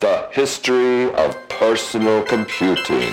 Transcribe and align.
The 0.00 0.28
history 0.32 1.12
of 1.12 1.36
personal 1.50 2.22
computing. 2.22 3.12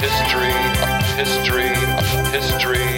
history, 0.00 0.54
history, 1.20 1.74
history 2.32 2.96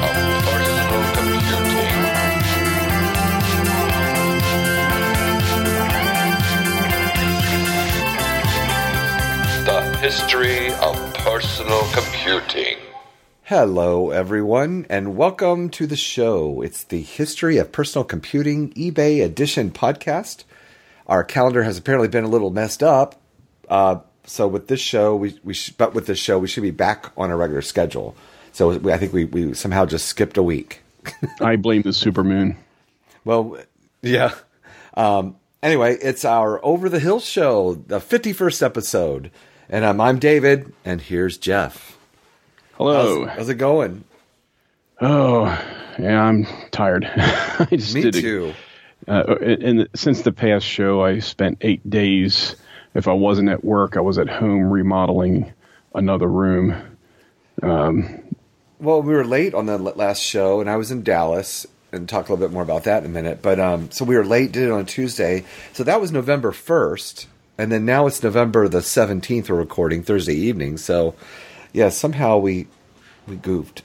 of 0.00 0.14
personal 0.48 1.04
computing. 1.12 2.00
The 9.66 9.98
history 10.00 10.72
of 10.72 11.14
personal 11.14 11.82
computing. 11.92 12.13
Hello, 13.42 14.10
everyone, 14.10 14.86
and 14.88 15.14
welcome 15.14 15.68
to 15.68 15.86
the 15.86 15.94
show. 15.94 16.62
It's 16.62 16.82
the 16.82 17.02
History 17.02 17.58
of 17.58 17.70
Personal 17.70 18.02
Computing 18.04 18.72
eBay 18.72 19.22
Edition 19.22 19.70
podcast. 19.70 20.44
Our 21.06 21.22
calendar 21.22 21.64
has 21.64 21.76
apparently 21.76 22.08
been 22.08 22.24
a 22.24 22.28
little 22.28 22.48
messed 22.48 22.82
up, 22.82 23.20
uh, 23.68 23.98
so 24.24 24.48
with 24.48 24.68
this 24.68 24.80
show, 24.80 25.14
we 25.14 25.38
we 25.44 25.52
sh- 25.52 25.74
but 25.76 25.92
with 25.92 26.06
this 26.06 26.18
show, 26.18 26.38
we 26.38 26.48
should 26.48 26.62
be 26.62 26.70
back 26.70 27.12
on 27.14 27.30
a 27.30 27.36
regular 27.36 27.60
schedule. 27.60 28.16
So 28.52 28.78
we, 28.78 28.90
I 28.90 28.96
think 28.96 29.12
we 29.12 29.26
we 29.26 29.52
somehow 29.52 29.84
just 29.84 30.06
skipped 30.06 30.38
a 30.38 30.42
week. 30.42 30.80
I 31.42 31.56
blame 31.56 31.82
the 31.82 31.90
supermoon. 31.90 32.56
Well, 33.26 33.58
yeah. 34.00 34.34
Um, 34.96 35.36
anyway, 35.62 35.98
it's 36.00 36.24
our 36.24 36.64
Over 36.64 36.88
the 36.88 37.00
Hill 37.00 37.20
show, 37.20 37.74
the 37.74 38.00
fifty 38.00 38.32
first 38.32 38.62
episode, 38.62 39.30
and 39.68 39.84
um, 39.84 40.00
I'm 40.00 40.18
David, 40.18 40.72
and 40.86 41.02
here's 41.02 41.36
Jeff. 41.36 41.93
Hello. 42.76 43.26
How's, 43.26 43.36
how's 43.38 43.48
it 43.48 43.54
going? 43.56 44.04
oh, 45.00 45.44
yeah, 45.98 46.22
I'm 46.22 46.46
tired. 46.70 47.04
I 47.16 47.66
just 47.72 47.94
Me 47.94 48.02
did 48.02 48.16
a- 48.16 48.20
too. 48.20 48.54
uh, 49.08 49.36
and 49.40 49.88
since 49.94 50.22
the 50.22 50.32
past 50.32 50.64
show, 50.66 51.02
I 51.04 51.18
spent 51.20 51.58
eight 51.60 51.88
days. 51.88 52.56
If 52.94 53.08
I 53.08 53.12
wasn't 53.12 53.48
at 53.48 53.64
work, 53.64 53.96
I 53.96 54.00
was 54.00 54.18
at 54.18 54.28
home 54.28 54.70
remodeling 54.70 55.52
another 55.94 56.28
room. 56.28 56.74
Well, 57.62 59.02
we 59.02 59.14
were 59.14 59.24
late 59.24 59.54
on 59.54 59.66
the 59.66 59.78
last 59.78 60.20
show, 60.22 60.60
and 60.60 60.68
I 60.68 60.76
was 60.76 60.90
in 60.90 61.02
Dallas, 61.02 61.66
and 61.92 62.08
talk 62.08 62.28
a 62.28 62.32
little 62.32 62.46
bit 62.46 62.52
more 62.52 62.62
about 62.62 62.84
that 62.84 63.02
in 63.04 63.10
a 63.10 63.12
minute. 63.12 63.40
But 63.42 63.58
um, 63.60 63.90
so 63.90 64.04
we 64.04 64.16
were 64.16 64.24
late, 64.24 64.52
did 64.52 64.64
it 64.64 64.70
on 64.72 64.84
Tuesday, 64.86 65.44
so 65.72 65.84
that 65.84 66.00
was 66.00 66.12
November 66.12 66.52
first, 66.52 67.26
and 67.56 67.70
then 67.72 67.84
now 67.84 68.06
it's 68.06 68.22
November 68.22 68.68
the 68.68 68.82
seventeenth. 68.82 69.48
We're 69.48 69.56
recording 69.56 70.02
Thursday 70.02 70.34
evening, 70.34 70.76
so 70.76 71.14
yeah, 71.74 71.90
somehow 71.90 72.38
we 72.38 72.66
we 73.28 73.36
goofed 73.36 73.82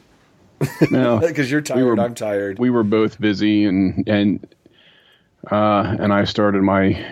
Now, 0.92 1.20
because 1.20 1.52
you're 1.52 1.62
tired, 1.62 1.84
were- 1.84 2.00
I'm 2.00 2.16
tired. 2.16 2.60
we 2.60 2.70
were 2.70 2.84
both 2.84 3.20
busy, 3.20 3.66
and 3.66 4.08
and 4.08 4.48
uh, 5.52 5.96
and 6.00 6.14
I 6.14 6.24
started 6.24 6.62
my 6.62 7.04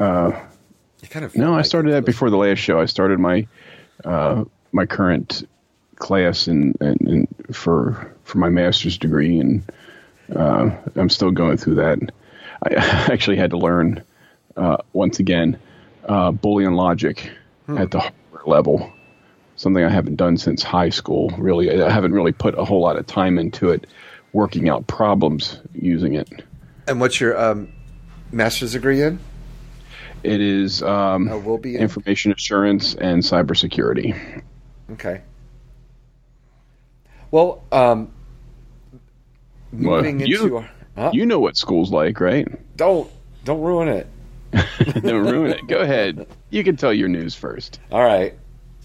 You 0.00 1.08
kind 1.10 1.24
of 1.24 1.36
no, 1.36 1.54
I 1.54 1.62
started 1.62 1.92
that 1.92 2.04
before 2.04 2.30
the 2.30 2.36
last 2.36 2.58
show. 2.58 2.80
I 2.80 2.86
started 2.86 3.20
my 3.20 3.46
uh, 4.04 4.44
my 4.72 4.86
current 4.86 5.46
class 5.96 6.46
and 6.48 6.76
and, 6.80 7.28
for 7.52 8.14
for 8.24 8.38
my 8.38 8.48
master's 8.48 8.96
degree, 8.98 9.38
and 9.38 9.62
uh, 10.34 10.70
I'm 10.96 11.10
still 11.10 11.30
going 11.30 11.56
through 11.56 11.76
that. 11.76 11.98
I 12.62 12.74
actually 13.12 13.36
had 13.36 13.50
to 13.50 13.58
learn 13.58 14.02
uh, 14.56 14.78
once 14.92 15.18
again 15.18 15.58
uh, 16.08 16.32
Boolean 16.32 16.74
logic 16.76 17.30
at 17.68 17.90
the 17.90 18.00
hardware 18.00 18.42
level. 18.46 18.92
Something 19.58 19.84
I 19.84 19.90
haven't 19.90 20.16
done 20.16 20.38
since 20.38 20.62
high 20.62 20.88
school. 20.88 21.30
Really, 21.36 21.82
I 21.82 21.90
haven't 21.90 22.12
really 22.12 22.32
put 22.32 22.56
a 22.58 22.64
whole 22.64 22.80
lot 22.80 22.96
of 22.96 23.06
time 23.06 23.38
into 23.38 23.70
it, 23.70 23.86
working 24.32 24.68
out 24.68 24.86
problems 24.86 25.60
using 25.74 26.14
it. 26.14 26.28
And 26.86 27.00
what's 27.00 27.20
your 27.20 27.38
um, 27.38 27.68
master's 28.32 28.72
degree 28.72 29.02
in? 29.02 29.18
It 30.22 30.40
is 30.40 30.82
um, 30.82 31.28
Oh, 31.28 31.38
will 31.38 31.58
be 31.58 31.74
in- 31.76 31.82
information 31.82 32.32
assurance 32.32 32.94
and 32.94 33.22
cybersecurity. 33.22 34.42
Okay. 34.92 35.22
Well, 37.30 37.62
um, 37.72 38.10
Well, 39.72 39.96
moving 39.98 40.20
you- 40.20 40.42
into 40.44 40.64
Huh? 40.96 41.10
You 41.12 41.26
know 41.26 41.38
what 41.38 41.56
school's 41.56 41.90
like, 41.92 42.20
right? 42.20 42.48
don't 42.76 43.08
don't 43.44 43.60
ruin 43.60 43.88
it. 43.88 44.06
Don't 45.02 45.26
ruin 45.26 45.50
it. 45.52 45.66
Go 45.68 45.78
ahead. 45.80 46.26
You 46.50 46.64
can 46.64 46.76
tell 46.76 46.92
your 46.92 47.08
news 47.08 47.34
first. 47.34 47.78
All 47.92 48.02
right. 48.02 48.34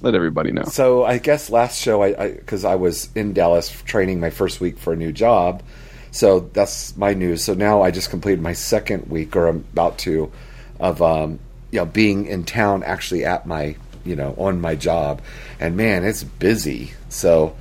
Let 0.04 0.16
everybody 0.16 0.52
know. 0.52 0.66
So 0.66 1.06
I 1.06 1.18
guess 1.18 1.50
last 1.50 1.82
show, 1.82 2.04
I 2.04 2.34
because 2.34 2.66
I, 2.66 2.76
was 2.76 3.10
in 3.16 3.32
Dallas 3.32 3.72
training 3.84 4.20
my 4.20 4.32
first 4.32 4.60
week 4.60 4.78
for 4.78 4.92
a 4.92 4.98
new 4.98 5.14
job, 5.14 5.64
so 6.12 6.42
that's 6.42 6.98
my 6.98 7.14
news. 7.14 7.42
So 7.42 7.54
now 7.54 7.82
I 7.82 7.90
just 7.90 8.10
completed 8.10 8.42
my 8.42 8.52
second 8.52 9.08
week, 9.08 9.34
or 9.38 9.48
I'm 9.48 9.66
about 9.72 9.98
to, 10.00 10.30
of 10.78 11.02
um, 11.02 11.40
you 11.72 11.80
know 11.80 11.86
being 11.86 12.26
in 12.26 12.44
town 12.44 12.84
actually 12.84 13.24
at 13.24 13.48
my 13.48 13.78
you 14.04 14.18
know 14.18 14.36
on 14.38 14.60
my 14.60 14.76
job, 14.76 15.22
and 15.58 15.78
man, 15.78 16.04
it's 16.04 16.26
busy. 16.26 16.92
So 17.08 17.56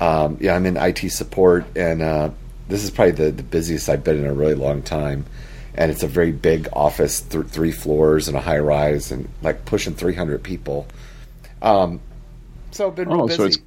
um, 0.00 0.38
yeah, 0.40 0.56
I'm 0.56 0.66
in 0.66 0.76
IT 0.76 1.10
support, 1.10 1.66
and 1.76 2.02
uh, 2.02 2.30
this 2.66 2.82
is 2.82 2.90
probably 2.90 3.12
the, 3.12 3.30
the 3.30 3.42
busiest 3.44 3.88
I've 3.88 4.02
been 4.02 4.18
in 4.18 4.26
a 4.26 4.34
really 4.34 4.54
long 4.54 4.82
time. 4.82 5.24
And 5.78 5.92
it's 5.92 6.02
a 6.02 6.08
very 6.08 6.32
big 6.32 6.68
office, 6.72 7.20
th- 7.20 7.46
three 7.46 7.70
floors 7.70 8.28
and 8.28 8.36
a 8.36 8.40
high 8.40 8.58
rise, 8.58 9.12
and 9.12 9.28
like 9.42 9.66
pushing 9.66 9.94
300 9.94 10.42
people. 10.42 10.86
Um, 11.66 12.00
so 12.70 12.88
I've 12.88 12.94
been 12.94 13.10
Oh, 13.10 13.26
busy. 13.26 13.36
so 13.36 13.44
it's 13.44 13.58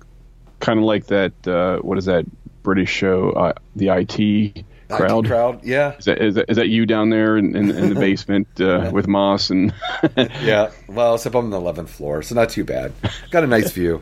kind 0.59 0.79
of 0.79 0.85
like 0.85 1.07
that. 1.07 1.33
Uh, 1.47 1.79
what 1.79 1.97
is 1.97 2.05
that 2.05 2.25
British 2.63 2.89
show? 2.89 3.31
Uh, 3.31 3.53
the 3.75 3.89
IT 3.89 4.19
IT 4.19 4.65
crowd. 4.89 5.25
crowd, 5.27 5.63
yeah, 5.63 5.95
Is 5.97 6.05
that, 6.05 6.21
is 6.21 6.35
that 6.35 6.45
is 6.49 6.57
that 6.57 6.69
you 6.69 6.85
down 6.85 7.09
there 7.09 7.37
in, 7.37 7.55
in, 7.55 7.69
in 7.69 7.89
the 7.93 7.99
basement 7.99 8.47
uh, 8.59 8.89
with 8.91 9.07
Moss 9.07 9.49
and? 9.49 9.73
yeah. 10.17 10.71
Well, 10.87 11.15
except 11.15 11.35
I'm 11.35 11.45
on 11.45 11.49
the 11.51 11.59
11th 11.59 11.89
floor, 11.89 12.21
so 12.23 12.35
not 12.35 12.49
too 12.49 12.63
bad. 12.63 12.93
Got 13.31 13.43
a 13.43 13.47
nice 13.47 13.71
view. 13.71 14.01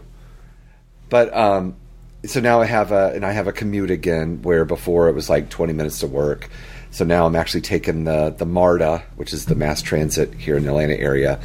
But 1.09 1.35
um, 1.35 1.75
so 2.25 2.39
now 2.39 2.61
I 2.61 2.65
have 2.65 2.91
a 2.91 3.11
and 3.13 3.25
I 3.25 3.31
have 3.31 3.47
a 3.47 3.53
commute 3.53 3.91
again, 3.91 4.41
where 4.43 4.65
before 4.65 5.09
it 5.09 5.13
was 5.13 5.29
like 5.29 5.49
20 5.49 5.73
minutes 5.73 5.99
to 5.99 6.07
work. 6.07 6.49
So 6.91 7.03
now 7.05 7.25
I'm 7.25 7.35
actually 7.35 7.61
taking 7.61 8.03
the 8.05 8.29
the 8.29 8.45
MARTA, 8.45 9.03
which 9.17 9.33
is 9.33 9.45
the 9.45 9.55
mass 9.55 9.81
transit 9.81 10.33
here 10.33 10.55
in 10.57 10.63
the 10.63 10.69
Atlanta 10.69 10.95
area, 10.95 11.39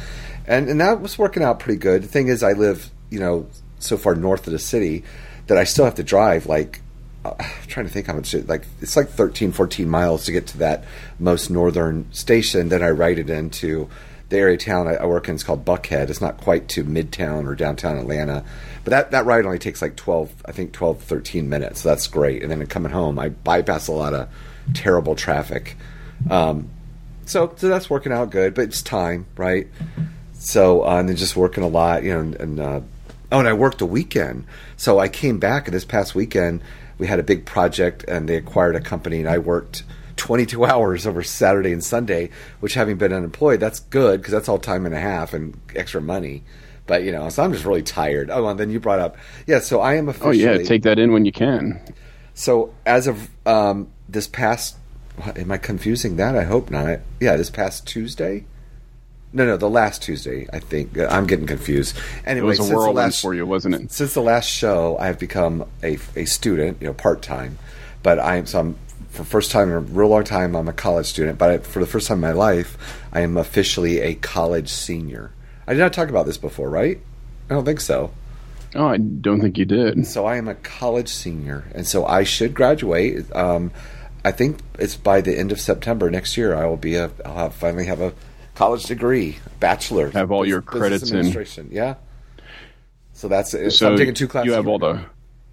and 0.47 0.69
and 0.69 0.81
that 0.81 1.01
was 1.01 1.17
working 1.17 1.43
out 1.43 1.59
pretty 1.59 1.79
good. 1.79 2.03
The 2.03 2.07
thing 2.07 2.27
is, 2.27 2.43
I 2.43 2.53
live 2.53 2.89
you 3.09 3.19
know 3.19 3.47
so 3.79 3.97
far 3.97 4.15
north 4.15 4.47
of 4.47 4.53
the 4.53 4.59
city 4.59 5.03
that 5.47 5.57
I 5.57 5.65
still 5.65 5.85
have 5.85 5.95
to 5.95 6.03
drive 6.03 6.45
like 6.45 6.81
uh, 7.25 7.33
I'm 7.39 7.45
trying 7.67 7.85
to 7.85 7.91
think 7.91 8.07
how 8.07 8.13
much 8.13 8.33
it, 8.33 8.47
like 8.47 8.65
it's 8.81 8.95
like 8.95 9.09
13 9.09 9.51
14 9.51 9.87
miles 9.87 10.25
to 10.25 10.31
get 10.31 10.47
to 10.47 10.57
that 10.59 10.85
most 11.19 11.49
northern 11.49 12.11
station 12.11 12.69
then 12.69 12.83
i 12.83 12.89
ride 12.89 13.19
it 13.19 13.29
into. 13.29 13.89
The 14.29 14.39
area 14.39 14.57
town 14.57 14.87
I, 14.87 15.05
work 15.05 15.29
in 15.29 15.35
is 15.35 15.43
called 15.43 15.63
buckhead. 15.63 16.09
It's 16.09 16.21
not 16.21 16.37
quite 16.37 16.67
to 16.69 16.83
midtown 16.83 17.45
or 17.45 17.53
downtown 17.53 17.97
atlanta 17.97 18.43
but 18.83 18.89
that, 18.91 19.11
that 19.11 19.25
ride 19.25 19.45
only 19.45 19.59
takes 19.59 19.81
like 19.81 19.95
12 19.95 20.43
i 20.45 20.51
think 20.51 20.71
12 20.73 21.03
13 21.03 21.49
minutes. 21.49 21.81
So 21.81 21.89
that's 21.89 22.07
great. 22.07 22.41
And 22.41 22.51
then 22.51 22.65
coming 22.65 22.91
home 22.91 23.19
i 23.19 23.29
bypass 23.29 23.87
a 23.87 23.91
lot 23.91 24.13
of 24.13 24.29
terrible 24.73 25.15
traffic. 25.15 25.75
Um, 26.31 26.69
so 27.25 27.53
so 27.55 27.67
that's 27.67 27.89
working 27.89 28.11
out 28.11 28.31
good 28.31 28.53
but 28.53 28.63
it's 28.63 28.81
time 28.81 29.25
right 29.37 29.67
so 30.43 30.85
uh, 30.85 30.99
and 30.99 31.09
then 31.09 31.15
just 31.15 31.35
working 31.35 31.63
a 31.63 31.67
lot, 31.67 32.03
you 32.03 32.13
know, 32.13 32.19
and, 32.19 32.35
and 32.35 32.59
uh, 32.59 32.81
oh, 33.31 33.39
and 33.39 33.47
I 33.47 33.53
worked 33.53 33.81
a 33.81 33.85
weekend. 33.85 34.45
So 34.77 34.99
I 34.99 35.07
came 35.07 35.39
back 35.39 35.65
this 35.67 35.85
past 35.85 36.15
weekend 36.15 36.61
we 36.97 37.07
had 37.07 37.19
a 37.19 37.23
big 37.23 37.45
project, 37.45 38.05
and 38.07 38.29
they 38.29 38.35
acquired 38.35 38.75
a 38.75 38.79
company, 38.79 39.19
and 39.19 39.29
I 39.29 39.37
worked 39.37 39.83
22 40.17 40.65
hours 40.71 41.07
over 41.07 41.23
Saturday 41.23 41.73
and 41.73 41.83
Sunday. 41.83 42.29
Which, 42.59 42.73
having 42.75 42.97
been 42.97 43.13
unemployed, 43.13 43.59
that's 43.59 43.79
good 43.79 44.21
because 44.21 44.31
that's 44.31 44.49
all 44.49 44.59
time 44.59 44.85
and 44.85 44.95
a 44.95 44.99
half 44.99 45.33
and 45.33 45.59
extra 45.75 46.01
money. 46.01 46.43
But 46.85 47.03
you 47.03 47.11
know, 47.11 47.29
so 47.29 47.43
I'm 47.43 47.53
just 47.53 47.65
really 47.65 47.83
tired. 47.83 48.29
Oh, 48.29 48.47
and 48.47 48.59
then 48.59 48.69
you 48.69 48.79
brought 48.79 48.99
up, 48.99 49.17
yeah. 49.47 49.59
So 49.59 49.79
I 49.79 49.95
am 49.95 50.09
officially. 50.09 50.47
Oh 50.47 50.53
yeah, 50.53 50.63
take 50.63 50.83
that 50.83 50.99
in 50.99 51.11
when 51.11 51.25
you 51.25 51.31
can. 51.31 51.81
So 52.33 52.73
as 52.85 53.07
of 53.07 53.29
um, 53.45 53.89
this 54.09 54.27
past, 54.27 54.77
am 55.35 55.51
I 55.51 55.57
confusing 55.57 56.17
that? 56.17 56.35
I 56.35 56.43
hope 56.43 56.69
not. 56.69 56.99
Yeah, 57.19 57.37
this 57.37 57.49
past 57.49 57.87
Tuesday. 57.87 58.45
No, 59.33 59.45
no, 59.45 59.57
the 59.57 59.69
last 59.69 60.03
Tuesday. 60.03 60.47
I 60.53 60.59
think 60.59 60.97
Uh, 60.97 61.07
I'm 61.09 61.25
getting 61.25 61.47
confused. 61.47 61.97
It 61.97 62.03
Anyway, 62.27 62.47
was 62.49 62.59
a 62.59 62.63
since 62.63 62.83
the 62.83 62.91
last 62.91 63.21
for 63.21 63.33
you, 63.33 63.45
wasn't 63.45 63.75
it? 63.75 63.91
since 63.91 64.13
the 64.13 64.21
last 64.21 64.47
show, 64.47 64.95
I 64.99 65.07
have 65.07 65.17
become 65.19 65.65
a, 65.83 65.97
a 66.15 66.25
student, 66.25 66.77
you 66.79 66.87
know, 66.87 66.93
part 66.93 67.21
time. 67.21 67.57
But 68.03 68.19
I 68.19 68.35
am 68.37 68.45
so 68.45 68.59
I'm 68.59 68.75
for 69.09 69.23
the 69.23 69.29
first 69.29 69.51
time 69.51 69.69
in 69.69 69.75
a 69.75 69.79
real 69.79 70.09
long 70.09 70.23
time. 70.23 70.55
I'm 70.55 70.67
a 70.67 70.73
college 70.73 71.05
student, 71.07 71.37
but 71.37 71.49
I, 71.49 71.57
for 71.59 71.79
the 71.79 71.85
first 71.87 72.07
time 72.07 72.17
in 72.17 72.21
my 72.21 72.31
life, 72.31 72.77
I 73.11 73.21
am 73.21 73.37
officially 73.37 73.99
a 74.01 74.15
college 74.15 74.69
senior. 74.69 75.31
I 75.67 75.73
did 75.73 75.79
not 75.79 75.93
talk 75.93 76.09
about 76.09 76.25
this 76.25 76.37
before, 76.37 76.69
right? 76.69 76.99
I 77.49 77.53
don't 77.53 77.65
think 77.65 77.79
so. 77.81 78.11
Oh, 78.75 78.87
I 78.87 78.97
don't 78.97 79.39
think 79.39 79.57
you 79.57 79.65
did. 79.65 80.05
So 80.07 80.25
I 80.25 80.37
am 80.37 80.47
a 80.47 80.55
college 80.55 81.09
senior, 81.09 81.63
and 81.75 81.85
so 81.87 82.05
I 82.05 82.23
should 82.23 82.53
graduate. 82.55 83.25
Um, 83.35 83.71
I 84.25 84.31
think 84.31 84.59
it's 84.79 84.95
by 84.95 85.21
the 85.21 85.37
end 85.37 85.51
of 85.51 85.59
September 85.59 86.09
next 86.09 86.35
year. 86.37 86.55
I 86.55 86.65
will 86.65 86.77
be 86.77 86.95
a. 86.95 87.11
I'll 87.25 87.35
have, 87.35 87.53
finally 87.55 87.85
have 87.85 88.01
a 88.01 88.13
college 88.55 88.83
degree, 88.83 89.37
bachelor. 89.59 90.09
Have 90.11 90.31
all 90.31 90.45
your 90.45 90.61
Business 90.61 91.31
credits 91.33 91.57
in. 91.57 91.69
Yeah. 91.71 91.95
So 93.13 93.27
that's 93.27 93.51
so, 93.51 93.69
So 93.69 93.91
I'm 93.91 93.97
taking 93.97 94.13
two 94.13 94.27
classes. 94.27 94.47
You 94.47 94.53
have 94.53 94.67
all 94.67 94.79
the 94.79 95.01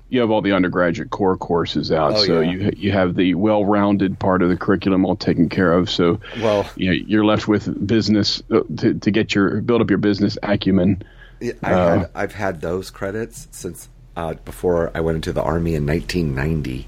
you 0.08 0.18
have 0.20 0.30
all 0.30 0.42
the 0.42 0.52
undergraduate 0.52 1.10
core 1.10 1.36
courses 1.36 1.92
out, 1.92 2.14
Oh, 2.14 2.24
so 2.24 2.40
yeah. 2.40 2.50
you 2.50 2.72
you 2.76 2.92
have 2.92 3.14
the 3.14 3.34
well-rounded 3.34 4.18
part 4.18 4.42
of 4.42 4.48
the 4.48 4.56
curriculum 4.56 5.04
all 5.04 5.14
taken 5.16 5.48
care 5.48 5.72
of. 5.72 5.88
So 5.88 6.18
Well- 6.40 6.68
you 6.76 6.86
know, 6.86 6.92
you're 7.06 7.24
left 7.24 7.46
with 7.48 7.86
business 7.86 8.42
uh, 8.50 8.60
to 8.78 8.94
to 8.94 9.10
get 9.10 9.34
your 9.34 9.60
build 9.60 9.80
up 9.82 9.88
your 9.90 9.98
business 9.98 10.36
acumen. 10.42 11.02
Yeah, 11.40 11.52
I 11.62 11.72
Uh, 11.72 11.98
had, 12.00 12.10
I've 12.14 12.34
had 12.34 12.60
those 12.60 12.90
credits 12.90 13.46
since 13.50 13.88
uh, 14.16 14.34
before 14.44 14.90
I 14.94 15.00
went 15.00 15.16
into 15.16 15.32
the 15.32 15.42
army 15.42 15.74
in 15.74 15.86
1990. 15.86 16.86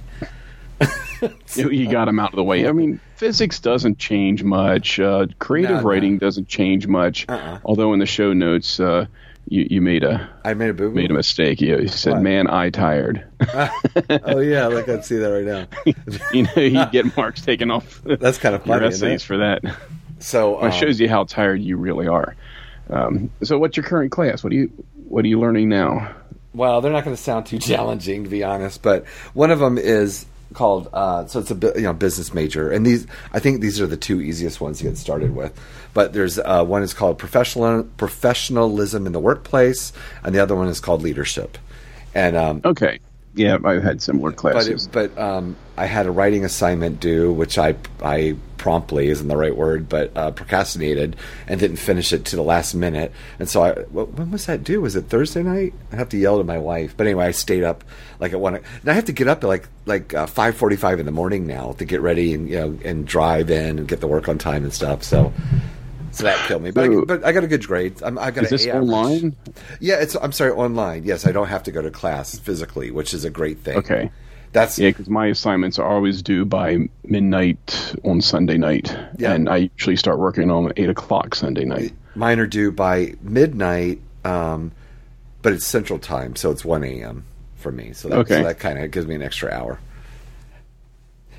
You, 1.55 1.71
you 1.71 1.89
got 1.89 2.07
them 2.07 2.19
out 2.19 2.31
of 2.31 2.37
the 2.37 2.43
way. 2.43 2.67
I 2.67 2.73
mean, 2.73 2.99
physics 3.15 3.61
doesn't 3.61 3.99
change 3.99 4.43
much. 4.43 4.99
Uh, 4.99 5.27
creative 5.39 5.77
No, 5.77 5.81
no. 5.81 5.87
writing 5.87 6.19
doesn't 6.19 6.49
change 6.49 6.89
much. 6.89 7.27
Uh-uh. 7.29 7.59
Although 7.65 7.93
in 7.93 8.01
the 8.01 8.07
show 8.07 8.33
notes, 8.33 8.81
uh, 8.81 9.07
you 9.47 9.67
you 9.71 9.81
made 9.81 10.03
a 10.03 10.29
I 10.45 10.55
made 10.55 10.71
a 10.71 10.75
boo 10.75 10.91
made 10.91 11.11
a 11.13 11.15
mistake. 11.15 11.61
You, 11.61 11.79
you 11.79 11.87
said, 11.89 12.15
What? 12.15 12.23
"Man, 12.23 12.49
I 12.51 12.71
tired." 12.71 13.25
oh 13.55 14.41
yeah, 14.41 14.67
look, 14.67 14.89
I 14.89 14.95
can 14.95 15.03
see 15.05 15.17
that 15.19 15.29
right 15.29 15.45
now. 15.45 15.67
you 16.33 16.43
know, 16.43 16.61
you 16.61 16.91
get 16.91 17.17
marks 17.17 17.41
taken 17.43 17.71
off 17.71 18.03
That's 18.05 18.39
kind 18.39 18.57
of 18.57 18.67
your 18.67 18.79
funny. 18.79 18.87
essays 18.89 19.23
for 19.23 19.39
that. 19.39 19.63
So 20.19 20.61
um, 20.61 20.69
it 20.69 20.73
shows 20.73 20.99
you 20.99 21.09
how 21.09 21.25
tired 21.25 21.61
you 21.61 21.77
really 21.77 22.09
are. 22.09 22.35
Um, 22.91 23.31
so, 23.45 23.59
what's 23.59 23.77
your 23.77 23.85
current 23.85 24.11
class? 24.11 24.43
What 24.43 24.53
are 24.53 24.57
you 24.57 24.73
What 25.09 25.25
are 25.25 25.29
you 25.29 25.39
learning 25.39 25.69
now? 25.69 26.15
Well, 26.55 26.81
they're 26.81 26.93
not 26.93 27.05
going 27.05 27.17
to 27.17 27.23
sound 27.23 27.47
too 27.47 27.59
challenging, 27.59 28.25
to 28.25 28.31
be 28.31 28.43
honest. 28.45 28.83
But 28.83 29.07
one 29.35 29.51
of 29.51 29.59
them 29.61 29.79
is 29.79 30.27
called 30.53 30.89
uh, 30.93 31.27
so 31.27 31.41
it's 31.41 31.51
a 31.51 31.73
you 31.77 31.83
know 31.83 31.93
business 31.93 32.33
major, 32.35 32.71
and 32.71 32.87
these 32.87 33.07
I 33.33 33.39
think 33.39 33.61
these 33.61 33.81
are 33.81 33.87
the 33.87 33.97
two 33.97 34.21
easiest 34.21 34.61
ones 34.61 34.79
to 34.79 34.85
get 34.85 34.97
started 34.97 35.35
with. 35.35 35.59
But 35.95 36.13
there's 36.13 36.39
uh, 36.39 36.65
one 36.65 36.83
is 36.83 36.95
called 36.95 37.19
professional 37.19 37.85
professionalism 37.97 39.07
in 39.07 39.13
the 39.13 39.21
workplace, 39.21 39.93
and 40.23 40.35
the 40.35 40.41
other 40.41 40.55
one 40.55 40.69
is 40.69 40.81
called 40.81 41.03
leadership. 41.03 41.59
And 42.15 42.37
um, 42.37 42.61
Okay, 42.65 43.01
yeah, 43.35 43.59
I've 43.65 43.83
had 43.83 44.03
similar 44.03 44.31
but 44.31 44.37
classes. 44.37 44.87
it, 44.87 44.93
but 44.93 45.17
um, 45.19 45.57
I 45.77 45.87
had 45.87 46.07
a 46.07 46.11
writing 46.11 46.45
assignment 46.45 47.01
due, 47.01 47.33
which 47.33 47.57
I 47.57 47.77
I 48.03 48.37
promptly 48.59 49.09
isn't 49.09 49.27
the 49.27 49.37
right 49.37 49.57
word, 49.57 49.89
but 49.89 50.17
uh, 50.17 50.31
procrastinated 50.33 51.17
and 51.47 51.59
didn't 51.59 51.79
finish 51.79 52.13
it 52.13 52.27
to 52.27 52.37
the 52.37 52.43
last 52.43 52.75
minute. 52.75 53.11
And 53.39 53.49
so 53.49 53.65
I, 53.65 53.73
when 53.73 54.31
was 54.31 54.47
that 54.47 54.63
due? 54.65 54.83
Was 54.83 54.97
it 54.97 55.07
Thursday 55.07 55.43
night? 55.43 55.73
I 55.91 55.97
have 55.97 56.11
to 56.11 56.19
yell 56.19 56.39
to 56.39 56.45
my 56.45 56.59
wife. 56.59 56.95
But 56.97 57.07
anyway, 57.07 57.27
I 57.27 57.31
stayed 57.31 57.65
up 57.65 57.85
like 58.21 58.33
at 58.33 58.41
one, 58.41 58.57
and 58.57 58.65
I 58.87 58.93
have 58.93 59.07
to 59.07 59.13
get 59.13 59.29
up 59.29 59.43
at 59.45 59.47
like 59.47 59.69
like 59.87 60.13
uh, 60.13 60.27
five 60.27 60.55
forty 60.55 60.77
five 60.77 61.01
in 61.01 61.07
the 61.07 61.13
morning 61.13 61.47
now 61.47 61.73
to 61.73 61.87
get 61.87 62.03
ready 62.03 62.35
and 62.35 62.49
you 62.49 62.57
know 62.57 62.79
and 62.85 63.07
drive 63.07 63.51
in 63.51 63.79
and 63.79 63.89
get 63.89 64.01
the 64.01 64.09
work 64.09 64.29
on 64.29 64.37
time 64.39 64.65
and 64.65 64.73
stuff. 64.73 65.03
So. 65.03 65.33
So 66.13 66.25
that 66.25 66.47
killed 66.47 66.63
me, 66.63 66.71
but 66.71 66.85
I, 66.85 67.01
but 67.07 67.25
I 67.25 67.33
got 67.33 67.43
a 67.43 67.47
good 67.47 67.67
grade. 67.67 68.03
I'm, 68.03 68.19
I 68.19 68.31
got 68.31 68.45
Is 68.45 68.53
an 68.53 68.57
this 68.59 68.67
A 68.67 68.77
online? 68.77 69.35
Yeah, 69.81 69.95
it's. 69.97 70.15
I'm 70.15 70.33
sorry, 70.33 70.51
online. 70.53 71.05
Yes, 71.05 71.27
I 71.27 71.33
don't 71.33 71.49
have 71.49 71.63
to 71.65 71.73
go 71.73 71.81
to 71.83 71.91
class 71.91 72.39
physically, 72.39 72.91
which 72.91 73.15
is 73.15 73.25
a 73.25 73.31
great 73.31 73.59
thing. 73.61 73.79
Okay. 73.79 74.11
That's 74.53 74.79
Yeah, 74.79 74.91
because 74.91 75.09
my 75.09 75.29
assignments 75.29 75.79
are 75.79 75.89
always 75.89 76.21
due 76.21 76.45
by 76.45 76.91
midnight 77.05 77.95
on 78.05 78.21
Sunday 78.21 78.59
night, 78.59 78.95
Yeah. 79.17 79.33
and 79.33 79.49
I 79.49 79.71
usually 79.75 79.97
start 79.97 80.19
working 80.19 80.51
on 80.51 80.71
eight 80.77 80.91
o'clock 80.91 81.35
Sunday 81.35 81.65
night. 81.65 81.95
Mine 82.15 82.39
are 82.39 82.47
due 82.47 82.71
by 82.71 83.15
midnight, 83.23 84.01
um, 84.27 84.73
but 85.41 85.55
it's 85.55 85.65
Central 85.65 85.99
Time, 85.99 86.37
so 86.37 86.51
it's 86.51 86.63
1 86.67 86.85
a.m. 86.85 87.25
for 87.57 87.73
me. 87.73 87.95
So, 87.95 88.11
that, 88.11 88.19
Okay. 88.19 88.37
so 88.37 88.43
that 88.43 88.59
kind 88.59 88.79
of 88.79 88.91
gives 88.91 89.07
me 89.07 89.15
an 89.15 89.23
extra 89.23 89.51
hour. 89.51 89.81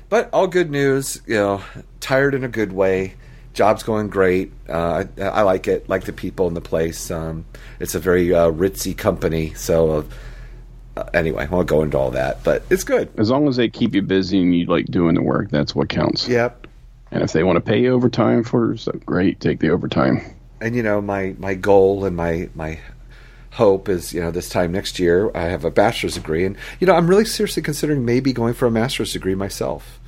But 0.08 0.28
all 0.32 0.48
good 0.48 0.70
news, 0.72 1.22
you 1.26 1.36
know, 1.36 1.62
tired 2.00 2.34
in 2.34 2.42
a 2.42 2.48
good 2.48 2.72
way. 2.72 3.14
Job's 3.54 3.82
going 3.82 4.08
great. 4.08 4.52
Uh, 4.68 5.04
I, 5.18 5.22
I 5.22 5.42
like 5.42 5.66
it, 5.68 5.88
like 5.88 6.04
the 6.04 6.12
people 6.12 6.48
in 6.48 6.54
the 6.54 6.60
place. 6.60 7.10
Um, 7.10 7.44
it's 7.80 7.94
a 7.94 8.00
very 8.00 8.34
uh, 8.34 8.50
ritzy 8.50 8.96
company. 8.96 9.54
So, 9.54 10.04
uh, 10.96 11.04
anyway, 11.14 11.44
I 11.44 11.46
won't 11.46 11.68
go 11.68 11.82
into 11.82 11.96
all 11.96 12.10
that, 12.10 12.44
but 12.44 12.64
it's 12.68 12.84
good. 12.84 13.08
As 13.16 13.30
long 13.30 13.48
as 13.48 13.56
they 13.56 13.68
keep 13.68 13.94
you 13.94 14.02
busy 14.02 14.42
and 14.42 14.54
you 14.54 14.66
like 14.66 14.86
doing 14.86 15.14
the 15.14 15.22
work, 15.22 15.50
that's 15.50 15.74
what 15.74 15.88
counts. 15.88 16.28
Yep. 16.28 16.66
And 17.10 17.22
if 17.22 17.32
they 17.32 17.44
want 17.44 17.56
to 17.56 17.60
pay 17.60 17.80
you 17.80 17.92
overtime 17.92 18.42
for, 18.42 18.76
so 18.76 18.92
great, 19.06 19.38
take 19.40 19.60
the 19.60 19.70
overtime. 19.70 20.20
and 20.60 20.74
you 20.74 20.82
know 20.82 21.00
my 21.00 21.34
my 21.38 21.54
goal 21.54 22.04
and 22.04 22.16
my 22.16 22.48
my 22.54 22.78
hope 23.52 23.88
is 23.88 24.12
you 24.12 24.20
know 24.20 24.32
this 24.32 24.48
time 24.48 24.72
next 24.72 24.98
year 24.98 25.30
I 25.34 25.42
have 25.42 25.64
a 25.64 25.70
bachelor's 25.70 26.14
degree 26.14 26.44
and 26.44 26.56
you 26.80 26.88
know 26.88 26.94
I'm 26.94 27.06
really 27.06 27.24
seriously 27.24 27.62
considering 27.62 28.04
maybe 28.04 28.32
going 28.32 28.54
for 28.54 28.66
a 28.66 28.70
master's 28.70 29.12
degree 29.12 29.36
myself. 29.36 30.00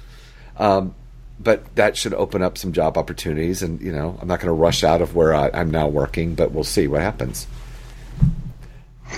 Um, 0.57 0.95
but 1.39 1.75
that 1.77 1.97
should 1.97 2.15
open 2.15 2.43
up 2.43 2.57
some 2.59 2.73
job 2.73 2.97
opportunities 2.97 3.63
and 3.63 3.81
you 3.81 3.93
know 3.93 4.19
I'm 4.21 4.29
not 4.29 4.41
going 4.41 4.49
to 4.49 4.53
rush 4.53 4.85
out 4.85 5.03
of 5.03 5.15
where 5.15 5.35
I, 5.35 5.51
I'm 5.53 5.71
now 5.71 5.89
working, 5.89 6.35
but 6.35 6.53
we'll 6.53 6.65
see 6.65 6.89
what 6.89 7.01
happens. 7.01 7.47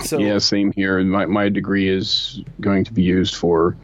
So 0.03 0.17
Yeah, 0.19 0.37
same 0.37 0.71
here. 0.71 1.03
My 1.03 1.25
my 1.25 1.49
degree 1.49 1.89
is 1.89 2.41
going 2.61 2.85
to 2.85 2.93
be 2.93 3.03
used 3.03 3.35
for 3.35 3.75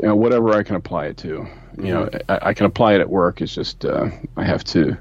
you 0.00 0.08
know, 0.08 0.16
whatever 0.16 0.54
I 0.54 0.62
can 0.62 0.76
apply 0.76 1.06
it 1.06 1.16
to. 1.18 1.46
You 1.78 1.92
know, 1.92 2.10
I, 2.28 2.38
I 2.42 2.54
can 2.54 2.66
apply 2.66 2.94
it 2.94 3.00
at 3.00 3.10
work. 3.10 3.42
It's 3.42 3.54
just 3.54 3.84
uh, 3.84 4.08
I 4.36 4.44
have 4.44 4.64
to 4.64 4.96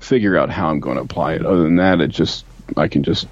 figure 0.00 0.36
out 0.36 0.50
how 0.50 0.68
I'm 0.68 0.80
going 0.80 0.96
to 0.96 1.02
apply 1.02 1.34
it. 1.34 1.46
Other 1.46 1.62
than 1.62 1.76
that, 1.76 2.00
it 2.00 2.08
just 2.08 2.44
I 2.76 2.88
can 2.88 3.02
just 3.02 3.26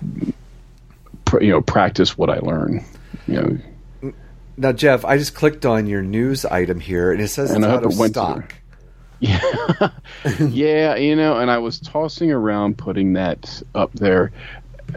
pr- 1.24 1.42
you 1.42 1.50
know 1.50 1.60
practice 1.60 2.16
what 2.16 2.30
I 2.30 2.38
learn. 2.38 2.84
You 3.26 3.60
know, 4.02 4.12
now 4.56 4.72
Jeff, 4.72 5.04
I 5.04 5.18
just 5.18 5.34
clicked 5.34 5.66
on 5.66 5.86
your 5.86 6.02
news 6.02 6.44
item 6.44 6.80
here 6.80 7.12
and 7.12 7.20
it 7.20 7.28
says 7.28 7.50
And 7.50 7.64
it's 7.64 7.66
I 7.66 7.74
out 7.74 7.82
hope 7.82 7.92
of 7.92 7.98
it 7.98 8.00
went 8.00 8.14
to 8.14 8.20
stock. 8.20 8.54
Yeah, 9.20 9.40
yeah, 10.40 10.96
you 10.96 11.16
know, 11.16 11.38
and 11.38 11.50
I 11.50 11.58
was 11.58 11.80
tossing 11.80 12.30
around 12.30 12.78
putting 12.78 13.14
that 13.14 13.62
up 13.74 13.92
there 13.94 14.32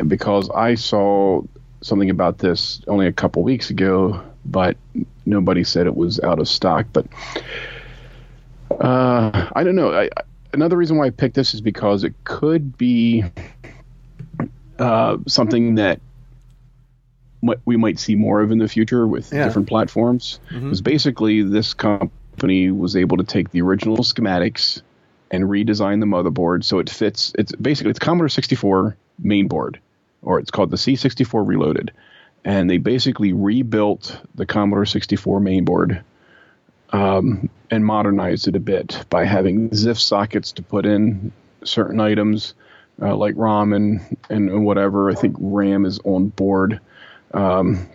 because 0.08 0.50
I 0.50 0.76
saw 0.76 1.42
something 1.82 2.10
about 2.10 2.38
this 2.40 2.82
only 2.88 3.08
a 3.08 3.12
couple 3.14 3.44
weeks 3.44 3.70
ago, 3.70 4.22
but 4.46 4.78
nobody 5.26 5.64
said 5.64 5.88
it 5.88 5.96
was 5.96 6.20
out 6.20 6.40
of 6.40 6.48
stock. 6.48 6.88
But 6.92 7.08
uh, 8.80 9.50
I 9.56 9.64
don't 9.64 9.76
know. 9.76 9.94
I, 9.94 10.10
another 10.54 10.78
reason 10.78 10.98
why 10.98 11.06
I 11.08 11.10
picked 11.10 11.36
this 11.36 11.54
is 11.54 11.62
because 11.62 12.04
it 12.04 12.14
could 12.24 12.78
be 12.78 13.24
uh, 14.78 15.18
something 15.28 15.76
that 15.76 16.00
we 17.66 17.78
might 17.78 17.98
see 18.00 18.16
more 18.16 18.42
of 18.42 18.52
in 18.52 18.58
the 18.58 18.68
future 18.68 19.08
with 19.08 19.32
Yeah. 19.32 19.46
different 19.46 19.70
platforms. 19.70 20.40
Because 20.52 20.82
basically, 20.82 21.42
this 21.42 21.74
company 22.40 22.72
was 22.72 22.96
able 22.96 23.18
to 23.18 23.24
take 23.24 23.52
the 23.52 23.62
original 23.62 23.98
schematics 23.98 24.82
and 25.30 25.44
redesign 25.44 26.00
the 26.00 26.06
motherboard 26.06 26.64
so 26.64 26.80
it 26.80 26.90
fits. 26.90 27.34
It's 27.38 27.54
basically 27.54 27.92
it's 27.92 28.00
Commodore 28.00 28.30
64 28.30 28.96
mainboard, 29.22 29.78
or 30.22 30.40
it's 30.40 30.50
called 30.50 30.72
the 30.72 30.78
C64 30.78 31.46
Reloaded, 31.46 31.92
and 32.46 32.70
they 32.70 32.78
basically 32.78 33.34
rebuilt 33.34 34.22
the 34.36 34.46
Commodore 34.46 34.86
64 34.86 35.42
mainboard 35.42 36.02
um, 36.92 37.50
and 37.70 37.86
modernized 37.86 38.48
it 38.48 38.56
a 38.56 38.60
bit 38.62 39.06
by 39.10 39.26
having 39.26 39.70
ZIF 39.72 40.00
sockets 40.00 40.54
to 40.54 40.64
put 40.64 40.86
in 40.86 41.34
certain 41.66 42.00
items 42.00 42.54
uh, 43.02 43.16
like 43.18 43.34
ROM 43.38 43.74
and, 43.74 44.18
and 44.30 44.66
whatever. 44.66 45.12
I 45.12 45.16
think 45.16 45.36
RAM 45.40 45.86
is 45.86 46.00
on 46.06 46.30
board. 46.30 46.80
Um, 47.34 47.90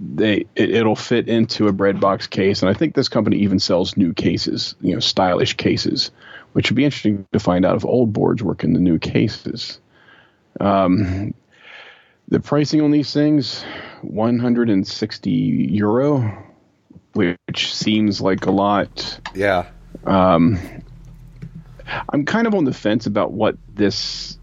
they 0.00 0.46
it, 0.56 0.70
it'll 0.70 0.96
fit 0.96 1.28
into 1.28 1.68
a 1.68 1.72
breadbox 1.72 2.28
case, 2.28 2.62
and 2.62 2.70
I 2.70 2.74
think 2.74 2.94
this 2.94 3.08
company 3.08 3.36
even 3.38 3.58
sells 3.58 3.96
new 3.96 4.14
cases, 4.14 4.74
you 4.80 4.94
know, 4.94 5.00
stylish 5.00 5.54
cases, 5.56 6.10
which 6.52 6.70
would 6.70 6.76
be 6.76 6.84
interesting 6.84 7.26
to 7.32 7.38
find 7.38 7.64
out 7.64 7.76
if 7.76 7.84
old 7.84 8.12
boards 8.12 8.42
work 8.42 8.64
in 8.64 8.72
the 8.72 8.80
new 8.80 8.98
cases. 8.98 9.78
Um, 10.58 11.34
the 12.28 12.40
pricing 12.40 12.80
on 12.80 12.90
these 12.90 13.12
things, 13.12 13.62
160 14.02 15.30
euro, 15.30 16.46
which 17.12 17.74
seems 17.74 18.20
like 18.20 18.46
a 18.46 18.50
lot. 18.50 19.20
Yeah. 19.34 19.68
I'm 22.12 22.24
kind 22.24 22.46
of 22.46 22.54
on 22.54 22.64
the 22.64 22.72
fence 22.72 23.06
about 23.06 23.32
what 23.32 23.56
this 23.74 24.38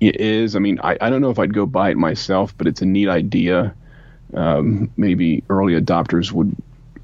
is. 0.00 0.56
I 0.56 0.60
mean, 0.60 0.78
I, 0.82 0.96
I 1.00 1.10
don't 1.10 1.20
know 1.20 1.30
if 1.30 1.38
I'd 1.38 1.52
go 1.52 1.66
buy 1.66 1.90
it 1.90 1.96
myself, 1.96 2.56
but 2.56 2.66
it's 2.66 2.82
a 2.82 2.86
neat 2.86 3.08
idea. 3.08 3.74
Um, 4.34 4.90
maybe 4.96 5.42
early 5.48 5.80
adopters 5.80 6.32
would 6.32 6.54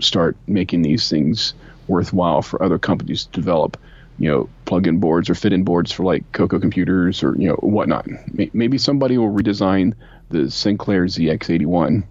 start 0.00 0.36
making 0.46 0.82
these 0.82 1.08
things 1.08 1.54
worthwhile 1.88 2.42
for 2.42 2.62
other 2.62 2.78
companies 2.78 3.24
to 3.26 3.32
develop. 3.32 3.78
You 4.18 4.30
know, 4.30 4.48
plug-in 4.64 4.98
boards 4.98 5.28
or 5.28 5.34
fit-in 5.34 5.62
boards 5.64 5.92
for 5.92 6.02
like 6.02 6.30
Coco 6.32 6.58
computers 6.58 7.22
or 7.22 7.36
you 7.36 7.48
know 7.48 7.56
whatnot. 7.56 8.06
Maybe 8.54 8.78
somebody 8.78 9.18
will 9.18 9.30
redesign 9.32 9.92
the 10.30 10.50
Sinclair 10.50 11.04
ZX81 11.04 12.04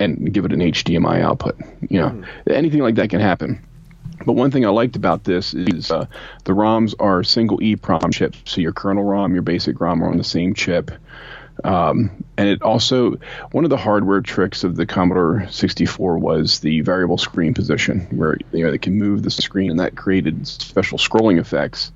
and 0.00 0.32
give 0.32 0.44
it 0.44 0.52
an 0.52 0.60
HDMI 0.60 1.20
output. 1.20 1.56
You 1.88 2.00
know, 2.00 2.24
anything 2.48 2.80
like 2.80 2.96
that 2.96 3.10
can 3.10 3.20
happen. 3.20 3.64
But 4.26 4.34
one 4.34 4.50
thing 4.50 4.66
I 4.66 4.70
liked 4.70 4.96
about 4.96 5.24
this 5.24 5.54
is 5.54 5.90
uh, 5.90 6.06
the 6.44 6.52
ROMs 6.52 6.94
are 6.98 7.22
single 7.22 7.58
EEPROM 7.58 8.12
chips, 8.12 8.42
so 8.44 8.60
your 8.60 8.72
kernel 8.72 9.04
ROM, 9.04 9.32
your 9.32 9.42
basic 9.42 9.80
ROM 9.80 10.02
are 10.02 10.08
on 10.08 10.18
the 10.18 10.24
same 10.24 10.54
chip. 10.54 10.90
Um, 11.64 12.24
and 12.36 12.48
it 12.48 12.62
also 12.62 13.16
one 13.52 13.64
of 13.64 13.70
the 13.70 13.76
hardware 13.76 14.20
tricks 14.20 14.64
of 14.64 14.76
the 14.76 14.86
Commodore 14.86 15.46
64 15.50 16.18
was 16.18 16.60
the 16.60 16.80
variable 16.80 17.18
screen 17.18 17.54
position, 17.54 18.00
where 18.10 18.38
you 18.52 18.64
know 18.64 18.70
they 18.70 18.78
can 18.78 18.94
move 18.94 19.22
the 19.22 19.30
screen, 19.30 19.70
and 19.70 19.80
that 19.80 19.96
created 19.96 20.46
special 20.46 20.98
scrolling 20.98 21.38
effects. 21.38 21.92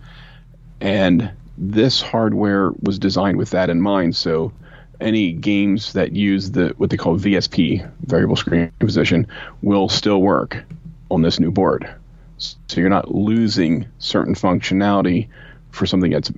And 0.81 1.31
this 1.57 2.03
hardware 2.03 2.73
was 2.83 2.99
designed 2.99 3.39
with 3.39 3.51
that 3.51 3.71
in 3.71 3.81
mind, 3.81 4.17
so 4.17 4.53
any 5.01 5.33
games 5.33 5.93
that 5.93 6.13
use 6.13 6.51
the 6.51 6.75
what 6.77 6.91
they 6.91 6.97
call 6.97 7.19
VSP 7.19 7.91
variable 8.07 8.37
screen 8.37 8.71
position 8.79 9.27
will 9.63 9.89
still 9.89 10.21
work 10.21 10.65
on 11.11 11.23
this 11.23 11.41
new 11.41 11.51
board. 11.51 11.93
So 12.39 12.81
you're 12.81 12.91
not 12.91 13.15
losing 13.15 13.87
certain 13.99 14.35
functionality 14.35 15.29
for 15.71 15.87
something 15.87 16.11
that's 16.11 16.33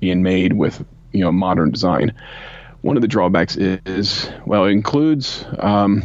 being 0.00 0.22
made 0.22 0.52
with 0.52 0.84
you 1.12 1.20
know 1.20 1.32
modern 1.32 1.70
design. 1.70 2.12
One 2.82 2.96
of 2.96 3.02
the 3.02 3.08
drawbacks 3.08 3.56
is 3.56 4.30
well, 4.46 4.64
it 4.64 4.72
includes 4.72 5.44
um, 5.58 6.02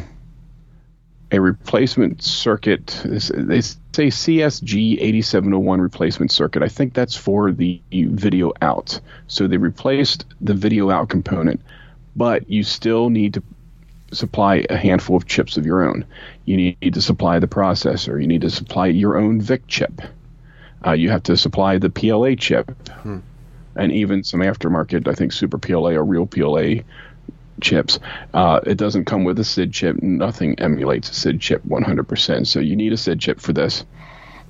a 1.32 1.40
replacement 1.40 2.22
circuit. 2.24 3.02
They 3.06 3.62
say 3.62 4.08
CSG 4.08 4.98
8701 5.02 5.82
replacement 5.82 6.32
circuit. 6.32 6.64
I 6.64 6.68
think 6.68 6.94
that's 6.94 7.16
for 7.16 7.52
the 7.52 7.82
video 7.92 8.52
out. 8.62 9.00
So 9.28 9.48
they 9.48 9.58
replaced 9.58 10.26
the 10.42 10.54
video 10.54 10.90
out 10.92 11.10
component, 11.10 11.62
but 12.16 12.50
you 12.50 12.64
still 12.64 13.10
need 13.10 13.36
to 13.36 13.44
supply 14.12 14.66
a 14.70 14.78
handful 14.78 15.16
of 15.16 15.26
chips 15.26 15.58
of 15.58 15.66
your 15.66 15.88
own. 15.88 16.06
You 16.46 16.58
need 16.58 16.94
to 16.94 17.02
supply 17.02 17.40
the 17.40 17.48
processor. 17.48 18.22
You 18.22 18.28
need 18.28 18.42
to 18.42 18.50
supply 18.50 18.88
your 18.88 19.18
own 19.18 19.42
VIC 19.42 19.68
chip. 19.68 20.02
Uh, 20.86 20.92
you 20.92 21.10
have 21.10 21.24
to 21.24 21.36
supply 21.36 21.80
the 21.80 21.90
PLA 21.90 22.36
chip, 22.36 22.70
hmm. 22.90 23.20
And 23.76 23.92
even 23.92 24.24
some 24.24 24.40
aftermarket, 24.40 25.08
I 25.08 25.14
think 25.14 25.32
Super 25.32 25.58
PLA 25.58 25.92
or 25.92 26.04
Real 26.04 26.26
PLA 26.26 26.84
chips. 27.62 28.00
Uh, 28.34 28.60
it 28.66 28.76
doesn't 28.76 29.06
come 29.06 29.24
with 29.24 29.40
a 29.40 29.44
SID 29.44 29.74
chip. 29.74 30.02
Nothing 30.02 30.60
emulates 30.60 31.10
a 31.10 31.14
SID 31.14 31.42
chip 31.42 31.64
100%. 31.64 32.48
So 32.48 32.60
you 32.60 32.76
need 32.76 32.94
a 32.94 32.98
SID 32.98 33.20
chip 33.20 33.40
for 33.40 33.54
this. 33.54 33.86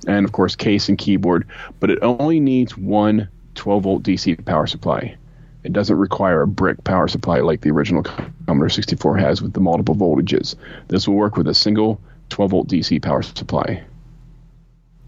And 0.06 0.24
of 0.24 0.32
course, 0.32 0.56
case 0.56 0.88
and 0.88 0.98
keyboard, 0.98 1.46
but 1.80 1.90
it 1.90 1.98
only 2.02 2.38
needs 2.38 2.76
one 2.76 3.28
12 3.54 3.82
volt 3.82 4.02
DC 4.02 4.44
power 4.44 4.66
supply. 4.66 5.16
It 5.64 5.72
doesn't 5.72 5.96
require 5.96 6.42
a 6.42 6.46
brick 6.46 6.84
power 6.84 7.08
supply 7.08 7.40
like 7.40 7.62
the 7.62 7.70
original 7.70 8.04
Commodore 8.46 8.68
64 8.68 9.16
has 9.16 9.42
with 9.42 9.52
the 9.52 9.60
multiple 9.60 9.96
voltages. 9.96 10.54
This 10.86 11.08
will 11.08 11.16
work 11.16 11.36
with 11.36 11.48
a 11.48 11.54
single 11.54 12.00
12 12.28 12.50
volt 12.50 12.68
DC 12.68 13.02
power 13.02 13.22
supply. 13.22 13.82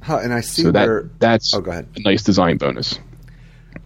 Huh, 0.01 0.21
and 0.23 0.33
I 0.33 0.41
see 0.41 0.63
so 0.63 0.73
where 0.73 1.03
that, 1.03 1.21
that's 1.21 1.55
oh, 1.55 1.61
go 1.61 1.71
ahead. 1.71 1.87
a 1.97 2.01
nice 2.01 2.23
design 2.23 2.57
bonus. 2.57 2.99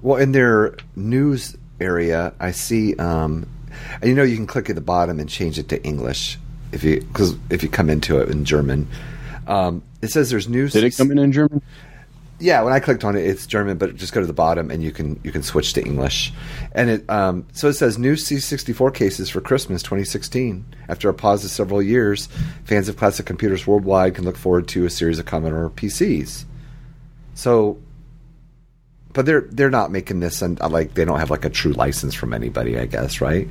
Well, 0.02 0.20
in 0.20 0.32
their 0.32 0.76
news 0.96 1.56
area, 1.80 2.34
I 2.40 2.50
see, 2.50 2.94
um, 2.96 3.46
and 4.00 4.10
you 4.10 4.14
know, 4.14 4.22
you 4.22 4.36
can 4.36 4.46
click 4.46 4.68
at 4.68 4.74
the 4.74 4.82
bottom 4.82 5.20
and 5.20 5.28
change 5.28 5.58
it 5.58 5.68
to 5.70 5.82
English 5.84 6.38
if 6.72 6.82
you 6.82 7.00
because 7.00 7.36
if 7.50 7.62
you 7.62 7.68
come 7.68 7.88
into 7.88 8.18
it 8.18 8.28
in 8.28 8.44
German. 8.44 8.88
Um, 9.46 9.82
it 10.00 10.08
says 10.08 10.30
there's 10.30 10.48
news. 10.48 10.72
Did 10.72 10.84
it 10.84 10.96
come 10.96 11.10
in 11.10 11.18
in 11.18 11.32
German? 11.32 11.62
Yeah, 12.40 12.62
when 12.62 12.72
I 12.72 12.80
clicked 12.80 13.04
on 13.04 13.14
it, 13.14 13.24
it's 13.24 13.46
German, 13.46 13.78
but 13.78 13.94
just 13.94 14.12
go 14.12 14.20
to 14.20 14.26
the 14.26 14.32
bottom 14.32 14.70
and 14.72 14.82
you 14.82 14.90
can 14.90 15.20
you 15.22 15.30
can 15.30 15.44
switch 15.44 15.74
to 15.74 15.84
English. 15.84 16.32
And 16.72 16.90
it 16.90 17.08
um, 17.08 17.46
so 17.52 17.68
it 17.68 17.74
says 17.74 17.98
new 17.98 18.14
C64 18.14 18.92
cases 18.94 19.30
for 19.30 19.40
Christmas 19.40 19.82
2016. 19.82 20.64
After 20.88 21.08
a 21.08 21.14
pause 21.14 21.44
of 21.44 21.52
several 21.52 21.80
years, 21.80 22.28
fans 22.64 22.88
of 22.88 22.96
classic 22.96 23.26
computers 23.26 23.66
worldwide 23.66 24.16
can 24.16 24.24
look 24.24 24.36
forward 24.36 24.66
to 24.68 24.84
a 24.84 24.90
series 24.90 25.20
of 25.20 25.26
Commodore 25.26 25.70
PCs. 25.70 26.44
So, 27.34 27.78
but 29.12 29.26
they're 29.26 29.46
they're 29.50 29.70
not 29.70 29.90
making 29.90 30.20
this 30.20 30.42
and 30.42 30.60
uh, 30.60 30.68
like 30.68 30.94
they 30.94 31.04
don't 31.04 31.18
have 31.18 31.30
like 31.30 31.44
a 31.44 31.50
true 31.50 31.72
license 31.72 32.14
from 32.14 32.32
anybody, 32.32 32.78
I 32.78 32.86
guess, 32.86 33.20
right? 33.20 33.48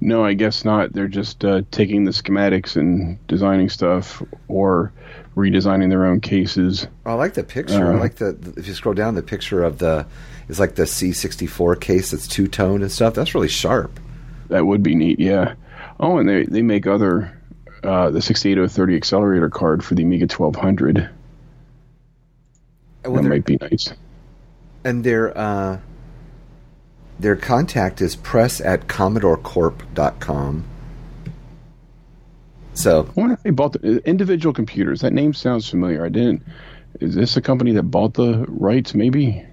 No, 0.00 0.24
I 0.24 0.34
guess 0.34 0.64
not. 0.64 0.92
They're 0.92 1.08
just 1.08 1.44
uh, 1.44 1.62
taking 1.70 2.04
the 2.04 2.10
schematics 2.10 2.76
and 2.76 3.24
designing 3.28 3.68
stuff, 3.68 4.22
or 4.48 4.92
redesigning 5.36 5.90
their 5.90 6.06
own 6.06 6.20
cases. 6.20 6.86
I 7.06 7.14
like 7.14 7.34
the 7.34 7.44
picture. 7.44 7.92
Uh, 7.92 7.96
I 7.96 8.00
like 8.00 8.16
the, 8.16 8.32
the, 8.32 8.60
if 8.60 8.66
you 8.66 8.74
scroll 8.74 8.94
down 8.94 9.14
the 9.14 9.22
picture 9.22 9.62
of 9.62 9.78
the 9.78 10.06
it's 10.48 10.58
like 10.58 10.74
the 10.74 10.82
C64 10.82 11.80
case 11.80 12.10
that's 12.10 12.26
two 12.26 12.48
tone 12.48 12.82
and 12.82 12.90
stuff. 12.90 13.14
That's 13.14 13.34
really 13.34 13.48
sharp. 13.48 14.00
That 14.48 14.66
would 14.66 14.82
be 14.82 14.96
neat, 14.96 15.20
yeah. 15.20 15.54
Oh, 16.00 16.18
and 16.18 16.28
they 16.28 16.44
they 16.44 16.62
make 16.62 16.86
other 16.86 17.38
uh, 17.84 18.10
the 18.10 18.20
68030 18.20 18.96
accelerator 18.96 19.48
card 19.48 19.84
for 19.84 19.94
the 19.94 20.02
Amiga 20.02 20.26
1200. 20.26 21.08
Well, 23.04 23.14
that 23.14 23.28
might 23.28 23.44
be 23.44 23.56
nice. 23.60 23.92
And 24.84 25.04
their 25.04 25.36
uh, 25.36 25.78
their 27.18 27.36
contact 27.36 28.00
is 28.00 28.16
press 28.16 28.60
at 28.60 28.86
commodorecorp.com. 28.86 30.64
So 32.72 33.06
I 33.06 33.20
wonder 33.20 33.34
if 33.34 33.42
they 33.42 33.50
bought 33.50 33.72
the 33.74 33.98
individual 34.08 34.54
computers. 34.54 35.02
That 35.02 35.12
name 35.12 35.34
sounds 35.34 35.68
familiar. 35.68 36.04
I 36.04 36.08
didn't. 36.08 36.42
Is 37.00 37.14
this 37.14 37.36
a 37.36 37.42
company 37.42 37.72
that 37.72 37.84
bought 37.84 38.14
the 38.14 38.44
rights? 38.48 38.94
Maybe. 38.94 39.44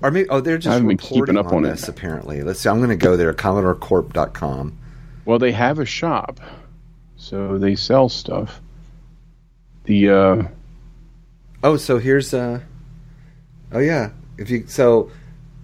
Or 0.00 0.10
maybe 0.10 0.28
oh 0.28 0.40
they're 0.40 0.58
just 0.58 0.82
reporting 0.82 0.98
keeping 0.98 1.36
up 1.36 1.46
on, 1.46 1.56
on 1.56 1.62
this. 1.62 1.84
It. 1.84 1.90
Apparently, 1.90 2.42
let's 2.42 2.60
see. 2.60 2.68
I'm 2.68 2.78
going 2.78 2.90
to 2.90 2.96
go 2.96 3.16
there. 3.16 3.32
CommodoreCorp.com. 3.32 4.78
Well, 5.24 5.38
they 5.38 5.52
have 5.52 5.78
a 5.78 5.84
shop, 5.84 6.40
so 7.16 7.58
they 7.58 7.76
sell 7.76 8.08
stuff. 8.08 8.60
The 9.84 10.08
uh, 10.08 10.42
oh, 11.62 11.76
so 11.76 11.98
here's 11.98 12.34
uh, 12.34 12.60
oh 13.72 13.78
yeah. 13.78 14.10
If 14.38 14.50
you 14.50 14.64
so 14.66 15.10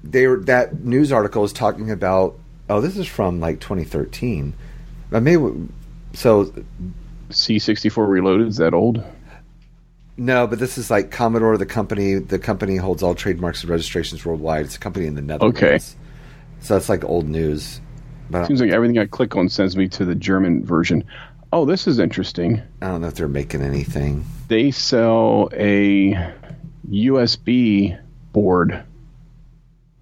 they 0.04 0.26
were 0.26 0.40
that 0.40 0.84
news 0.84 1.12
article 1.12 1.44
is 1.44 1.52
talking 1.52 1.90
about 1.90 2.38
oh 2.68 2.80
this 2.80 2.96
is 2.96 3.06
from 3.06 3.40
like 3.40 3.60
2013. 3.60 4.54
I 5.12 5.20
may 5.20 5.36
so 6.12 6.52
C64 7.30 8.08
Reloaded 8.08 8.48
is 8.48 8.56
that 8.56 8.74
old? 8.74 9.02
No, 10.16 10.48
but 10.48 10.58
this 10.58 10.78
is 10.78 10.90
like 10.90 11.12
Commodore, 11.12 11.56
the 11.56 11.66
company. 11.66 12.14
The 12.14 12.40
company 12.40 12.76
holds 12.76 13.04
all 13.04 13.14
trademarks 13.14 13.62
and 13.62 13.70
registrations 13.70 14.24
worldwide. 14.24 14.64
It's 14.64 14.74
a 14.74 14.80
company 14.80 15.06
in 15.06 15.14
the 15.14 15.22
Netherlands. 15.22 15.56
Okay. 15.56 15.78
So 16.60 16.74
that's 16.74 16.88
like 16.88 17.04
old 17.04 17.28
news. 17.28 17.80
But 18.28 18.46
Seems 18.46 18.60
like 18.60 18.72
everything 18.72 18.98
I 18.98 19.06
click 19.06 19.36
on 19.36 19.48
sends 19.48 19.76
me 19.76 19.88
to 19.88 20.04
the 20.04 20.16
German 20.16 20.64
version. 20.64 21.04
Oh, 21.52 21.64
this 21.64 21.86
is 21.86 21.98
interesting. 21.98 22.60
I 22.82 22.88
don't 22.88 23.00
know 23.02 23.06
if 23.06 23.14
they're 23.14 23.28
making 23.28 23.62
anything. 23.62 24.26
They 24.48 24.70
sell 24.70 25.48
a 25.52 26.34
USB 26.90 27.98
board 28.32 28.82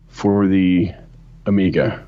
for 0.09 0.47
the 0.47 0.93
Amiga. 1.45 2.05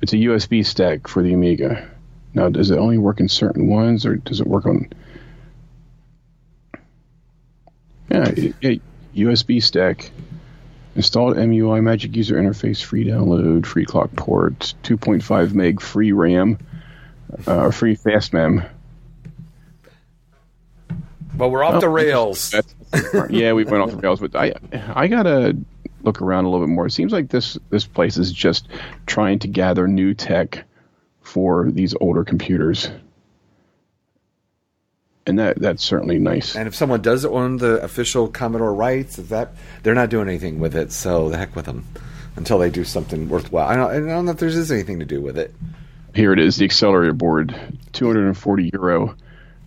It's 0.00 0.12
a 0.12 0.16
USB 0.16 0.64
stack 0.64 1.08
for 1.08 1.22
the 1.22 1.32
Amiga. 1.32 1.88
Now, 2.32 2.48
does 2.48 2.70
it 2.70 2.78
only 2.78 2.98
work 2.98 3.20
in 3.20 3.28
certain 3.28 3.68
ones, 3.68 4.06
or 4.06 4.16
does 4.16 4.40
it 4.40 4.46
work 4.46 4.66
on? 4.66 4.88
Yeah, 8.10 8.30
yeah 8.60 8.76
USB 9.14 9.62
stack. 9.62 10.10
Installed 10.96 11.36
MUI 11.36 11.82
Magic 11.82 12.16
User 12.16 12.36
Interface, 12.36 12.82
free 12.82 13.04
download, 13.04 13.64
free 13.64 13.84
clock 13.84 14.10
port, 14.16 14.74
2.5 14.82 15.54
meg 15.54 15.80
free 15.80 16.12
RAM, 16.12 16.58
uh, 17.46 17.70
free 17.70 17.94
fast 17.94 18.32
mem. 18.32 18.64
But 21.34 21.48
we're 21.50 21.62
off 21.62 21.74
oh, 21.74 21.80
the 21.80 21.88
rails. 21.88 22.54
yeah, 23.30 23.52
we 23.52 23.64
went 23.64 23.82
off 23.82 23.90
the 23.90 23.96
rails, 23.96 24.20
but 24.20 24.34
I 24.34 24.54
I 24.72 25.06
gotta 25.06 25.56
look 26.02 26.22
around 26.22 26.44
a 26.44 26.50
little 26.50 26.66
bit 26.66 26.72
more. 26.72 26.86
It 26.86 26.92
seems 26.92 27.12
like 27.12 27.28
this 27.28 27.58
this 27.70 27.86
place 27.86 28.16
is 28.16 28.32
just 28.32 28.68
trying 29.06 29.38
to 29.40 29.48
gather 29.48 29.86
new 29.86 30.14
tech 30.14 30.64
for 31.20 31.70
these 31.70 31.94
older 32.00 32.24
computers. 32.24 32.90
And 35.26 35.38
that 35.38 35.60
that's 35.60 35.84
certainly 35.84 36.18
nice. 36.18 36.56
And 36.56 36.66
if 36.66 36.74
someone 36.74 37.02
does 37.02 37.24
own 37.24 37.58
the 37.58 37.80
official 37.82 38.28
Commodore 38.28 38.74
rights, 38.74 39.16
that 39.16 39.52
they're 39.82 39.94
not 39.94 40.10
doing 40.10 40.28
anything 40.28 40.58
with 40.58 40.74
it, 40.74 40.90
so 40.90 41.28
the 41.28 41.36
heck 41.36 41.54
with 41.54 41.66
them 41.66 41.86
until 42.36 42.58
they 42.58 42.70
do 42.70 42.84
something 42.84 43.28
worthwhile. 43.28 43.68
I 43.68 43.76
don't, 43.76 43.90
I 43.90 44.12
don't 44.12 44.24
know 44.24 44.30
if 44.32 44.38
there's 44.38 44.70
anything 44.70 45.00
to 45.00 45.04
do 45.04 45.20
with 45.20 45.38
it. 45.38 45.54
Here 46.14 46.32
it 46.32 46.38
is, 46.38 46.56
the 46.56 46.64
accelerator 46.64 47.12
board, 47.12 47.54
240 47.92 48.70
euro 48.72 49.14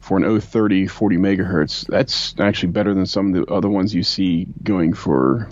for 0.04 0.18
an 0.18 0.40
030 0.40 0.86
40 0.86 1.16
megahertz. 1.16 1.88
That's 1.88 2.38
actually 2.38 2.74
better 2.74 2.94
than 2.94 3.06
some 3.06 3.34
of 3.34 3.34
the 3.34 3.52
other 3.52 3.70
ones 3.70 3.96
you 3.96 4.04
see 4.04 4.48
going 4.62 4.94
for 4.94 5.50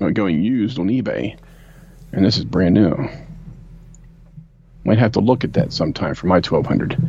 uh, 0.00 0.10
going 0.10 0.42
used 0.42 0.80
on 0.80 0.88
eBay. 0.88 1.38
And 2.12 2.24
this 2.24 2.38
is 2.38 2.44
brand 2.44 2.74
new. 2.74 3.08
Might 4.82 4.98
have 4.98 5.12
to 5.12 5.20
look 5.20 5.44
at 5.44 5.52
that 5.52 5.72
sometime 5.72 6.16
for 6.16 6.26
my 6.26 6.36
1200. 6.36 7.00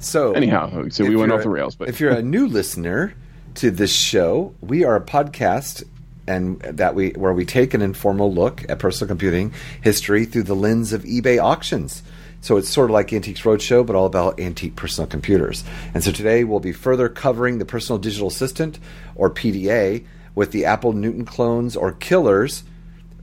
So 0.00 0.32
anyhow, 0.32 0.88
so 0.88 1.04
we 1.04 1.14
went 1.14 1.30
off 1.30 1.44
the 1.44 1.50
rails. 1.50 1.76
But 1.76 1.88
if 1.88 2.00
you're 2.00 2.10
a 2.10 2.22
new 2.22 2.48
listener 2.48 3.14
to 3.56 3.70
this 3.70 3.94
show, 3.94 4.54
we 4.60 4.82
are 4.82 4.96
a 4.96 5.00
podcast 5.00 5.84
and 6.26 6.60
that 6.62 6.96
we 6.96 7.10
where 7.10 7.32
we 7.32 7.44
take 7.44 7.74
an 7.74 7.82
informal 7.82 8.34
look 8.34 8.68
at 8.68 8.80
personal 8.80 9.06
computing 9.06 9.52
history 9.82 10.24
through 10.24 10.44
the 10.44 10.56
lens 10.56 10.92
of 10.92 11.04
eBay 11.04 11.40
auctions. 11.40 12.02
So 12.40 12.56
it's 12.56 12.68
sort 12.68 12.90
of 12.90 12.94
like 12.94 13.12
Antiques 13.12 13.42
Roadshow, 13.42 13.84
but 13.84 13.96
all 13.96 14.06
about 14.06 14.40
antique 14.40 14.76
personal 14.76 15.06
computers. 15.06 15.62
And 15.92 16.02
so 16.02 16.10
today 16.10 16.44
we'll 16.44 16.60
be 16.60 16.72
further 16.72 17.08
covering 17.08 17.58
the 17.58 17.64
Personal 17.64 17.98
Digital 17.98 18.28
Assistant, 18.28 18.78
or 19.14 19.30
PDA, 19.30 20.04
with 20.34 20.52
the 20.52 20.64
Apple 20.64 20.92
Newton 20.92 21.24
clones 21.24 21.76
or 21.76 21.92
killers, 21.92 22.62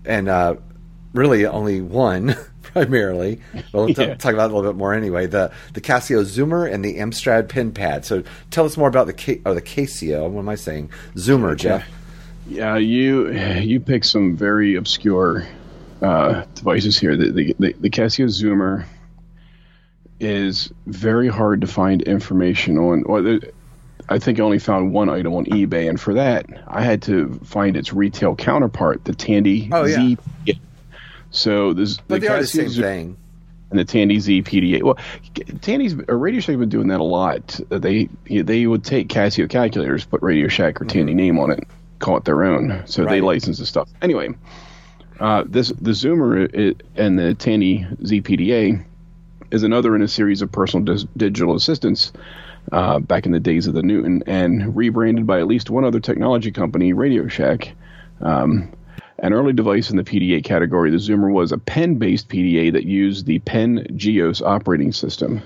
and 0.06 0.30
uh, 0.30 0.56
really 1.14 1.46
only 1.46 1.82
one 1.82 2.36
primarily. 2.62 3.42
We'll 3.74 3.90
yeah. 3.90 4.16
talk 4.16 4.34
about 4.34 4.50
it 4.50 4.54
a 4.54 4.56
little 4.56 4.72
bit 4.72 4.78
more 4.78 4.94
anyway. 4.94 5.26
The 5.26 5.52
the 5.74 5.82
Casio 5.82 6.24
Zoomer 6.24 6.72
and 6.72 6.84
the 6.84 6.98
Amstrad 6.98 7.50
Pen 7.50 7.72
Pad. 7.72 8.06
So 8.06 8.24
tell 8.52 8.66
us 8.66 8.78
more 8.78 8.88
about 8.88 9.08
the 9.08 9.14
K, 9.14 9.42
or 9.46 9.54
the 9.54 9.62
Casio. 9.62 10.30
What 10.30 10.42
am 10.42 10.50
I 10.50 10.56
saying? 10.56 10.92
Zoomer, 11.16 11.56
Jeff. 11.56 11.88
Yeah, 12.48 12.78
you 12.78 13.32
you 13.32 13.80
pick 13.80 14.04
some 14.04 14.38
very 14.38 14.76
obscure 14.76 15.48
uh, 16.02 16.44
devices 16.56 17.00
here. 17.00 17.18
The, 17.18 17.32
the, 17.32 17.56
the, 17.60 17.76
the 17.80 17.90
Casio 17.90 18.28
Zoomer 18.28 18.86
is 20.20 20.72
very 20.86 21.28
hard 21.28 21.62
to 21.62 21.68
find 21.68 22.02
information 22.02 22.78
on. 22.78 23.04
Or 23.04 23.22
the, 23.22 23.52
I 24.10 24.20
think 24.20 24.40
I 24.40 24.44
only 24.44 24.60
found 24.60 24.94
one 24.94 25.10
item 25.10 25.34
on 25.34 25.46
eBay, 25.46 25.90
and 25.90 26.00
for 26.00 26.14
that, 26.16 26.46
I 26.68 26.82
had 26.82 27.02
to 27.04 27.34
find 27.44 27.76
its 27.78 27.94
retail 27.94 28.36
counterpart, 28.36 29.04
the 29.06 29.14
Tandy 29.14 29.70
Oh, 29.72 29.86
yeah. 29.86 29.96
Z. 29.96 30.18
So 31.32 31.74
this, 31.74 31.98
But 32.08 32.22
they 32.22 32.28
are 32.28 32.40
the 32.40 32.48
same 32.48 32.70
Zo- 32.70 32.82
thing. 32.82 33.18
and 33.70 33.78
the 33.80 33.84
Tandy 33.86 34.20
Z 34.20 34.44
PDA. 34.44 34.82
Well, 34.82 34.98
Tandy's 35.62 35.94
uh, 35.94 36.14
Radio 36.16 36.40
Shack 36.40 36.58
been 36.58 36.70
doing 36.70 36.88
that 36.88 37.00
a 37.02 37.04
lot. 37.04 37.60
Uh, 37.70 37.78
They 37.80 38.08
they 38.30 38.66
would 38.66 38.84
take 38.86 39.10
Casio 39.10 39.50
calculators, 39.50 40.06
put 40.06 40.22
Radio 40.22 40.48
Shack 40.48 40.82
or 40.82 40.86
Tandy 40.86 41.14
name 41.14 41.38
on 41.38 41.52
it, 41.52 41.64
call 42.00 42.18
it 42.18 42.24
their 42.26 42.44
own. 42.46 42.82
So 42.86 43.04
they 43.04 43.18
Mm-hmm. 43.18 43.26
License 43.26 43.60
the 43.60 43.66
stuff. 43.66 43.90
Anyway, 44.02 44.30
uh, 45.20 45.44
this 45.46 45.68
the 45.70 45.92
Zoomer 45.92 46.48
i- 46.58 46.76
and 46.96 47.20
the 47.20 47.34
Tandy 47.34 47.86
Z 48.06 48.22
PDA 48.22 48.84
is 49.52 49.64
another 49.64 49.96
in 49.96 50.02
a 50.02 50.08
series 50.08 50.42
of 50.42 50.52
personal 50.52 50.86
dis- 50.86 51.06
digital 51.16 51.56
assistants. 51.56 52.12
Uh, 52.70 53.00
back 53.00 53.26
in 53.26 53.32
the 53.32 53.40
days 53.40 53.66
of 53.66 53.74
the 53.74 53.82
Newton, 53.82 54.22
and 54.28 54.76
rebranded 54.76 55.26
by 55.26 55.40
at 55.40 55.48
least 55.48 55.70
one 55.70 55.86
other 55.86 56.02
technology 56.02 56.52
company, 56.52 56.92
Radio 56.92 57.26
Shack. 57.30 57.74
Um, 58.20 58.74
an 59.20 59.32
early 59.32 59.54
device 59.54 59.90
in 59.90 59.96
the 59.96 60.04
PDA 60.04 60.44
category, 60.44 60.92
the 60.92 60.98
Zoomer 60.98 61.32
was 61.32 61.54
a 61.54 61.58
pen-based 61.58 62.28
PDA 62.28 62.74
that 62.74 62.84
used 62.84 63.26
the 63.26 63.40
Pen 63.40 63.88
Geos 63.96 64.42
operating 64.42 64.92
system. 64.92 65.42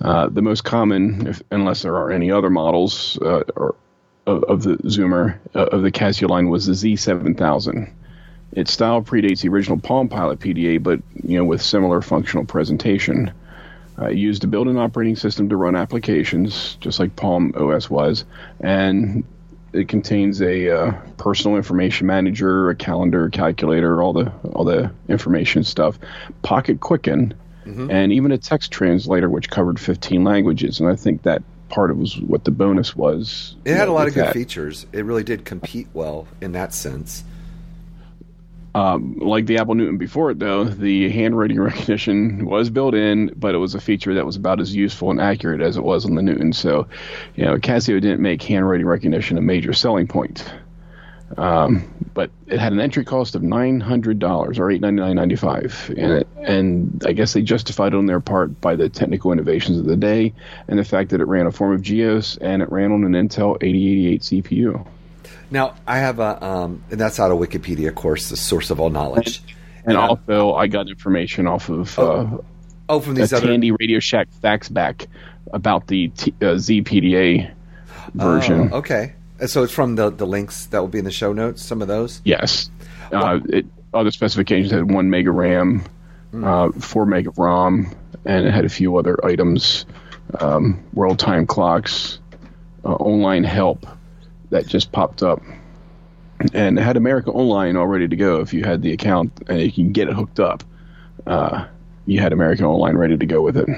Uh, 0.00 0.28
the 0.28 0.42
most 0.42 0.64
common, 0.64 1.26
if, 1.28 1.42
unless 1.50 1.82
there 1.82 1.96
are 1.96 2.10
any 2.10 2.30
other 2.30 2.50
models 2.50 3.18
uh, 3.22 3.42
or, 3.54 3.76
of, 4.26 4.44
of 4.44 4.62
the 4.62 4.76
Zoomer 4.78 5.38
uh, 5.54 5.66
of 5.66 5.82
the 5.82 5.92
Casio 5.92 6.28
line, 6.28 6.48
was 6.48 6.66
the 6.66 6.72
Z7000. 6.72 7.90
Its 8.56 8.72
style 8.72 9.02
predates 9.02 9.42
the 9.42 9.48
original 9.50 9.78
Palm 9.78 10.08
Pilot 10.08 10.40
PDA, 10.40 10.82
but 10.82 11.00
you 11.22 11.38
know 11.38 11.44
with 11.44 11.62
similar 11.62 12.02
functional 12.02 12.44
presentation. 12.44 13.32
Uh, 13.98 14.08
used 14.08 14.42
to 14.42 14.46
build 14.46 14.68
an 14.68 14.76
operating 14.76 15.16
system 15.16 15.48
to 15.48 15.56
run 15.56 15.74
applications, 15.74 16.76
just 16.80 17.00
like 17.00 17.16
Palm 17.16 17.54
OS 17.56 17.88
was, 17.88 18.26
and 18.60 19.24
it 19.72 19.88
contains 19.88 20.42
a 20.42 20.70
uh, 20.70 20.92
personal 21.16 21.56
information 21.56 22.06
manager, 22.06 22.68
a 22.68 22.74
calendar, 22.74 23.30
calculator, 23.30 24.02
all 24.02 24.12
the 24.12 24.30
all 24.52 24.64
the 24.64 24.90
information 25.08 25.64
stuff, 25.64 25.98
Pocket 26.42 26.80
Quicken, 26.80 27.34
and 27.90 28.12
even 28.12 28.32
a 28.32 28.38
text 28.38 28.70
translator 28.70 29.28
which 29.28 29.50
covered 29.50 29.80
15 29.80 30.24
languages. 30.24 30.80
And 30.80 30.88
I 30.88 30.96
think 30.96 31.22
that 31.22 31.42
part 31.68 31.90
of 31.90 31.98
was 31.98 32.18
what 32.18 32.44
the 32.44 32.50
bonus 32.50 32.94
was. 32.94 33.56
It 33.64 33.74
had 33.74 33.88
a 33.88 33.92
lot 33.92 34.08
of 34.08 34.14
good 34.14 34.26
that. 34.26 34.32
features. 34.34 34.86
It 34.92 35.04
really 35.04 35.24
did 35.24 35.44
compete 35.44 35.88
well 35.92 36.28
in 36.40 36.52
that 36.52 36.72
sense. 36.74 37.24
Um, 38.76 39.16
like 39.16 39.46
the 39.46 39.56
Apple 39.56 39.74
Newton 39.74 39.96
before 39.96 40.30
it, 40.30 40.38
though, 40.38 40.64
the 40.64 41.08
handwriting 41.08 41.58
recognition 41.62 42.44
was 42.44 42.68
built 42.68 42.94
in, 42.94 43.32
but 43.34 43.54
it 43.54 43.58
was 43.58 43.74
a 43.74 43.80
feature 43.80 44.12
that 44.12 44.26
was 44.26 44.36
about 44.36 44.60
as 44.60 44.76
useful 44.76 45.10
and 45.10 45.18
accurate 45.18 45.62
as 45.62 45.78
it 45.78 45.82
was 45.82 46.04
on 46.04 46.14
the 46.14 46.20
Newton. 46.20 46.52
So, 46.52 46.86
you 47.36 47.46
know, 47.46 47.56
Casio 47.56 47.98
didn't 48.02 48.20
make 48.20 48.42
handwriting 48.42 48.86
recognition 48.86 49.38
a 49.38 49.40
major 49.40 49.72
selling 49.72 50.06
point. 50.06 50.44
Um, 51.38 51.90
but 52.12 52.30
it 52.48 52.60
had 52.60 52.74
an 52.74 52.80
entry 52.80 53.02
cost 53.02 53.34
of 53.34 53.42
nine 53.42 53.80
hundred 53.80 54.18
dollars 54.18 54.58
or 54.58 54.70
eight 54.70 54.82
ninety 54.82 55.00
nine 55.00 55.16
ninety 55.16 55.36
five, 55.36 55.92
and 55.96 56.12
it, 56.12 56.28
and 56.36 57.02
I 57.04 57.12
guess 57.12 57.32
they 57.32 57.42
justified 57.42 57.94
it 57.94 57.96
on 57.96 58.06
their 58.06 58.20
part 58.20 58.60
by 58.60 58.76
the 58.76 58.88
technical 58.90 59.32
innovations 59.32 59.78
of 59.78 59.86
the 59.86 59.96
day 59.96 60.34
and 60.68 60.78
the 60.78 60.84
fact 60.84 61.10
that 61.10 61.20
it 61.20 61.24
ran 61.24 61.46
a 61.46 61.50
form 61.50 61.74
of 61.74 61.82
GEOS 61.82 62.38
and 62.40 62.62
it 62.62 62.70
ran 62.70 62.92
on 62.92 63.04
an 63.04 63.12
Intel 63.12 63.56
eighty 63.62 63.90
eighty 63.90 64.06
eight 64.06 64.20
CPU. 64.20 64.86
Now 65.50 65.74
I 65.86 65.98
have 65.98 66.18
a, 66.18 66.44
um, 66.44 66.82
and 66.90 67.00
that's 67.00 67.20
out 67.20 67.30
of 67.30 67.38
Wikipedia, 67.38 67.88
of 67.88 67.94
course, 67.94 68.28
the 68.28 68.36
source 68.36 68.70
of 68.70 68.80
all 68.80 68.90
knowledge. 68.90 69.42
And 69.84 69.96
uh, 69.96 70.08
also, 70.08 70.54
I 70.54 70.66
got 70.66 70.88
information 70.88 71.46
off 71.46 71.68
of 71.68 71.98
uh, 71.98 72.38
oh, 72.88 73.00
from 73.00 73.14
these 73.14 73.32
other 73.32 73.46
Tandy 73.46 73.70
Radio 73.70 74.00
Shack 74.00 74.28
facts 74.42 74.68
back 74.68 75.06
about 75.52 75.86
the 75.86 76.08
T, 76.08 76.34
uh, 76.40 76.56
ZPDA 76.56 77.52
version. 78.14 78.70
Oh, 78.72 78.78
okay. 78.78 79.14
And 79.38 79.48
So 79.48 79.62
it's 79.62 79.72
from 79.72 79.94
the 79.94 80.10
the 80.10 80.26
links 80.26 80.66
that 80.66 80.80
will 80.80 80.88
be 80.88 80.98
in 80.98 81.04
the 81.04 81.12
show 81.12 81.32
notes. 81.32 81.62
Some 81.62 81.82
of 81.82 81.88
those. 81.88 82.20
Yes. 82.24 82.68
Uh, 83.12 83.38
it, 83.48 83.66
other 83.94 84.10
specifications 84.10 84.72
had 84.72 84.90
one 84.90 85.08
mega 85.10 85.30
RAM, 85.30 85.84
uh, 86.34 86.72
four 86.72 87.06
mega 87.06 87.30
ROM, 87.36 87.94
and 88.24 88.46
it 88.46 88.52
had 88.52 88.64
a 88.64 88.68
few 88.68 88.96
other 88.96 89.24
items, 89.24 89.86
um, 90.40 90.82
world 90.92 91.20
time 91.20 91.46
clocks, 91.46 92.18
uh, 92.84 92.88
online 92.88 93.44
help 93.44 93.86
that 94.50 94.66
just 94.66 94.92
popped 94.92 95.22
up. 95.22 95.42
And 96.52 96.78
had 96.78 96.96
America 96.98 97.30
Online 97.30 97.76
all 97.76 97.86
ready 97.86 98.06
to 98.08 98.16
go 98.16 98.40
if 98.40 98.52
you 98.52 98.62
had 98.62 98.82
the 98.82 98.92
account 98.92 99.32
and 99.48 99.60
you 99.60 99.72
can 99.72 99.92
get 99.92 100.08
it 100.08 100.14
hooked 100.14 100.38
up. 100.38 100.62
Uh, 101.26 101.66
you 102.04 102.20
had 102.20 102.32
American 102.32 102.66
Online 102.66 102.96
ready 102.96 103.16
to 103.16 103.26
go 103.26 103.40
with 103.40 103.56
it. 103.56 103.68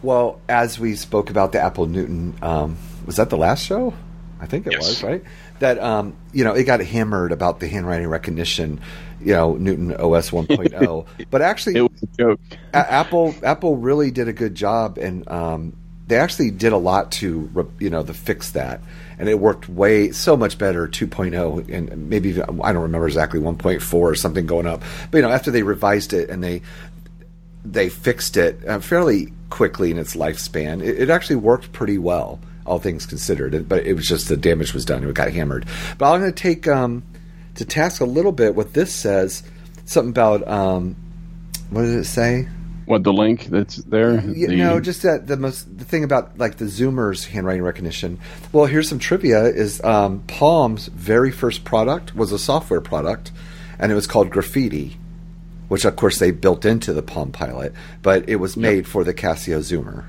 Well, 0.00 0.40
as 0.48 0.78
we 0.78 0.94
spoke 0.94 1.28
about 1.28 1.52
the 1.52 1.60
Apple 1.60 1.86
Newton, 1.86 2.34
um, 2.40 2.76
was 3.04 3.16
that 3.16 3.30
the 3.30 3.36
last 3.36 3.64
show? 3.66 3.94
I 4.40 4.46
think 4.46 4.66
it 4.66 4.72
Yes. 4.74 4.88
was, 4.88 5.02
right? 5.02 5.22
That 5.58 5.78
um, 5.80 6.14
you 6.32 6.44
know, 6.44 6.52
it 6.54 6.64
got 6.64 6.80
hammered 6.80 7.30
about 7.32 7.60
the 7.60 7.68
handwriting 7.68 8.08
recognition, 8.08 8.80
you 9.20 9.32
know, 9.34 9.54
Newton 9.54 9.92
OS 9.94 10.30
1.0. 10.30 11.06
but 11.30 11.42
actually, 11.42 11.76
It 11.76 11.82
was 11.82 12.02
a 12.02 12.06
joke. 12.16 12.40
A- 12.72 12.92
Apple 12.92 13.34
Apple 13.42 13.76
really 13.76 14.10
did 14.10 14.28
a 14.28 14.32
good 14.32 14.54
job, 14.54 14.98
and 14.98 15.28
um, 15.28 15.76
they 16.08 16.16
actually 16.16 16.50
did 16.52 16.72
a 16.72 16.76
lot 16.78 17.12
to 17.12 17.50
re- 17.54 17.64
you 17.78 17.90
know 17.90 18.02
to 18.02 18.14
fix 18.14 18.52
that, 18.52 18.80
and 19.22 19.28
it 19.28 19.38
worked 19.38 19.68
way 19.68 20.10
so 20.10 20.36
much 20.36 20.58
better 20.58 20.88
2.0, 20.88 21.72
and 21.72 22.10
maybe 22.10 22.42
I 22.42 22.72
don't 22.72 22.82
remember 22.82 23.06
exactly 23.06 23.38
1.4 23.38 23.94
or 23.94 24.16
something 24.16 24.46
going 24.46 24.66
up, 24.66 24.82
but 25.12 25.18
you 25.18 25.22
know 25.22 25.30
after 25.30 25.52
they 25.52 25.62
revised 25.62 26.12
it 26.12 26.28
and 26.28 26.42
they 26.42 26.60
they 27.64 27.88
fixed 27.88 28.36
it 28.36 28.66
uh, 28.66 28.80
fairly 28.80 29.32
quickly 29.48 29.92
in 29.92 29.98
its 29.98 30.16
lifespan, 30.16 30.82
it, 30.82 31.02
it 31.02 31.08
actually 31.08 31.36
worked 31.36 31.70
pretty 31.70 31.98
well, 31.98 32.40
all 32.66 32.80
things 32.80 33.06
considered. 33.06 33.68
But 33.68 33.86
it 33.86 33.92
was 33.94 34.08
just 34.08 34.28
the 34.28 34.36
damage 34.36 34.74
was 34.74 34.84
done; 34.84 35.04
it 35.04 35.14
got 35.14 35.30
hammered. 35.30 35.66
But 35.98 36.12
I'm 36.12 36.20
going 36.20 36.32
to 36.32 36.42
take 36.42 36.66
um, 36.66 37.04
to 37.54 37.64
task 37.64 38.00
a 38.00 38.04
little 38.04 38.32
bit 38.32 38.56
what 38.56 38.72
this 38.72 38.92
says. 38.92 39.44
Something 39.84 40.10
about 40.10 40.48
um, 40.48 40.96
what 41.70 41.82
did 41.82 41.94
it 41.94 42.06
say? 42.06 42.48
What 42.84 43.04
the 43.04 43.12
link 43.12 43.46
that's 43.46 43.76
there? 43.76 44.14
Yeah, 44.20 44.48
The- 44.48 44.56
no, 44.56 44.80
just 44.80 45.02
that 45.02 45.26
the 45.26 45.36
most 45.36 45.78
the 45.78 45.84
thing 45.84 46.04
about 46.04 46.38
like 46.38 46.56
the 46.56 46.64
Zoomers 46.64 47.26
handwriting 47.26 47.62
recognition. 47.62 48.18
Well, 48.52 48.66
here's 48.66 48.88
some 48.88 48.98
trivia: 48.98 49.44
is 49.44 49.82
um, 49.84 50.24
Palm's 50.26 50.86
very 50.88 51.30
first 51.30 51.64
product 51.64 52.14
was 52.16 52.32
a 52.32 52.38
software 52.38 52.80
product, 52.80 53.30
and 53.78 53.92
it 53.92 53.94
was 53.94 54.06
called 54.06 54.30
Graffiti, 54.30 54.96
which 55.68 55.84
of 55.84 55.94
course 55.96 56.18
they 56.18 56.30
built 56.32 56.64
into 56.64 56.92
the 56.92 57.02
Palm 57.02 57.30
Pilot, 57.32 57.72
but 58.02 58.28
it 58.28 58.36
was 58.36 58.56
made 58.56 58.86
for 58.88 59.04
the 59.04 59.14
Casio 59.14 59.58
Zoomer 59.60 60.04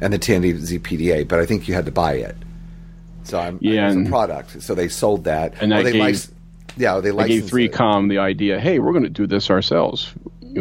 and 0.00 0.12
the 0.12 0.18
Tandy 0.18 0.52
ZPDA. 0.54 1.26
But 1.28 1.38
I 1.40 1.46
think 1.46 1.68
you 1.68 1.74
had 1.74 1.86
to 1.86 1.92
buy 1.92 2.14
it. 2.14 2.36
So 3.22 3.38
I'm 3.38 3.58
Yeah, 3.60 3.90
it 3.90 3.96
was 3.96 4.06
a 4.06 4.10
product. 4.10 4.62
So 4.62 4.74
they 4.74 4.88
sold 4.88 5.24
that, 5.24 5.54
And 5.60 5.72
that 5.72 5.84
they 5.84 5.92
gave- 5.92 6.02
lic- 6.02 6.20
yeah, 6.76 7.00
they 7.00 7.10
I 7.10 7.26
gave 7.26 7.44
3Com 7.44 8.08
the 8.10 8.18
idea, 8.18 8.60
hey, 8.60 8.78
we're 8.78 8.92
going 8.92 9.04
to 9.04 9.08
do 9.08 9.26
this 9.26 9.50
ourselves. 9.50 10.12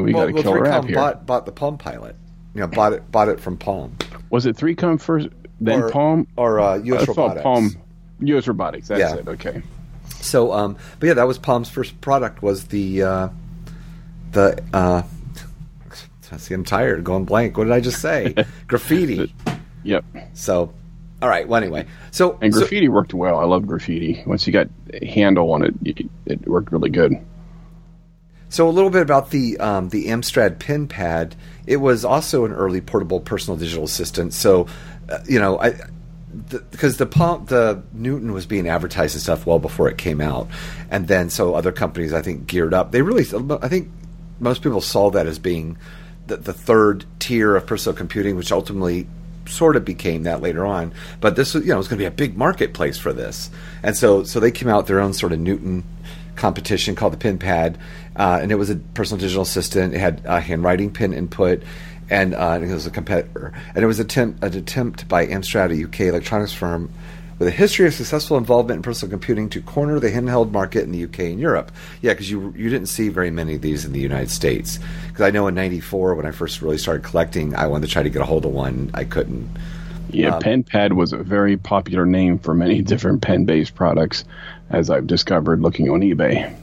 We 0.04 0.14
Well, 0.14 0.24
got 0.26 0.30
a 0.30 0.34
well, 0.34 0.44
killer 0.44 0.68
app 0.68 0.84
3Com 0.84 0.88
here. 0.88 0.96
bought 0.96 1.26
bought 1.26 1.46
the 1.46 1.52
Palm 1.52 1.78
Pilot. 1.78 2.16
You 2.54 2.62
know, 2.62 2.68
bought 2.68 2.94
it 2.94 3.12
bought 3.12 3.30
it 3.30 3.40
from 3.40 3.58
Palm. 3.58 3.96
Was 4.30 4.46
it 4.46 4.56
3Com 4.58 5.00
first, 5.02 5.30
then 5.62 5.84
Or- 5.84 5.90
Palm? 5.90 6.28
or, 6.38 6.60
uh, 6.60 6.78
US 6.78 7.04
I 7.04 7.06
Robotics. 7.06 7.44
Palm, 7.44 7.76
US 8.22 8.48
Robotics, 8.48 8.88
that's 8.90 9.00
Yeah. 9.00 9.16
it, 9.16 9.28
okay. 9.28 9.62
So, 10.22 10.52
um, 10.54 10.76
but 11.00 11.08
yeah, 11.08 11.14
that 11.16 11.28
was 11.28 11.38
Palm's 11.38 11.70
first 11.70 12.00
product. 12.02 12.42
Was 12.42 12.66
the 12.66 13.04
uh, 13.04 13.30
the 14.32 14.62
uh, 14.74 15.04
see, 16.38 16.54
I'm 16.54 16.64
tired, 16.64 17.04
going 17.04 17.26
blank. 17.26 17.58
What 17.58 17.66
did 17.66 17.74
I 17.74 17.80
just 17.80 18.02
say? 18.02 18.34
Graffiti. 18.68 19.34
Yep. 19.84 20.04
So, 20.34 20.74
all 21.22 21.30
right. 21.30 21.48
Well, 21.48 21.62
anyway, 21.62 21.86
so 22.12 22.38
And 22.42 22.54
so- 22.54 22.60
graffiti 22.62 22.90
worked 22.90 23.14
well. 23.14 23.40
I 23.40 23.46
love 23.46 23.68
graffiti. 23.68 24.24
Once 24.26 24.46
you 24.48 24.52
got 24.54 24.68
a 24.94 25.06
handle 25.06 25.52
on 25.54 25.64
it, 25.64 25.74
you, 25.84 26.10
it 26.26 26.48
worked 26.48 26.72
really 26.72 26.90
good. 26.90 27.14
So 28.56 28.70
a 28.70 28.72
little 28.72 28.90
bit 28.90 29.02
about 29.02 29.32
the 29.32 29.58
um, 29.60 29.90
the 29.90 30.06
Amstrad 30.06 30.60
Pen 30.60 30.88
Pad. 30.88 31.36
It 31.68 31.76
was 31.76 32.06
also 32.06 32.46
an 32.46 32.54
early 32.54 32.80
portable 32.80 33.20
personal 33.20 33.58
digital 33.58 33.84
assistant. 33.84 34.34
So, 34.34 34.68
uh, 35.10 35.18
you 35.28 35.42
know, 35.42 35.60
I 35.60 35.74
because 36.72 36.96
the, 36.96 37.06
Palm 37.06 37.48
the 37.48 37.84
Newton 37.92 38.32
was 38.32 38.46
being 38.46 38.70
advertised 38.70 39.14
and 39.14 39.22
stuff 39.22 39.46
well 39.46 39.60
before 39.60 39.90
it 39.90 39.98
came 39.98 40.22
out, 40.22 40.48
and 40.90 41.06
then 41.06 41.30
so 41.30 41.54
other 41.54 41.74
companies 41.74 42.14
I 42.14 42.22
think 42.22 42.48
geared 42.48 42.74
up. 42.74 42.94
They 42.94 43.02
really, 43.02 43.26
I 43.62 43.68
think 43.68 43.92
most 44.40 44.62
people 44.62 44.80
saw 44.80 45.12
that 45.12 45.28
as 45.28 45.38
being 45.38 45.78
the, 46.28 46.38
the 46.38 46.54
third 46.54 47.04
tier 47.20 47.58
of 47.58 47.68
personal 47.68 47.94
computing, 47.94 48.38
which 48.38 48.54
ultimately 48.54 49.06
sort 49.50 49.76
of 49.76 49.84
became 49.84 50.24
that 50.24 50.42
later 50.42 50.66
on. 50.66 50.94
But 51.20 51.36
this 51.36 51.56
was, 51.56 51.64
you 51.66 51.72
know, 51.72 51.76
it 51.76 51.80
was 51.80 51.88
going 51.90 51.98
to 52.00 52.04
be 52.04 52.08
a 52.08 52.12
big 52.12 52.38
marketplace 52.38 52.98
for 52.98 53.12
this, 53.12 53.50
and 53.84 53.98
so 53.98 54.24
so 54.24 54.40
they 54.40 54.52
came 54.52 54.70
out 54.70 54.88
their 54.88 55.02
own 55.02 55.12
sort 55.12 55.34
of 55.34 55.42
Newton 55.42 55.84
competition 56.36 56.96
called 56.96 57.14
the 57.14 57.18
Pen 57.18 57.38
Pad, 57.38 57.78
uh, 58.16 58.40
and 58.42 58.52
it 58.52 58.56
was 58.56 58.70
a 58.70 58.76
personal 58.76 59.20
digital 59.20 59.44
assistant. 59.44 59.94
It 59.94 60.00
had 60.00 60.22
uh, 60.26 60.40
handwriting 60.40 60.92
pen 60.92 61.14
input, 61.14 61.64
and 62.10 62.34
uh, 62.34 62.60
it 62.62 62.68
was 62.68 62.86
a 62.86 62.92
competitor. 62.92 63.54
And 63.74 63.84
it 63.84 63.88
was 63.88 64.00
attempt, 64.00 64.44
an 64.44 64.56
attempt 64.56 65.08
by 65.08 65.26
Amstrad, 65.28 65.72
a 65.72 65.84
UK 65.86 66.02
electronics 66.02 66.54
firm, 66.54 66.92
with 67.38 67.48
a 67.48 67.52
history 67.52 67.86
of 67.86 67.94
successful 67.94 68.38
involvement 68.38 68.78
in 68.78 68.82
personal 68.82 69.10
computing 69.10 69.50
to 69.50 69.62
corner 69.62 70.00
the 70.00 70.10
handheld 70.10 70.52
market 70.52 70.84
in 70.84 70.92
the 70.92 71.04
UK 71.04 71.20
and 71.20 71.40
Europe. 71.40 71.72
Yeah, 72.02 72.14
because 72.14 72.32
you 72.32 72.54
you 72.56 72.70
didn't 72.70 72.88
see 72.88 73.10
very 73.10 73.32
many 73.32 73.56
of 73.56 73.62
these 73.62 73.84
in 73.84 73.92
the 73.92 74.00
United 74.00 74.30
States. 74.32 74.80
Because 75.08 75.22
I 75.22 75.32
know 75.32 75.48
in 75.48 75.56
'94 75.56 76.16
when 76.16 76.26
I 76.26 76.32
first 76.32 76.62
really 76.62 76.78
started 76.78 77.04
collecting, 77.04 77.56
I 77.56 77.68
wanted 77.68 77.88
to 77.88 77.94
try 77.94 78.04
to 78.04 78.10
get 78.10 78.22
a 78.22 78.26
hold 78.26 78.46
of 78.46 78.52
one. 78.52 78.90
I 78.94 79.04
couldn't. 79.04 79.50
Yeah, 80.12 80.36
Um, 80.36 80.42
PenPad 80.42 80.94
was 80.94 81.12
a 81.12 81.18
very 81.18 81.58
popular 81.58 82.06
name 82.06 82.38
for 82.40 82.54
many 82.54 82.82
different 82.92 83.22
pen-based 83.22 83.76
products, 83.76 84.24
as 84.70 84.90
I've 84.90 85.08
discovered 85.08 85.62
looking 85.62 85.90
on 85.90 86.02
eBay. 86.02 86.56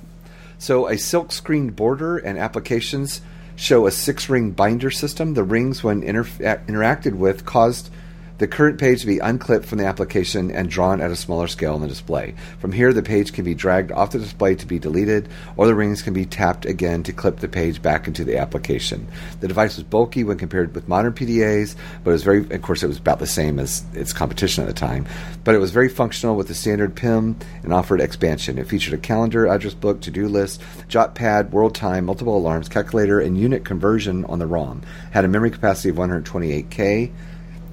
So 0.59 0.89
a 0.89 0.97
silk 0.97 1.33
screened 1.33 1.77
border 1.77 2.19
and 2.19 2.39
applications 2.39 3.21
show 3.57 3.87
a 3.87 3.91
six 3.91 4.29
ring 4.29 4.53
binder 4.53 4.91
system. 4.91 5.35
The 5.35 5.45
rings, 5.45 5.83
when 5.83 6.03
inter- 6.03 6.25
interacted 6.25 7.15
with, 7.15 7.45
caused 7.45 7.91
the 8.39 8.49
current 8.49 8.79
page 8.79 9.01
to 9.01 9.07
be 9.07 9.19
unclipped 9.19 9.67
from 9.67 9.79
the 9.79 9.87
application 9.87 10.51
and 10.51 10.69
drawn 10.69 11.01
at 11.01 11.11
a 11.11 11.17
smaller 11.17 11.47
scale 11.47 11.75
on 11.75 11.81
the 11.81 11.89
display. 11.89 12.35
From 12.59 12.73
here, 12.73 12.93
the 12.93 13.03
page 13.03 13.33
can 13.33 13.45
be 13.45 13.55
dragged 13.55 13.93
off 13.93 14.13
the 14.13 14.19
display 14.19 14.55
to 14.57 14.67
be 14.67 14.79
deleted, 14.79 15.29
or 15.57 15.67
the 15.67 15.75
rings 15.75 16.03
can 16.03 16.13
be 16.13 16.25
tapped 16.25 16.67
again 16.67 17.03
to 17.05 17.13
clip 17.13 17.39
the 17.39 17.49
page 17.49 17.83
back 17.83 18.07
into 18.07 18.25
the 18.25 18.39
application. 18.39 19.07
The 19.41 19.49
device 19.49 19.77
was 19.77 19.85
bulky 19.85 20.25
when 20.25 20.39
compared 20.39 20.75
with 20.75 20.89
modern 20.89 21.13
PDAs, 21.13 21.77
but 22.03 22.11
it 22.11 22.15
was 22.15 22.25
very, 22.25 22.41
of 22.51 22.63
course, 22.63 22.83
it 22.83 22.89
was 22.89 22.99
about 22.99 23.19
the 23.19 23.27
same 23.27 23.59
as 23.59 23.85
its 23.95 24.13
competition 24.13 24.65
at 24.65 24.67
the 24.67 24.75
time. 24.75 25.07
But 25.45 25.55
it 25.55 25.59
was 25.59 25.71
very 25.71 25.89
functional 25.89 26.37
with 26.37 26.49
the 26.49 26.55
standard 26.55 26.95
PIM 26.95 27.37
and 27.63 27.73
offered 27.73 28.01
expansion. 28.01 28.59
It 28.59 28.69
featured 28.69 28.95
a 28.95 28.99
calendar, 28.99 29.47
address 29.47 29.75
book, 29.75 30.01
to 30.03 30.11
do 30.11 30.29
list, 30.29 30.63
jot 30.89 31.15
pad, 31.15 31.53
world 31.53 31.75
time, 31.75 32.07
multiple 32.07 32.37
alarms, 32.37 32.69
calculator, 32.69 33.21
and 33.21 33.39
unit 33.39 33.65
conversion 33.65 34.25
on 34.27 34.39
the 34.39 34.47
ROM. 34.47 34.83
Had 35.11 35.25
a 35.25 35.29
memory 35.29 35.51
capacity 35.51 35.91
of 35.91 35.97
128K 35.97 37.11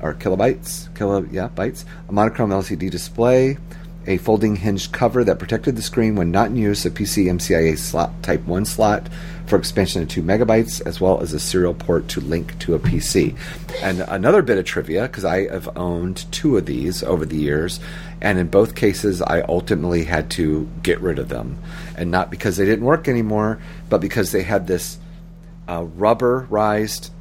or 0.02 0.14
kilobytes, 0.14 0.94
kilo 0.96 1.26
yeah 1.32 1.50
bytes, 1.50 1.86
a 2.08 2.12
monochrome 2.12 2.52
LCD 2.52 2.90
display, 2.90 3.58
a 4.08 4.18
folding 4.18 4.56
hinged 4.56 4.92
cover 4.92 5.24
that 5.24 5.40
protected 5.40 5.76
the 5.76 5.82
screen 5.82 6.16
when 6.16 6.32
not 6.32 6.50
in 6.50 6.56
use, 6.56 6.86
a 6.86 6.90
PCMCIA 6.90 7.78
slot 7.78 8.12
Type 8.24 8.44
One 8.46 8.66
slot 8.66 9.08
for 9.46 9.58
expansion 9.58 10.06
to 10.06 10.08
two 10.08 10.24
megabytes, 10.24 10.82
as 10.86 11.02
well 11.02 11.22
as 11.22 11.34
a 11.34 11.40
serial 11.40 11.74
port 11.74 12.08
to 12.10 12.22
link 12.22 12.58
to 12.60 12.76
a 12.76 12.80
PC. 12.80 13.38
And 13.84 14.02
another 14.02 14.42
bit 14.42 14.58
of 14.58 14.66
trivia, 14.66 15.04
because 15.04 15.26
I 15.26 15.48
have 15.52 15.78
owned 15.78 16.32
two 16.32 16.58
of 16.58 16.66
these 16.66 17.04
over 17.04 17.26
the 17.26 17.38
years, 17.38 17.80
and 18.22 18.40
in 18.40 18.48
both 18.48 18.76
cases, 18.76 19.22
I 19.22 19.42
ultimately 19.42 20.04
had 20.06 20.30
to 20.32 20.70
get 20.82 21.02
rid 21.02 21.20
of 21.20 21.30
them, 21.30 21.58
and 21.96 22.10
not 22.10 22.32
because 22.32 22.58
they 22.58 22.66
didn't 22.66 22.86
work 22.86 23.08
anymore, 23.08 23.60
but 23.90 24.02
because 24.02 24.32
they 24.32 24.44
had 24.44 24.68
this 24.68 24.98
uh, 25.68 25.84
rubberized 25.84 27.12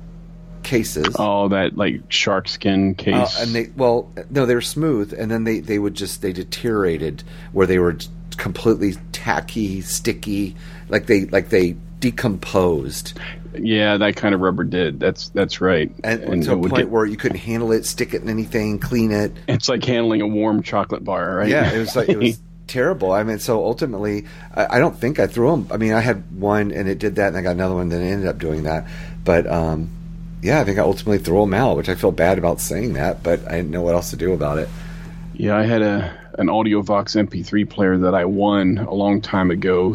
cases. 0.68 1.16
Oh, 1.18 1.48
that 1.48 1.76
like 1.76 2.02
shark 2.10 2.48
skin 2.48 2.94
Uh, 2.98 3.02
case. 3.02 3.40
and 3.42 3.54
they 3.54 3.70
well 3.76 4.10
no 4.30 4.44
they 4.46 4.54
were 4.54 4.60
smooth 4.60 5.12
and 5.18 5.30
then 5.30 5.44
they 5.44 5.60
they 5.60 5.78
would 5.78 5.94
just 5.94 6.20
they 6.22 6.32
deteriorated 6.32 7.22
where 7.52 7.66
they 7.66 7.78
were 7.78 7.96
completely 8.36 8.94
tacky 9.12 9.80
sticky 9.80 10.54
like 10.88 11.06
they 11.06 11.24
like 11.26 11.48
they 11.48 11.74
decomposed 12.00 13.18
yeah, 13.60 13.96
that 13.96 14.14
kind 14.14 14.34
of 14.34 14.40
rubber 14.42 14.62
did. 14.62 15.00
That's 15.00 15.30
that's 15.30 15.60
right. 15.60 15.90
and, 16.04 16.42
to 16.44 16.52
a 16.52 16.56
point 16.58 16.74
get- 16.76 16.90
where 16.90 17.06
you 17.06 17.16
couldn't 17.16 17.38
handle 17.38 17.72
it 17.72 17.86
stick 17.86 18.12
it 18.14 18.22
in 18.22 18.28
anything 18.28 18.78
clean 18.78 19.10
it 19.10 19.32
it's 19.48 19.68
like 19.68 19.82
handling 19.84 20.20
a 20.20 20.26
warm 20.26 20.62
chocolate 20.62 21.02
bar, 21.02 21.36
right? 21.36 21.48
yeah 21.48 21.72
it 21.72 21.78
was 21.78 21.96
like 21.96 22.08
it 22.10 22.18
was 22.18 22.38
terrible 22.68 23.10
i 23.12 23.22
mean 23.22 23.38
so 23.38 23.64
ultimately 23.64 24.26
I, 24.54 24.76
I 24.76 24.78
don't 24.78 24.94
think 24.94 25.18
i 25.18 25.26
threw 25.26 25.50
them 25.50 25.66
i 25.72 25.78
mean 25.78 25.94
i 25.94 26.00
had 26.00 26.30
one 26.38 26.70
and 26.70 26.86
it 26.86 26.98
did 26.98 27.16
that 27.16 27.28
and 27.28 27.36
i 27.38 27.40
got 27.40 27.52
another 27.52 27.74
one 27.74 27.88
that 27.88 28.02
ended 28.02 28.28
up 28.28 28.38
doing 28.38 28.64
that 28.64 28.86
but 29.24 29.46
um 29.46 29.88
yeah 30.42 30.60
i 30.60 30.64
think 30.64 30.78
i 30.78 30.82
ultimately 30.82 31.18
threw 31.18 31.40
them 31.40 31.54
out 31.54 31.76
which 31.76 31.88
i 31.88 31.94
feel 31.94 32.12
bad 32.12 32.38
about 32.38 32.60
saying 32.60 32.92
that 32.94 33.22
but 33.22 33.46
i 33.48 33.52
didn't 33.52 33.70
know 33.70 33.82
what 33.82 33.94
else 33.94 34.10
to 34.10 34.16
do 34.16 34.32
about 34.32 34.58
it 34.58 34.68
Yeah, 35.38 35.56
I 35.56 35.62
had 35.62 35.82
a 35.82 36.18
an 36.36 36.48
AudioVox 36.48 37.28
MP3 37.28 37.68
player 37.68 37.98
that 37.98 38.14
I 38.14 38.24
won 38.24 38.78
a 38.78 38.92
long 38.92 39.20
time 39.20 39.50
ago 39.50 39.94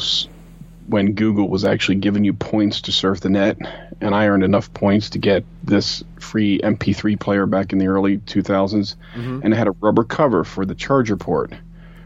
when 0.87 1.13
Google 1.13 1.47
was 1.47 1.63
actually 1.63 1.95
giving 1.95 2.25
you 2.25 2.33
points 2.33 2.81
to 2.81 2.91
surf 2.91 3.21
the 3.21 3.29
net, 3.29 3.57
and 4.01 4.15
I 4.15 4.27
earned 4.27 4.43
enough 4.43 4.73
points 4.73 5.09
to 5.11 5.19
get 5.19 5.45
this 5.63 6.03
free 6.19 6.59
MP3 6.59 7.19
player 7.19 7.45
back 7.45 7.71
in 7.71 7.77
the 7.79 7.87
early 7.87 8.17
2000s, 8.19 8.95
mm-hmm. 9.15 9.39
and 9.43 9.53
it 9.53 9.57
had 9.57 9.67
a 9.67 9.71
rubber 9.71 10.03
cover 10.03 10.43
for 10.43 10.65
the 10.65 10.75
charger 10.75 11.17
port. 11.17 11.53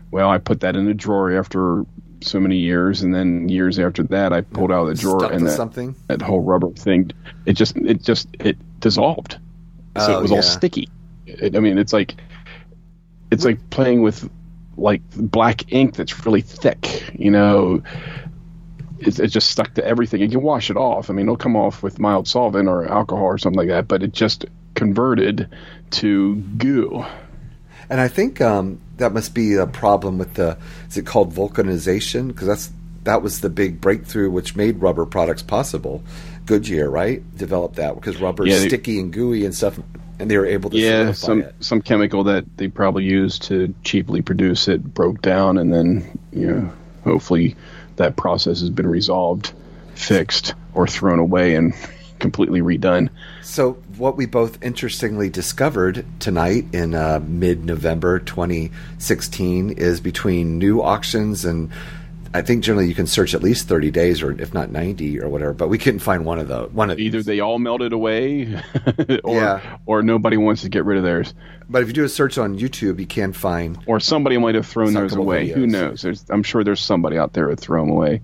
Well, 0.10 0.30
I 0.30 0.40
put 0.40 0.62
that 0.62 0.76
in 0.76 0.88
a 0.88 0.94
drawer 0.94 1.32
after 1.38 1.86
so 2.22 2.40
many 2.40 2.58
years, 2.58 3.02
and 3.04 3.14
then 3.14 3.50
years 3.50 3.80
after 3.80 4.04
that, 4.04 4.34
I 4.34 4.42
pulled 4.42 4.72
out 4.72 4.88
of 4.88 4.96
the 4.96 5.02
drawer 5.02 5.20
Stuck 5.20 5.34
and 5.34 5.46
that, 5.48 5.52
something? 5.52 5.96
that 6.08 6.22
whole 6.22 6.42
rubber 6.42 6.72
thing, 6.72 7.12
it 7.46 7.54
just 7.54 7.76
it 7.78 8.02
just 8.02 8.28
it 8.40 8.58
dissolved. 8.80 9.38
So 9.98 10.16
Oh, 10.16 10.20
it 10.20 10.22
was 10.22 10.32
yeah. 10.32 10.38
all 10.38 10.44
sticky. 10.44 10.90
It, 11.26 11.56
I 11.56 11.60
mean, 11.60 11.78
it's 11.78 11.94
like 11.94 12.16
it's 13.32 13.44
like 13.46 13.70
playing 13.70 14.02
with 14.02 14.30
like 14.78 15.02
black 15.16 15.72
ink 15.74 15.96
that's 15.96 16.26
really 16.26 16.42
thick. 16.42 17.12
You 17.18 17.32
know, 17.32 17.82
it's, 19.00 19.20
it's 19.20 19.34
just 19.34 19.50
stuck 19.50 19.74
to 19.76 19.86
everything. 19.86 20.22
You 20.22 20.30
can 20.30 20.42
wash 20.42 20.70
it 20.70 20.78
off. 20.78 21.10
I 21.10 21.14
mean, 21.14 21.26
it'll 21.26 21.38
come 21.38 21.56
off 21.56 21.84
with 21.84 22.00
mild 22.00 22.28
solvent 22.28 22.68
or 22.70 22.88
alcohol 22.88 23.26
or 23.26 23.38
something 23.38 23.58
like 23.58 23.70
that, 23.70 23.88
but 23.88 24.04
it 24.04 24.14
just 24.14 24.46
converted 24.76 25.50
to 25.92 26.36
goo. 26.36 27.06
And 27.90 28.00
I 28.00 28.08
think 28.08 28.42
um, 28.42 28.80
that 28.98 29.14
must 29.14 29.34
be 29.34 29.54
a 29.56 29.68
problem 29.68 30.18
with 30.18 30.34
the 30.36 30.58
is 30.90 30.98
it 30.98 31.06
called 31.06 31.34
vulcanization 31.34 32.28
because 32.28 32.48
that's 32.48 32.72
that 33.04 33.22
was 33.22 33.40
the 33.42 33.50
big 33.50 33.80
breakthrough 33.80 34.30
which 34.30 34.56
made 34.56 34.82
rubber 34.82 35.06
products 35.06 35.42
possible. 35.42 36.04
Goodyear, 36.46 36.90
right, 36.90 37.22
developed 37.38 37.76
that 37.76 37.96
because 37.96 38.18
rubber's 38.18 38.50
Yeah, 38.50 38.60
they- 38.60 38.68
sticky 38.68 39.00
and 39.00 39.12
gooey 39.14 39.46
and 39.46 39.54
stuff, 39.56 39.80
and 40.20 40.30
they 40.32 40.38
were 40.38 40.46
able 40.46 40.70
to 40.72 40.78
Yeah, 40.78 41.12
some 41.14 41.42
it. 41.42 41.56
some 41.60 41.82
chemical 41.82 42.24
that 42.26 42.46
they 42.58 42.68
probably 42.68 43.04
used 43.06 43.44
to 43.44 43.74
cheaply 43.84 44.22
produce 44.22 44.68
it 44.68 44.94
broke 44.94 45.22
down, 45.22 45.58
and 45.58 45.74
then 45.74 46.06
you 46.32 46.48
know, 46.48 46.70
hopefully 47.04 47.56
that 47.98 48.16
process 48.16 48.60
has 48.62 48.70
been 48.70 48.88
resolved, 48.88 49.52
fixed, 49.96 50.54
or 50.74 50.86
thrown 50.88 51.20
away 51.20 51.56
and 51.56 51.74
completely 52.20 52.62
redone. 52.62 53.10
So, 53.42 53.74
what 53.98 54.18
we 54.18 54.26
both 54.26 54.62
interestingly 54.64 55.30
discovered 55.30 56.06
tonight 56.20 56.66
in 56.74 56.94
uh, 56.96 57.20
mid-November 57.26 58.20
2016 58.20 59.72
is 59.72 60.00
between 60.02 60.58
new 60.58 60.82
auctions 60.82 61.46
and 61.46 61.72
I 62.34 62.42
think 62.42 62.62
generally 62.64 62.88
you 62.88 62.94
can 62.94 63.08
search 63.08 63.34
at 63.34 63.42
least 63.42 63.68
30 63.70 63.90
days 63.90 64.22
or 64.22 64.32
if 64.40 64.54
not 64.54 64.70
90 64.70 65.22
or 65.22 65.30
whatever, 65.30 65.54
but 65.54 65.70
we 65.70 65.78
couldn't 65.78 66.02
find 66.02 66.26
one 66.26 66.40
of 66.40 66.50
those. 66.50 66.70
One 66.72 66.92
of 66.92 67.00
Either 67.00 67.24
they 67.24 67.40
all 67.40 67.58
melted 67.58 67.94
away, 67.94 68.62
or 69.24 69.36
Yeah. 69.36 69.78
or 69.86 70.04
nobody 70.04 70.36
wants 70.36 70.62
to 70.64 70.70
get 70.70 70.84
rid 70.84 70.98
of 70.98 71.04
theirs, 71.04 71.34
But 71.70 71.82
if 71.84 71.88
you 71.88 71.94
do 71.94 72.04
a 72.04 72.10
search 72.10 72.38
on 72.38 72.60
YouTube, 72.60 73.00
you 73.00 73.08
can 73.08 73.32
find 73.32 73.80
or 73.88 74.00
somebody 74.02 74.38
might 74.38 74.56
have 74.56 74.68
thrown 74.68 74.94
theirs 74.94 75.16
away. 75.16 75.48
Who 75.48 75.66
knows? 75.68 76.02
There's, 76.02 76.26
I'm 76.30 76.44
sure 76.44 76.64
there's 76.66 76.82
somebody 76.82 77.18
out 77.18 77.32
there 77.34 77.50
who 77.50 77.56
threw 77.56 77.80
them 77.80 77.90
away. 77.90 78.22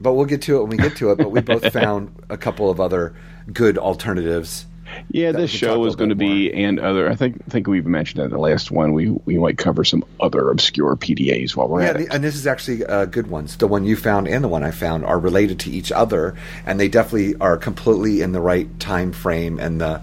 But 0.00 0.14
we'll 0.14 0.26
get 0.26 0.42
to 0.42 0.56
it 0.58 0.60
when 0.62 0.70
we 0.70 0.76
get 0.76 0.96
to 0.98 1.10
it. 1.10 1.18
But 1.18 1.30
we 1.30 1.40
both 1.40 1.72
found 1.72 2.14
a 2.28 2.36
couple 2.36 2.70
of 2.70 2.80
other 2.80 3.14
good 3.52 3.78
alternatives. 3.78 4.66
Yeah, 5.10 5.32
this 5.32 5.52
we 5.52 5.58
can 5.58 5.68
talk 5.68 5.74
show 5.76 5.84
a 5.84 5.86
is 5.86 5.96
going 5.96 6.10
to 6.10 6.14
little 6.14 6.34
be 6.34 6.52
and 6.54 6.78
other. 6.80 7.10
I 7.10 7.14
think 7.14 7.42
I 7.46 7.50
think 7.50 7.66
we've 7.66 7.84
mentioned 7.84 8.22
in 8.24 8.30
the 8.30 8.38
last 8.38 8.70
one. 8.70 8.94
We 8.94 9.10
we 9.10 9.36
might 9.36 9.58
cover 9.58 9.84
some 9.84 10.02
other 10.18 10.50
obscure 10.50 10.96
PDAs 10.96 11.54
while 11.54 11.68
we're 11.68 11.82
Yeah, 11.82 11.88
at 11.88 11.96
the, 11.98 12.02
it. 12.04 12.14
and 12.14 12.24
this 12.24 12.34
is 12.34 12.46
actually 12.46 12.86
uh, 12.86 13.04
good 13.04 13.26
ones. 13.26 13.56
The 13.58 13.66
one 13.66 13.84
you 13.84 13.96
found 13.96 14.28
and 14.28 14.42
the 14.42 14.48
one 14.48 14.64
I 14.64 14.70
found 14.70 15.04
are 15.04 15.18
related 15.18 15.60
to 15.60 15.70
each 15.70 15.92
other, 15.92 16.36
and 16.64 16.80
they 16.80 16.88
definitely 16.88 17.34
are 17.38 17.58
completely 17.58 18.22
in 18.22 18.32
the 18.32 18.40
right 18.40 18.80
time 18.80 19.12
frame. 19.12 19.58
And 19.58 19.78
the, 19.80 20.00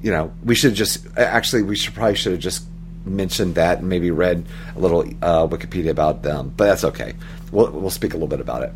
you 0.00 0.12
know, 0.12 0.32
we 0.44 0.54
should 0.54 0.74
just 0.74 1.06
actually 1.18 1.62
we 1.62 1.74
should 1.74 1.94
probably 1.94 2.14
should 2.14 2.32
have 2.32 2.40
just 2.40 2.64
mentioned 3.04 3.56
that 3.56 3.78
and 3.80 3.88
maybe 3.88 4.12
read 4.12 4.44
a 4.76 4.78
little 4.78 5.00
uh, 5.22 5.46
Wikipedia 5.48 5.90
about 5.90 6.22
them. 6.22 6.52
But 6.56 6.66
that's 6.66 6.84
okay. 6.84 7.14
We'll 7.50 7.70
we'll 7.72 7.90
speak 7.90 8.12
a 8.12 8.16
little 8.16 8.28
bit 8.28 8.40
about 8.40 8.62
it. 8.62 8.72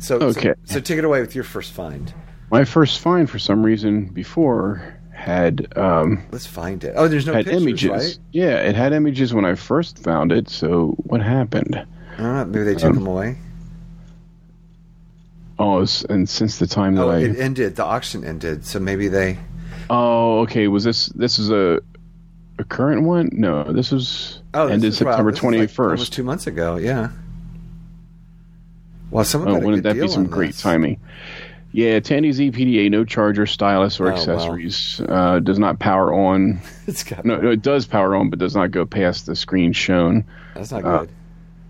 So 0.00 0.16
Okay. 0.16 0.54
So, 0.64 0.74
so 0.74 0.80
take 0.80 0.98
it 0.98 1.04
away 1.04 1.20
with 1.20 1.34
your 1.34 1.44
first 1.44 1.72
find. 1.72 2.12
My 2.50 2.64
first 2.64 2.98
find, 2.98 3.30
for 3.30 3.38
some 3.38 3.62
reason, 3.62 4.06
before 4.06 4.96
had 5.14 5.76
um, 5.78 6.22
Let's 6.32 6.46
find 6.46 6.82
it. 6.82 6.94
Oh, 6.96 7.06
there's 7.06 7.26
no 7.26 7.34
had 7.34 7.44
pictures, 7.44 7.62
images. 7.62 7.90
right? 7.90 8.18
Yeah, 8.32 8.56
it 8.56 8.74
had 8.74 8.92
images 8.92 9.32
when 9.34 9.44
I 9.44 9.54
first 9.54 9.98
found 10.02 10.32
it. 10.32 10.48
So 10.48 10.96
what 11.04 11.20
happened? 11.22 11.86
Don't. 12.18 12.50
Maybe 12.50 12.64
they 12.64 12.74
took 12.74 12.90
Um, 12.90 12.94
them 12.96 13.06
away. 13.06 13.36
Oh, 15.58 15.86
and 16.08 16.28
since 16.28 16.58
the 16.58 16.66
time 16.66 16.94
that 16.94 17.04
Oh, 17.04 17.10
I 17.10 17.18
it 17.18 17.38
ended. 17.38 17.76
The 17.76 17.84
auction 17.84 18.24
ended. 18.24 18.64
So 18.64 18.80
maybe 18.80 19.08
they. 19.08 19.38
oh 19.90 20.40
okay, 20.40 20.68
was 20.68 20.84
this 20.84 21.06
this 21.08 21.38
is 21.38 21.50
a 21.50 21.80
a 22.58 22.64
current 22.64 23.02
one? 23.02 23.28
No, 23.32 23.64
this 23.64 23.90
was 23.92 24.40
Oh, 24.54 24.66
this 24.66 24.72
ended 24.74 24.88
is 24.88 24.98
September 24.98 25.30
this 25.30 25.36
is 25.38 25.40
twenty 25.40 25.58
like 25.58 25.78
almost 25.78 26.12
two 26.14 26.22
months 26.24 26.46
ago. 26.46 26.76
Yeah. 26.76 27.10
Well, 29.10 29.24
someone 29.24 29.50
Oh, 29.56 29.58
wouldn't 29.60 29.82
that 29.84 29.94
be 29.96 30.08
some 30.08 30.26
great 30.26 30.52
this. 30.52 30.62
timing? 30.62 30.98
Yeah, 31.72 32.00
Tandy 32.00 32.32
Z 32.32 32.50
PDA, 32.50 32.90
no 32.90 33.04
charger, 33.04 33.46
stylus, 33.46 34.00
or 34.00 34.08
Oh, 34.08 34.10
wow. 34.10 34.16
accessories. 34.16 35.00
Uh, 35.08 35.38
does 35.38 35.58
not 35.58 35.78
power 35.78 36.12
on. 36.12 36.60
It's 36.88 37.04
got 37.04 37.24
No, 37.24 37.36
no, 37.36 37.50
it 37.50 37.62
does 37.62 37.86
power 37.86 38.16
on, 38.16 38.28
but 38.30 38.38
does 38.40 38.56
not 38.56 38.72
go 38.72 38.84
past 38.84 39.26
the 39.26 39.36
screen 39.36 39.72
shown. 39.72 40.24
That's 40.54 40.72
not 40.72 40.84
uh, 40.84 40.98
good. 41.00 41.10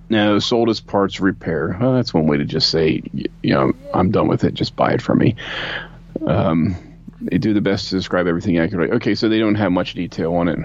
No, 0.08 0.38
sold 0.38 0.70
as 0.70 0.80
parts 0.80 1.20
repair. 1.20 1.76
Well, 1.80 1.92
that's 1.94 2.12
one 2.14 2.26
way 2.26 2.38
to 2.38 2.44
just 2.44 2.70
say, 2.70 3.02
you 3.12 3.54
know, 3.54 3.72
I'm 3.94 4.10
done 4.10 4.26
with 4.28 4.42
it. 4.44 4.54
Just 4.54 4.74
buy 4.74 4.92
it 4.92 5.02
from 5.02 5.18
me. 5.18 5.36
Um, 6.26 6.74
they 7.20 7.38
do 7.38 7.52
the 7.52 7.60
best 7.60 7.90
to 7.90 7.96
describe 7.96 8.26
everything 8.26 8.58
accurately. 8.58 8.96
Okay, 8.96 9.14
so 9.14 9.28
they 9.28 9.38
don't 9.38 9.54
have 9.56 9.70
much 9.72 9.94
detail 9.94 10.34
on 10.34 10.48
it. 10.48 10.58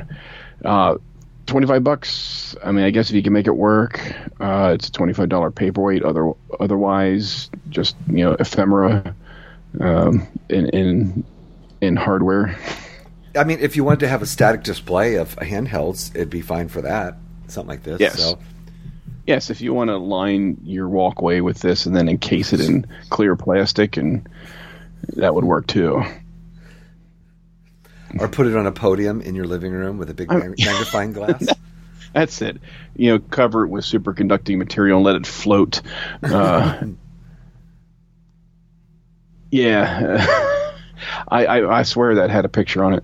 Uh, 0.64 0.96
25 1.46 1.84
bucks. 1.84 2.56
I 2.64 2.72
mean, 2.72 2.86
I 2.86 2.90
guess 2.90 3.10
if 3.10 3.16
you 3.16 3.24
can 3.24 3.34
make 3.34 3.48
it 3.48 3.56
work, 3.56 4.00
uh, 4.40 4.72
it's 4.76 4.90
a 4.90 4.92
$25 4.92 5.54
paperweight. 5.54 6.04
Other, 6.04 6.32
otherwise, 6.60 7.50
just, 7.70 7.96
you 8.08 8.26
know, 8.26 8.36
ephemera 8.40 9.16
um, 9.80 10.28
in, 10.50 10.70
in, 10.70 11.24
in 11.82 11.96
hardware. 11.96 12.58
I 13.36 13.44
mean, 13.44 13.60
if 13.60 13.76
you 13.76 13.84
wanted 13.84 14.02
to 14.02 14.08
have 14.08 14.22
a 14.22 14.26
static 14.26 14.64
display 14.64 15.16
of 15.16 15.36
handhelds, 15.38 16.16
it'd 16.16 16.30
be 16.30 16.42
fine 16.42 16.68
for 16.68 16.82
that. 16.82 17.18
Something 17.48 17.70
like 17.70 17.84
this. 17.84 18.00
Yes. 18.00 18.20
So, 18.20 18.40
Yes, 19.28 19.50
if 19.50 19.60
you 19.60 19.74
want 19.74 19.90
to 19.90 19.98
line 19.98 20.58
your 20.64 20.88
walkway 20.88 21.40
with 21.40 21.60
this 21.60 21.88
and 21.88 21.96
then 21.96 22.08
encase 22.08 22.54
it 22.54 22.62
in 22.62 22.86
clear 23.10 23.36
plastic, 23.36 23.98
and 23.98 24.30
that 25.16 25.34
would 25.34 25.46
work 25.46 25.66
too. 25.66 26.04
or 28.20 28.28
put 28.28 28.48
it 28.48 28.56
on 28.56 28.66
a 28.66 28.72
podium 28.72 29.22
in 29.22 29.36
your 29.36 29.46
living 29.46 29.72
room 29.72 29.98
with 29.98 30.10
a 30.10 30.14
big 30.14 30.30
magnifying 30.30 31.14
glass. 31.14 31.48
That's 32.14 32.42
it. 32.42 32.58
You 32.96 33.12
know, 33.12 33.20
cover 33.20 33.66
it 33.66 33.70
with 33.70 33.84
superconducting 33.84 34.58
material 34.58 34.98
and 34.98 35.06
let 35.06 35.16
it 35.16 35.28
float. 35.28 35.82
Uh, 36.24 36.82
yeah, 39.52 40.26
I, 41.28 41.46
I 41.46 41.80
I 41.80 41.84
swear 41.84 42.16
that 42.16 42.30
had 42.30 42.46
a 42.46 42.50
picture 42.50 42.86
on 42.86 42.94
it. 42.94 43.04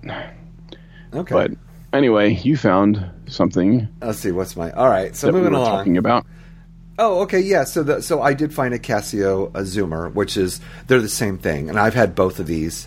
Okay. 1.14 1.34
But 1.34 1.50
anyway, 1.92 2.34
you 2.34 2.56
found 2.56 3.04
something 3.26 3.88
Let's 4.00 4.18
see. 4.18 4.32
What's 4.32 4.56
my? 4.56 4.70
All 4.72 4.88
right. 4.88 5.14
So 5.14 5.28
we 5.28 5.34
moving 5.34 5.52
were 5.52 5.58
along. 5.58 5.78
talking 5.78 5.98
about. 5.98 6.24
Oh, 6.98 7.22
okay, 7.22 7.40
yeah. 7.40 7.64
So 7.64 7.82
the, 7.82 8.02
so 8.02 8.20
I 8.20 8.34
did 8.34 8.52
find 8.52 8.74
a 8.74 8.78
Casio 8.78 9.48
a 9.54 9.62
Zoomer, 9.62 10.12
which 10.12 10.36
is 10.36 10.60
they're 10.86 11.00
the 11.00 11.08
same 11.08 11.38
thing, 11.38 11.68
and 11.68 11.78
I've 11.78 11.94
had 11.94 12.14
both 12.14 12.38
of 12.38 12.46
these. 12.46 12.86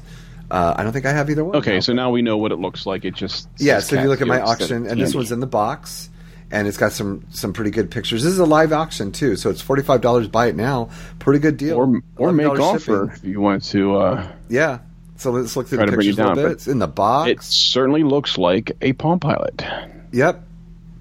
Uh, 0.52 0.74
I 0.78 0.84
don't 0.84 0.94
think 0.94 1.06
I 1.06 1.12
have 1.12 1.30
either 1.30 1.44
one. 1.44 1.56
Okay, 1.58 1.76
no. 1.76 1.80
so 1.80 1.94
now 1.94 2.12
we 2.12 2.22
know 2.22 2.38
what 2.38 2.52
it 2.52 2.58
looks 2.58 2.86
like. 2.86 3.04
It 3.06 3.16
just 3.16 3.50
yeah. 3.58 3.80
So 3.80 3.96
if 3.96 4.04
you 4.04 4.10
look 4.10 4.22
at 4.22 4.28
my 4.28 4.42
auction, 4.42 4.86
and 4.86 5.00
this 5.02 5.16
one's 5.16 5.32
in 5.32 5.40
the 5.40 5.48
box, 5.48 6.10
and 6.52 6.68
it's 6.68 6.78
got 6.78 6.92
some 6.92 7.26
some 7.32 7.52
pretty 7.54 7.72
good 7.72 7.90
pictures. 7.90 8.24
This 8.24 8.32
is 8.32 8.40
a 8.40 8.46
live 8.46 8.72
auction 8.72 9.12
too, 9.12 9.36
so 9.36 9.50
it's 9.50 9.62
forty 9.62 9.82
five 9.82 10.02
dollars. 10.02 10.28
Buy 10.28 10.48
it 10.48 10.56
now, 10.56 10.90
pretty 11.20 11.40
good 11.40 11.58
deal. 11.58 11.78
or 11.78 12.02
or 12.18 12.32
make 12.32 12.48
$11 12.48 12.60
offer 12.60 13.12
if 13.12 13.24
you 13.24 13.42
want 13.42 13.64
to. 13.66 13.98
Uh, 13.98 14.32
Yeah. 14.50 14.80
So 15.18 15.32
let's 15.32 15.56
look 15.56 15.68
through 15.68 15.78
the 15.78 15.86
to 15.86 15.92
bring 15.94 16.08
it 16.08 16.10
pictures 16.12 16.20
a 16.20 16.28
little 16.28 16.44
bit. 16.44 16.52
It's 16.52 16.68
in 16.68 16.80
the 16.80 16.88
box. 16.88 17.30
it 17.32 17.42
certainly 17.42 18.04
looks 18.04 18.38
like 18.38 18.74
a 18.82 18.92
Palm 18.94 19.20
Pilot, 19.20 19.64
yep. 20.12 20.44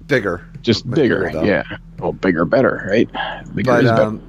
Bigger. 0.07 0.47
just 0.61 0.89
bigger. 0.89 1.29
yeah, 1.43 1.63
well, 1.99 2.13
bigger, 2.13 2.45
better, 2.45 2.85
right? 2.89 3.09
Bigger 3.53 3.71
But 3.71 3.83
is 3.83 3.91
better. 3.91 4.03
um, 4.03 4.21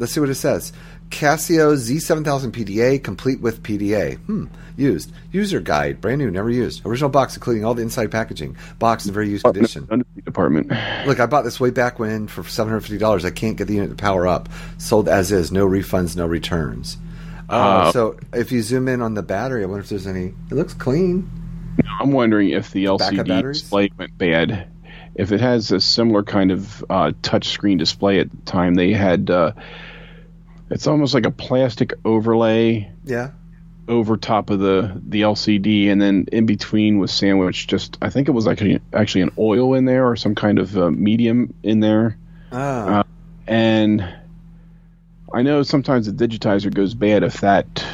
let's 0.00 0.12
see 0.12 0.18
what 0.20 0.30
it 0.30 0.34
says. 0.34 0.72
Casio 1.10 1.74
Z7000 1.74 2.52
PDA, 2.52 3.02
complete 3.02 3.40
with 3.40 3.62
PDA. 3.62 4.16
Hmm. 4.18 4.46
Used. 4.76 5.12
User 5.32 5.60
guide. 5.60 6.00
Brand 6.00 6.18
new. 6.20 6.30
Never 6.30 6.48
used. 6.50 6.86
Original 6.86 7.10
box, 7.10 7.36
including 7.36 7.64
all 7.64 7.74
the 7.74 7.82
inside 7.82 8.10
packaging. 8.10 8.56
Box 8.78 9.04
in 9.06 9.12
very 9.12 9.28
used 9.28 9.44
Oh, 9.46 9.52
condition. 9.52 9.86
under 9.90 10.06
department. 10.24 10.68
Look, 11.06 11.20
I 11.20 11.26
bought 11.26 11.42
this 11.42 11.60
way 11.60 11.70
back 11.70 11.98
when 11.98 12.28
for 12.28 12.42
$750. 12.42 13.24
I 13.24 13.30
can't 13.30 13.56
get 13.58 13.66
the 13.66 13.74
unit 13.74 13.90
to 13.90 13.96
power 13.96 14.26
up. 14.26 14.48
Sold 14.78 15.08
as 15.08 15.32
is. 15.32 15.52
No 15.52 15.66
refunds, 15.68 16.16
no 16.16 16.26
returns. 16.26 16.96
Oh, 17.50 17.56
Uh, 17.58 17.92
so 17.92 18.16
if 18.32 18.52
you 18.52 18.62
zoom 18.62 18.88
in 18.88 19.02
on 19.02 19.14
the 19.14 19.22
battery, 19.22 19.64
I 19.64 19.66
wonder 19.66 19.82
if 19.82 19.88
there's 19.90 20.06
any. 20.06 20.26
It 20.50 20.54
looks 20.54 20.72
clean. 20.72 21.28
I'm 22.00 22.12
wondering 22.12 22.50
if 22.50 22.70
the 22.70 22.84
LCD 22.84 23.42
display 23.52 23.90
went 23.98 24.16
bad. 24.16 24.68
If 25.16 25.32
it 25.32 25.40
has 25.40 25.72
a 25.72 25.80
similar 25.80 26.22
kind 26.22 26.52
of 26.52 26.84
uh, 26.88 27.12
touch 27.22 27.48
screen 27.48 27.76
display 27.78 28.20
at 28.20 28.30
the 28.30 28.36
time, 28.46 28.74
they 28.74 28.92
had. 28.92 29.28
Uh, 29.30 29.52
it's 30.70 30.86
almost 30.86 31.14
like 31.14 31.26
a 31.26 31.30
plastic 31.30 31.92
overlay 32.04 32.90
Yeah. 33.04 33.30
over 33.88 34.16
top 34.16 34.50
of 34.50 34.60
the 34.60 35.00
the 35.06 35.22
LCD, 35.22 35.88
and 35.90 36.00
then 36.00 36.26
in 36.32 36.46
between 36.46 36.98
was 36.98 37.10
sandwiched 37.12 37.68
just. 37.68 37.98
I 38.00 38.08
think 38.10 38.28
it 38.28 38.32
was 38.32 38.46
actually 38.46 38.80
actually 38.92 39.22
an 39.22 39.30
oil 39.38 39.74
in 39.74 39.84
there 39.84 40.06
or 40.06 40.16
some 40.16 40.34
kind 40.34 40.58
of 40.58 40.76
uh, 40.78 40.90
medium 40.90 41.52
in 41.62 41.80
there. 41.80 42.16
Ah. 42.52 43.04
and 43.46 44.06
I 45.32 45.42
know 45.42 45.62
sometimes 45.62 46.06
the 46.12 46.26
digitizer 46.28 46.72
goes 46.74 46.94
bad 46.94 47.22
if 47.22 47.40
that 47.42 47.84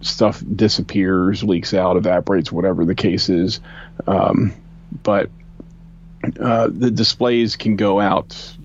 stuff 0.00 0.42
disappears, 0.54 1.42
leaks 1.44 1.74
out, 1.74 1.96
evaporates, 1.96 2.50
whatever 2.52 2.84
the 2.84 2.94
case 2.94 3.28
is. 3.28 3.60
Um, 4.06 4.52
but 5.02 5.30
uh, 6.40 6.68
the 6.70 6.90
displays 6.90 7.56
can 7.56 7.76
go 7.76 8.00
out 8.00 8.56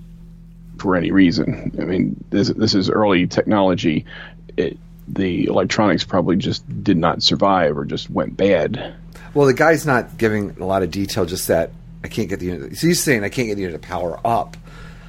for 0.79 0.95
any 0.95 1.11
reason. 1.11 1.71
I 1.79 1.83
mean, 1.83 2.23
this 2.29 2.49
this 2.49 2.75
is 2.75 2.89
early 2.89 3.27
technology. 3.27 4.05
It, 4.57 4.77
the 5.07 5.45
electronics 5.45 6.03
probably 6.03 6.35
just 6.35 6.83
did 6.83 6.97
not 6.97 7.23
survive 7.23 7.77
or 7.77 7.85
just 7.85 8.09
went 8.09 8.37
bad. 8.37 8.95
Well, 9.33 9.47
the 9.47 9.53
guy's 9.53 9.85
not 9.85 10.17
giving 10.17 10.51
a 10.59 10.65
lot 10.65 10.83
of 10.83 10.91
detail, 10.91 11.25
just 11.25 11.47
that 11.47 11.71
I 12.03 12.07
can't 12.07 12.29
get 12.29 12.39
the 12.39 12.47
unit. 12.47 12.77
So 12.77 12.87
he's 12.87 13.01
saying 13.01 13.23
I 13.23 13.29
can't 13.29 13.47
get 13.47 13.55
the 13.55 13.61
unit 13.61 13.81
to 13.81 13.87
power 13.87 14.19
up. 14.25 14.57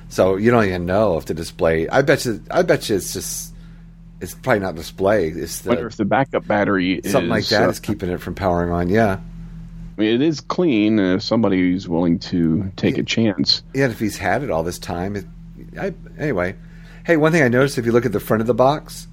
So 0.09 0.37
you 0.37 0.51
don't 0.51 0.65
even 0.65 0.87
know 0.87 1.19
if 1.19 1.27
the 1.27 1.35
display. 1.35 1.89
I 1.89 2.03
bet 2.03 2.25
you. 2.25 2.43
I 2.51 2.63
bet 2.63 2.89
you 2.89 2.97
it's 2.97 3.13
just. 3.13 3.55
It's 4.21 4.35
probably 4.35 4.61
not 4.61 4.75
display. 4.75 5.29
It's 5.29 5.65
wonder 5.65 5.83
the, 5.83 5.87
if 5.89 5.97
the 5.97 6.05
backup 6.05 6.47
battery 6.47 7.01
something 7.05 7.31
like 7.31 7.45
is, 7.45 7.49
that 7.51 7.63
uh, 7.63 7.71
is 7.71 7.81
keeping 7.81 8.11
it 8.11 8.21
from 8.21 8.35
powering 8.35 8.71
on. 8.71 8.91
Yeah, 8.91 9.19
I 9.97 10.01
mean, 10.01 10.15
it 10.15 10.21
is 10.21 10.41
clean. 10.43 10.99
Uh, 10.99 11.17
if 11.17 11.23
somebody's 11.23 11.89
willing 11.89 12.19
to 12.19 12.71
take 12.77 12.99
a 12.99 13.03
chance. 13.03 13.63
yeah. 13.73 13.85
And 13.85 13.93
if 13.93 13.99
he's 13.99 14.19
had 14.19 14.43
it 14.43 14.51
all 14.51 14.63
this 14.63 14.79
time, 14.79 15.17
it, 15.17 15.25
I, 15.79 15.95
anyway. 16.19 16.57
Hey, 17.05 17.17
one 17.17 17.33
thing 17.33 17.43
I 17.43 17.49
noticed 17.49 17.79
if 17.79 17.87
you 17.87 17.93
look 17.93 18.07
at 18.07 18.13
the 18.13 18.21
front 18.21 18.41
of 18.41 18.47
the 18.47 18.55
box, 18.55 19.07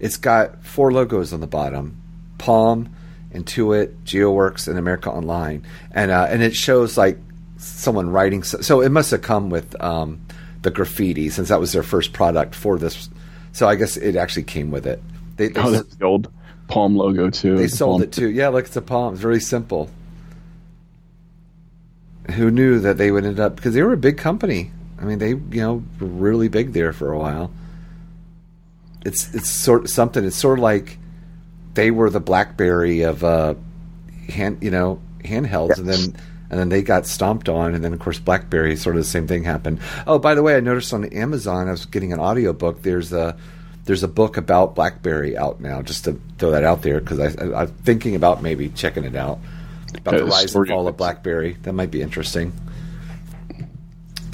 it's 0.00 0.16
got 0.16 0.64
four 0.64 0.92
logos 0.92 1.32
on 1.32 1.40
the 1.40 1.46
bottom: 1.46 2.00
Palm, 2.38 2.94
Intuit, 3.32 3.94
GeoWorks, 4.04 4.68
and 4.68 4.78
America 4.78 5.10
Online, 5.10 5.64
and 5.92 6.10
uh, 6.10 6.26
and 6.28 6.42
it 6.42 6.54
shows 6.54 6.96
like 6.98 7.18
someone 7.58 8.10
writing. 8.10 8.42
So, 8.42 8.60
so 8.60 8.80
it 8.80 8.88
must 8.90 9.10
have 9.12 9.22
come 9.22 9.50
with 9.50 9.80
um, 9.82 10.20
the 10.62 10.70
graffiti 10.70 11.28
since 11.30 11.48
that 11.48 11.60
was 11.60 11.72
their 11.72 11.82
first 11.84 12.12
product 12.12 12.54
for 12.54 12.78
this. 12.78 13.08
So 13.52 13.68
I 13.68 13.76
guess 13.76 13.96
it 13.96 14.16
actually 14.16 14.44
came 14.44 14.70
with 14.70 14.86
it. 14.86 15.00
They 15.36 15.48
they, 15.48 15.60
Oh, 15.60 15.70
that's 15.70 15.94
the 15.94 16.04
old 16.04 16.32
Palm 16.68 16.96
logo 16.96 17.30
too. 17.30 17.56
they 17.56 17.64
The 17.64 17.68
sold 17.68 18.00
Palm- 18.00 18.02
it 18.02 18.12
too. 18.12 18.28
Yeah, 18.30 18.48
look, 18.48 18.66
it's 18.66 18.76
a 18.76 18.82
palm. 18.82 19.14
It's 19.14 19.22
really 19.22 19.40
simple. 19.40 19.90
Who 22.32 22.50
knew 22.50 22.78
that 22.80 22.98
they 22.98 23.10
would 23.10 23.24
end 23.24 23.40
up 23.40 23.56
because 23.56 23.74
they 23.74 23.82
were 23.82 23.92
a 23.92 23.96
big 23.98 24.16
company. 24.18 24.70
I 25.02 25.04
mean, 25.04 25.18
they 25.18 25.30
you 25.30 25.60
know 25.60 25.82
were 26.00 26.06
really 26.06 26.48
big 26.48 26.72
there 26.72 26.92
for 26.92 27.12
a 27.12 27.18
while. 27.18 27.50
It's 29.04 29.34
it's 29.34 29.50
sort 29.50 29.84
of 29.84 29.90
something. 29.90 30.24
It's 30.24 30.36
sort 30.36 30.60
of 30.60 30.62
like 30.62 30.98
they 31.74 31.90
were 31.90 32.08
the 32.08 32.20
BlackBerry 32.20 33.02
of 33.02 33.24
uh, 33.24 33.54
hand 34.28 34.58
you 34.62 34.70
know 34.70 35.00
handhelds, 35.24 35.78
and 35.78 35.88
then 35.88 36.16
and 36.50 36.60
then 36.60 36.68
they 36.68 36.82
got 36.82 37.06
stomped 37.06 37.48
on, 37.48 37.74
and 37.74 37.84
then 37.84 37.92
of 37.92 37.98
course 37.98 38.20
BlackBerry 38.20 38.76
sort 38.76 38.94
of 38.94 39.02
the 39.02 39.08
same 39.08 39.26
thing 39.26 39.42
happened. 39.42 39.80
Oh, 40.06 40.20
by 40.20 40.36
the 40.36 40.42
way, 40.42 40.56
I 40.56 40.60
noticed 40.60 40.94
on 40.94 41.04
Amazon 41.06 41.66
I 41.66 41.72
was 41.72 41.84
getting 41.84 42.12
an 42.12 42.20
audiobook. 42.20 42.82
There's 42.82 43.12
a 43.12 43.36
there's 43.84 44.04
a 44.04 44.08
book 44.08 44.36
about 44.36 44.76
BlackBerry 44.76 45.36
out 45.36 45.60
now. 45.60 45.82
Just 45.82 46.04
to 46.04 46.20
throw 46.38 46.52
that 46.52 46.62
out 46.62 46.82
there 46.82 47.00
because 47.00 47.18
I, 47.18 47.44
I, 47.44 47.62
I'm 47.62 47.68
thinking 47.68 48.14
about 48.14 48.40
maybe 48.40 48.68
checking 48.68 49.02
it 49.02 49.16
out 49.16 49.40
about 49.96 50.16
the 50.16 50.24
rise 50.26 50.54
and 50.54 50.68
fall 50.68 50.86
of. 50.86 50.96
BlackBerry. 50.96 51.56
That 51.62 51.72
might 51.72 51.90
be 51.90 52.02
interesting. 52.02 52.52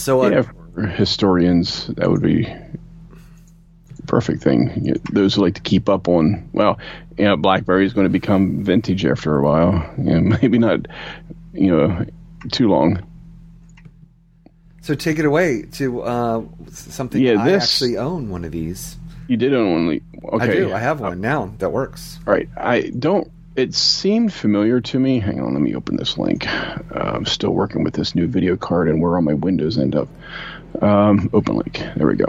So 0.09 0.25
uh, 0.25 0.31
Yeah, 0.31 0.43
for 0.75 0.87
historians, 0.87 1.89
that 1.89 2.09
would 2.11 2.23
be 2.23 2.51
perfect 4.07 4.43
thing. 4.43 4.97
Those 5.13 5.35
who 5.35 5.43
like 5.43 5.57
to 5.57 5.61
keep 5.61 5.87
up 5.87 6.09
on, 6.09 6.49
well, 6.55 6.79
you 7.19 7.27
know, 7.27 7.37
BlackBerry 7.37 7.85
is 7.85 7.93
going 7.93 8.07
to 8.07 8.11
become 8.11 8.65
vintage 8.65 9.05
after 9.05 9.37
a 9.37 9.43
while. 9.43 9.85
You 9.99 10.05
know, 10.21 10.39
maybe 10.41 10.57
not, 10.57 10.87
you 11.53 11.77
know, 11.77 12.07
too 12.51 12.71
long. 12.71 13.07
so 14.81 14.95
take 14.95 15.19
it 15.19 15.27
away 15.27 15.65
to 15.73 16.01
uh, 16.01 16.43
something. 16.71 17.21
Yeah, 17.21 17.45
this, 17.45 17.63
I 17.63 17.65
actually 17.67 17.99
own 17.99 18.31
one 18.31 18.47
of 18.47 18.53
these. 18.53 18.97
You 19.27 19.37
did 19.37 19.53
own 19.53 19.89
one. 19.89 20.01
Okay, 20.41 20.45
I 20.45 20.55
do. 20.55 20.73
I 20.73 20.79
have 20.79 21.01
one 21.01 21.21
now 21.21 21.55
that 21.59 21.69
works. 21.69 22.19
All 22.27 22.33
right. 22.33 22.49
I 22.57 22.81
don't. 22.99 23.31
It 23.59 23.75
seemed 23.75 24.33
familiar 24.33 24.81
to 24.81 25.01
me. 25.01 25.19
Hang 25.19 25.41
on, 25.41 25.53
let 25.53 25.61
me 25.61 25.75
open 25.75 25.97
this 25.97 26.17
link. 26.17 26.47
Uh, 26.47 26.79
I'm 26.95 27.27
still 27.27 27.51
working 27.51 27.83
with 27.83 27.93
this 27.93 28.15
new 28.15 28.29
video 28.29 28.57
card 28.57 28.89
and 28.89 29.03
where 29.03 29.17
all 29.17 29.21
my 29.23 29.35
windows 29.35 29.79
end 29.79 29.97
up. 29.97 30.09
Um, 30.81 31.29
open 31.33 31.57
link. 31.57 31.83
There 31.97 32.07
we 32.07 32.15
go. 32.15 32.27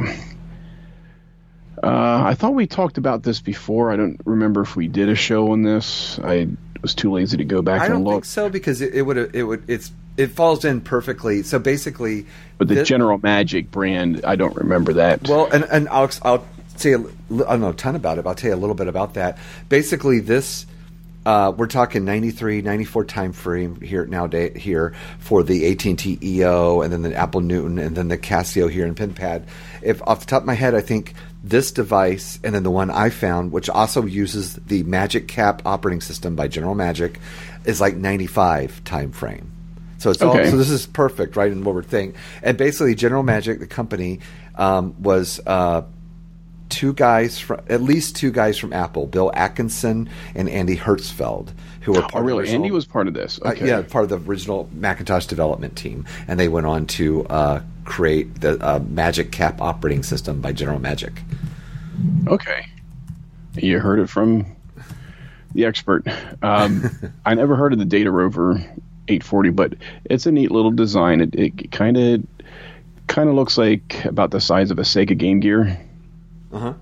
Uh, 1.84 2.24
I 2.26 2.34
thought 2.34 2.56
we 2.56 2.65
talked 2.65 2.98
about 2.98 3.22
this 3.22 3.42
before. 3.42 3.92
I 3.92 3.96
don't 3.96 4.20
remember 4.26 4.62
if 4.62 4.76
we 4.76 4.88
did 4.88 5.08
a 5.08 5.13
show 5.13 5.52
on 5.52 5.62
this. 5.62 6.18
I 6.24 6.48
was 6.82 6.96
too 6.96 7.12
lazy 7.12 7.38
to 7.38 7.46
go 7.46 7.62
back 7.62 7.82
I 7.82 7.86
and 7.86 7.94
don't 7.94 8.04
look. 8.06 8.13
think 8.15 8.26
so 8.26 8.50
because 8.50 8.82
it, 8.82 8.96
it 8.96 9.04
would 9.04 9.36
it 9.36 9.44
would 9.44 9.70
it's 9.70 9.92
it 10.18 10.32
falls 10.32 10.65
in 10.65 10.82
perfectly. 10.82 11.44
So 11.44 11.60
basically, 11.60 12.26
But 12.58 12.70
the 12.70 12.76
thi- 12.78 12.84
General 12.86 13.20
Magic 13.22 13.70
brand, 13.70 14.26
I 14.26 14.36
don't 14.36 14.56
remember 14.56 14.94
that. 14.94 15.28
Well, 15.28 15.46
and 15.52 15.63
and 15.65 15.88
I'll 15.89 16.10
I'll 16.24 16.44
say 16.76 16.96
I 16.96 16.98
don't 17.30 17.62
know 17.62 17.70
a 17.70 17.74
ton 17.74 17.96
about 17.96 18.18
it. 18.18 18.24
But 18.24 18.32
I'll 18.32 18.36
tell 18.36 18.50
you 18.50 18.56
a 18.56 18.58
little 18.58 18.76
bit 18.76 18.88
about 18.88 19.13
that. 19.13 19.38
Basically, 19.70 20.20
this 20.22 20.65
uh, 21.26 21.52
we're 21.56 21.68
talking 21.68 22.06
93, 22.06 22.62
94 22.62 23.06
time 23.06 23.34
frame 23.34 23.80
here 23.82 24.06
nowadays 24.06 24.54
here 24.56 24.94
for 25.20 25.44
the 25.44 25.72
AT 25.72 25.86
and 25.86 26.00
T 26.00 26.18
EO, 26.22 26.82
and 26.82 26.94
then 26.94 27.02
the 27.02 27.14
Apple 27.16 27.42
Newton, 27.42 27.78
and 27.78 27.96
then 27.96 28.08
the 28.08 28.18
Casio 28.18 28.70
here 28.70 28.86
in 28.86 28.96
PenPad. 28.96 29.46
If 29.82 30.02
off 30.04 30.22
the 30.22 30.26
top 30.26 30.44
of 30.44 30.48
my 30.48 30.54
head, 30.54 30.76
I 30.76 30.82
think 30.82 31.14
this 31.44 31.72
device, 31.72 32.40
and 32.44 32.56
then 32.56 32.64
the 32.64 32.72
one 32.72 32.90
I 32.90 33.10
found, 33.10 33.52
which 33.52 33.70
also 33.70 34.06
uses 34.06 34.56
the 34.56 34.84
Magic 34.84 35.28
Cap 35.28 35.62
operating 35.66 36.02
system 36.02 36.36
by 36.36 36.48
General 36.48 36.76
Magic, 36.76 37.20
is 37.66 37.82
like 37.82 37.96
95 37.96 38.84
time 38.84 39.12
frame. 39.12 39.52
So 39.98 40.12
it's 40.12 40.22
all, 40.22 40.34
so 40.34 40.56
this 40.56 40.70
is 40.70 40.88
perfect, 40.88 41.36
right? 41.36 41.52
In 41.52 41.66
what 41.66 41.76
we're 41.76 41.84
thinking, 41.84 42.20
and 42.42 42.58
basically, 42.58 42.96
General 42.96 43.24
Magic, 43.24 43.60
the 43.60 43.68
company, 43.68 44.22
um, 44.56 44.96
was 45.02 45.42
uh, 45.46 45.82
two 46.70 46.94
guys 46.94 47.40
from 47.40 47.62
at 47.70 47.82
least 47.82 48.16
two 48.16 48.32
guys 48.32 48.58
from 48.58 48.72
Apple, 48.74 49.08
Bill 49.08 49.32
Atkinson 49.34 50.10
and 50.36 50.48
Andy 50.48 50.78
Hertzfeld, 50.78 51.50
who 51.82 51.94
were 51.94 52.02
part 52.02 52.14
Oh, 52.14 52.18
of 52.20 52.24
the 52.24 52.28
really? 52.28 52.40
original- 52.44 52.56
Andy 52.64 52.72
was 52.72 52.86
part 52.86 53.08
of 53.08 53.14
this. 53.14 53.40
uh, 53.44 53.54
yeah, 53.60 53.82
part 53.82 54.04
of 54.04 54.10
the 54.10 54.30
original 54.30 54.70
Macintosh 54.74 55.26
development 55.26 55.76
team, 55.76 56.06
and 56.28 56.40
they 56.40 56.48
went 56.48 56.66
on 56.68 56.86
to 56.88 57.26
uh, 57.28 57.62
create 57.86 58.42
the 58.42 58.58
uh, 58.66 58.80
Magic 58.88 59.32
Cap 59.32 59.62
operating 59.62 60.04
system 60.04 60.42
by 60.42 60.52
General 60.52 60.80
Magic. 60.80 61.22
Okay. 62.28 62.66
You 63.56 63.80
heard 63.80 64.00
it 64.00 64.10
from 64.10 64.46
the 65.54 65.66
expert. 65.66 66.06
Um, 66.44 66.90
I 67.26 67.34
never 67.34 67.56
heard 67.56 67.74
of 67.74 67.80
the 67.80 67.86
Data 67.86 68.12
Rover 68.12 68.52
840, 69.08 69.50
but 69.50 69.74
it's 70.06 70.26
a 70.28 70.32
neat 70.32 70.52
little 70.52 70.72
design. 70.72 71.20
It, 71.22 71.34
it 71.36 71.72
kind 71.72 71.98
of 71.98 72.24
kind 73.08 73.28
of 73.28 73.34
looks 73.34 73.58
like 73.58 74.06
about 74.06 74.30
the 74.30 74.40
size 74.40 74.70
of 74.70 74.78
a 74.78 74.84
Sega 74.84 75.18
Game 75.18 75.40
Gear 75.40 75.80
Uh-huh. 76.52 76.74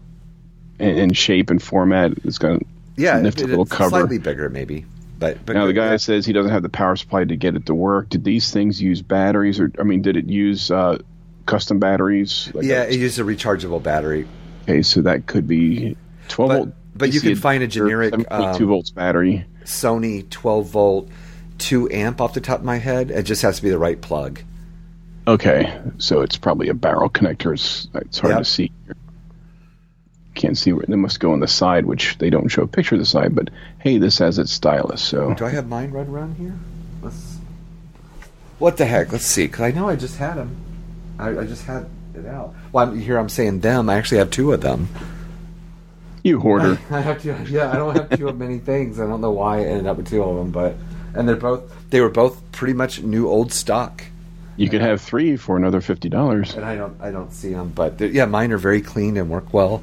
in, 0.80 0.90
in 0.98 1.14
shape 1.14 1.50
and 1.50 1.62
format. 1.62 2.12
It's 2.24 2.38
got 2.38 2.62
a 2.62 2.66
Yeah, 2.96 3.18
it- 3.20 3.38
little 3.40 3.64
it's 3.64 3.72
cover. 3.72 3.90
slightly 3.90 4.18
bigger, 4.18 4.50
maybe. 4.50 4.86
But, 5.20 5.44
but 5.46 5.54
Now 5.56 5.66
the 5.66 5.74
guy 5.74 5.98
says 5.98 6.26
he 6.28 6.34
doesn't 6.34 6.52
have 6.52 6.62
the 6.62 6.70
power 6.70 6.96
supply 6.96 7.24
to 7.24 7.36
get 7.36 7.56
it 7.56 7.66
to 7.66 7.74
work. 7.74 8.10
Did 8.10 8.24
these 8.24 8.52
things 8.52 8.80
use 8.82 9.02
batteries, 9.02 9.60
or 9.60 9.72
I 9.80 9.84
mean, 9.84 10.04
did 10.04 10.16
it 10.16 10.28
use 10.30 10.70
uh, 10.70 11.00
custom 11.48 11.80
batteries? 11.80 12.52
Like 12.54 12.66
yeah, 12.66 12.84
it 12.84 13.00
used 13.00 13.18
a 13.20 13.24
rechargeable 13.24 13.82
battery. 13.82 14.28
okay, 14.64 14.84
so 14.84 15.02
that 15.02 15.26
could 15.26 15.48
be 15.48 15.98
twelve 16.28 16.50
But- 16.50 16.58
volt. 16.58 16.70
but 16.96 17.14
you 17.14 17.20
can 17.22 17.36
find 17.36 17.64
a 17.64 17.68
generic, 17.68 18.14
7.2 18.14 18.62
um, 18.62 18.68
volts 18.68 18.92
battery. 18.92 19.46
Sony 19.66 20.30
12 20.30 20.68
volt 20.70 21.10
2 21.58 21.90
amp 21.90 22.22
off 22.22 22.34
the 22.36 22.42
top 22.42 22.60
of 22.60 22.66
my 22.66 22.78
head. 22.78 23.10
It 23.10 23.24
just 23.24 23.42
has 23.42 23.56
to 23.58 23.64
be 23.64 23.70
the 23.72 23.80
right 23.80 24.00
plug. 24.00 24.42
Okay, 25.28 25.78
so 25.98 26.22
it's 26.22 26.38
probably 26.38 26.70
a 26.70 26.74
barrel 26.76 27.10
connector. 27.10 27.54
It's, 27.54 27.88
it's 27.96 28.20
hard 28.20 28.32
Yep. 28.34 28.40
to 28.40 28.46
see. 28.46 28.72
Can't 30.38 30.58
see 30.58 30.72
where 30.72 30.86
they 30.88 30.96
must 30.96 31.20
go 31.20 31.34
on 31.34 31.40
the 31.40 31.48
side, 31.48 31.88
which 31.88 32.16
they 32.20 32.30
don't 32.30 32.48
show 32.48 32.62
a 32.62 32.68
picture 32.68 32.94
of 32.94 33.00
the 33.00 33.06
side. 33.06 33.34
But 33.34 33.50
hey, 33.80 33.98
this 33.98 34.20
has 34.20 34.38
its 34.38 34.52
stylus. 34.52 35.02
So 35.02 35.34
Do 35.34 35.46
I 35.46 35.50
have 35.50 35.68
mine 35.68 35.90
right 35.92 36.08
around 36.08 36.36
here? 36.38 36.54
Let's. 37.02 37.38
What 38.60 38.78
the 38.78 38.86
heck? 38.86 39.12
Let's 39.12 39.26
see. 39.26 39.48
Because 39.48 39.62
I 39.62 39.72
know 39.72 39.90
I 39.90 39.96
just 39.96 40.18
had 40.18 40.36
them. 40.36 40.56
I, 41.18 41.40
I 41.40 41.46
just 41.46 41.64
had 41.66 41.90
it 42.14 42.28
out. 42.28 42.54
Well, 42.72 42.88
I'm, 42.88 43.00
here 43.00 43.18
I'm 43.18 43.30
saying 43.30 43.62
them. 43.62 43.90
I 43.90 43.96
actually 43.96 44.20
have 44.20 44.30
two 44.30 44.54
of 44.54 44.62
them. 44.62 44.88
you 46.24 46.40
hoarder. 46.40 46.80
I 46.92 47.02
have 47.02 47.20
two. 47.22 47.36
Yeah, 47.50 47.72
I 47.72 47.76
don't 47.76 47.96
have 47.96 48.18
two 48.18 48.28
of 48.28 48.38
many 48.38 48.60
things. 48.60 49.00
I 49.00 49.08
don't 49.08 49.22
know 49.22 49.32
why 49.32 49.58
I 49.58 49.64
ended 49.66 49.88
up 49.88 49.98
with 49.98 50.08
two 50.08 50.22
of 50.22 50.36
them, 50.38 50.52
but 50.52 50.76
and 51.16 51.28
they're 51.28 51.36
both 51.36 51.90
they 51.90 52.00
were 52.00 52.10
both 52.10 52.52
pretty 52.52 52.74
much 52.74 53.02
new 53.02 53.28
old 53.28 53.52
stock. 53.52 54.04
You 54.56 54.70
could 54.70 54.82
have 54.82 55.02
three 55.02 55.38
for 55.38 55.58
another 55.58 55.82
fifty 55.82 56.10
dollars. 56.10 56.56
And 56.56 56.64
I 56.64 56.76
don't 56.76 57.00
I 57.02 57.10
don't 57.10 57.32
see 57.32 57.54
them, 57.54 57.72
but 57.74 58.00
yeah, 58.00 58.26
mine 58.26 58.52
are 58.52 58.58
very 58.60 58.82
clean 58.82 59.18
and 59.18 59.30
work 59.30 59.52
well. 59.54 59.82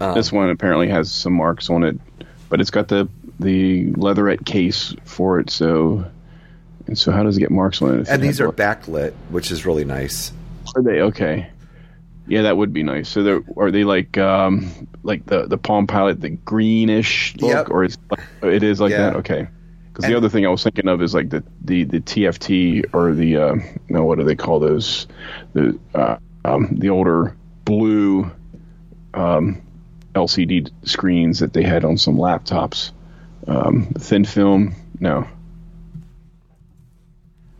Um, 0.00 0.14
This 0.14 0.30
one 0.32 0.50
apparently 0.50 0.88
has 0.88 1.10
some 1.10 1.32
marks 1.32 1.70
on 1.70 1.82
it, 1.84 1.98
but 2.48 2.60
it's 2.60 2.70
got 2.70 2.88
the 2.88 3.08
the 3.40 3.92
leatherette 3.92 4.44
case 4.44 4.94
for 5.04 5.38
it. 5.38 5.48
So, 5.50 6.04
and 6.86 6.98
so 6.98 7.12
how 7.12 7.22
does 7.22 7.36
it 7.36 7.40
get 7.40 7.50
marks 7.50 7.80
on 7.82 8.00
it? 8.00 8.08
and 8.08 8.22
these 8.22 8.40
are 8.40 8.46
le- 8.48 8.52
backlit, 8.52 9.12
which 9.30 9.50
is 9.50 9.64
really 9.66 9.84
nice. 9.84 10.32
Are 10.76 10.82
they 10.82 11.00
okay? 11.02 11.48
Yeah, 12.26 12.42
that 12.42 12.56
would 12.56 12.72
be 12.72 12.82
nice. 12.82 13.08
So 13.08 13.22
they're 13.22 13.42
are 13.56 13.70
they 13.70 13.84
like 13.84 14.18
um 14.18 14.70
like 15.02 15.24
the 15.26 15.46
the 15.46 15.56
Palm 15.58 15.86
Pilot, 15.86 16.20
the 16.20 16.30
greenish 16.30 17.34
look, 17.40 17.50
Yep. 17.50 17.70
or 17.70 17.84
it's 17.84 17.96
it 18.42 18.62
is 18.62 18.80
like 18.80 18.90
Yeah. 18.90 18.98
that? 19.10 19.16
Okay. 19.16 19.48
Because 19.92 20.10
the 20.10 20.16
other 20.16 20.28
thing 20.28 20.46
I 20.46 20.48
was 20.50 20.62
thinking 20.62 20.86
of 20.88 21.00
is 21.02 21.14
like 21.14 21.30
the 21.30 21.42
the 21.64 21.84
the 21.84 22.00
TFT 22.00 22.84
or 22.92 23.14
the 23.14 23.36
uh, 23.36 23.56
no, 23.88 24.04
what 24.04 24.18
do 24.18 24.24
they 24.24 24.36
call 24.36 24.60
those? 24.60 25.06
The 25.54 25.78
uh, 25.94 26.16
um, 26.44 26.68
the 26.78 26.90
older 26.90 27.34
blue 27.64 28.30
um, 29.14 29.60
LCD 30.14 30.70
screens 30.84 31.38
that 31.40 31.52
they 31.52 31.62
had 31.62 31.84
on 31.84 31.98
some 31.98 32.16
laptops. 32.16 32.90
Um, 33.46 33.86
thin 33.98 34.24
film, 34.24 34.74
no. 35.00 35.26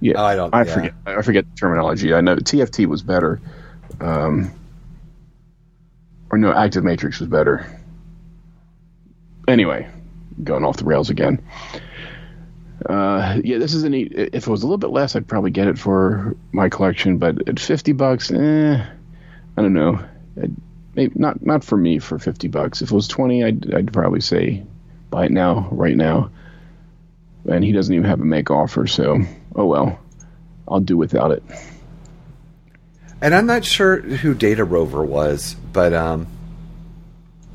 Yeah, 0.00 0.14
Oh, 0.16 0.24
I 0.24 0.36
don't- 0.36 0.54
I 0.54 0.62
yeah. 0.64 0.74
forget. 0.74 0.94
I 1.06 1.22
forget 1.22 1.44
the 1.50 1.56
terminology. 1.56 2.14
I 2.14 2.20
know 2.20 2.36
TFT 2.36 2.86
was 2.86 3.02
better, 3.02 3.40
um, 4.00 4.50
or 6.30 6.38
no, 6.38 6.52
Active 6.52 6.84
Matrix 6.84 7.18
was 7.20 7.28
better. 7.28 7.66
Anyway, 9.48 9.88
going 10.44 10.64
off 10.64 10.76
the 10.76 10.84
rails 10.84 11.10
again. 11.10 11.40
Uh, 12.86 13.40
yeah, 13.42 13.58
this 13.58 13.74
is 13.74 13.82
a 13.82 13.88
neat. 13.88 14.12
If 14.14 14.46
it 14.46 14.50
was 14.50 14.62
a 14.62 14.66
little 14.66 14.78
bit 14.78 14.90
less, 14.90 15.16
I'd 15.16 15.26
probably 15.26 15.50
get 15.50 15.66
it 15.66 15.78
for 15.78 16.36
my 16.52 16.68
collection. 16.68 17.18
But 17.18 17.48
at 17.48 17.58
fifty 17.58 17.92
bucks, 17.92 18.30
eh, 18.30 18.76
I 19.56 19.62
don't 19.62 19.72
know. 19.72 19.98
I'd, 20.40 20.54
maybe 20.98 21.14
not 21.14 21.46
not 21.46 21.62
for 21.62 21.76
me 21.76 22.00
for 22.00 22.18
fifty 22.18 22.48
bucks. 22.48 22.82
If 22.82 22.90
it 22.90 22.94
was 22.94 23.06
twenty, 23.06 23.44
I'd 23.44 23.72
I'd 23.72 23.92
probably 23.92 24.20
say 24.20 24.64
buy 25.10 25.26
it 25.26 25.30
now, 25.30 25.68
right 25.70 25.96
now. 25.96 26.30
And 27.48 27.62
he 27.62 27.70
doesn't 27.70 27.94
even 27.94 28.04
have 28.04 28.20
a 28.20 28.24
make 28.24 28.50
offer, 28.50 28.88
so 28.88 29.20
oh 29.54 29.64
well, 29.64 30.00
I'll 30.66 30.80
do 30.80 30.96
without 30.96 31.30
it. 31.30 31.44
And 33.22 33.32
I'm 33.32 33.46
not 33.46 33.64
sure 33.64 34.00
who 34.00 34.34
Data 34.34 34.64
Rover 34.64 35.04
was, 35.04 35.54
but 35.72 35.92
um, 35.94 36.26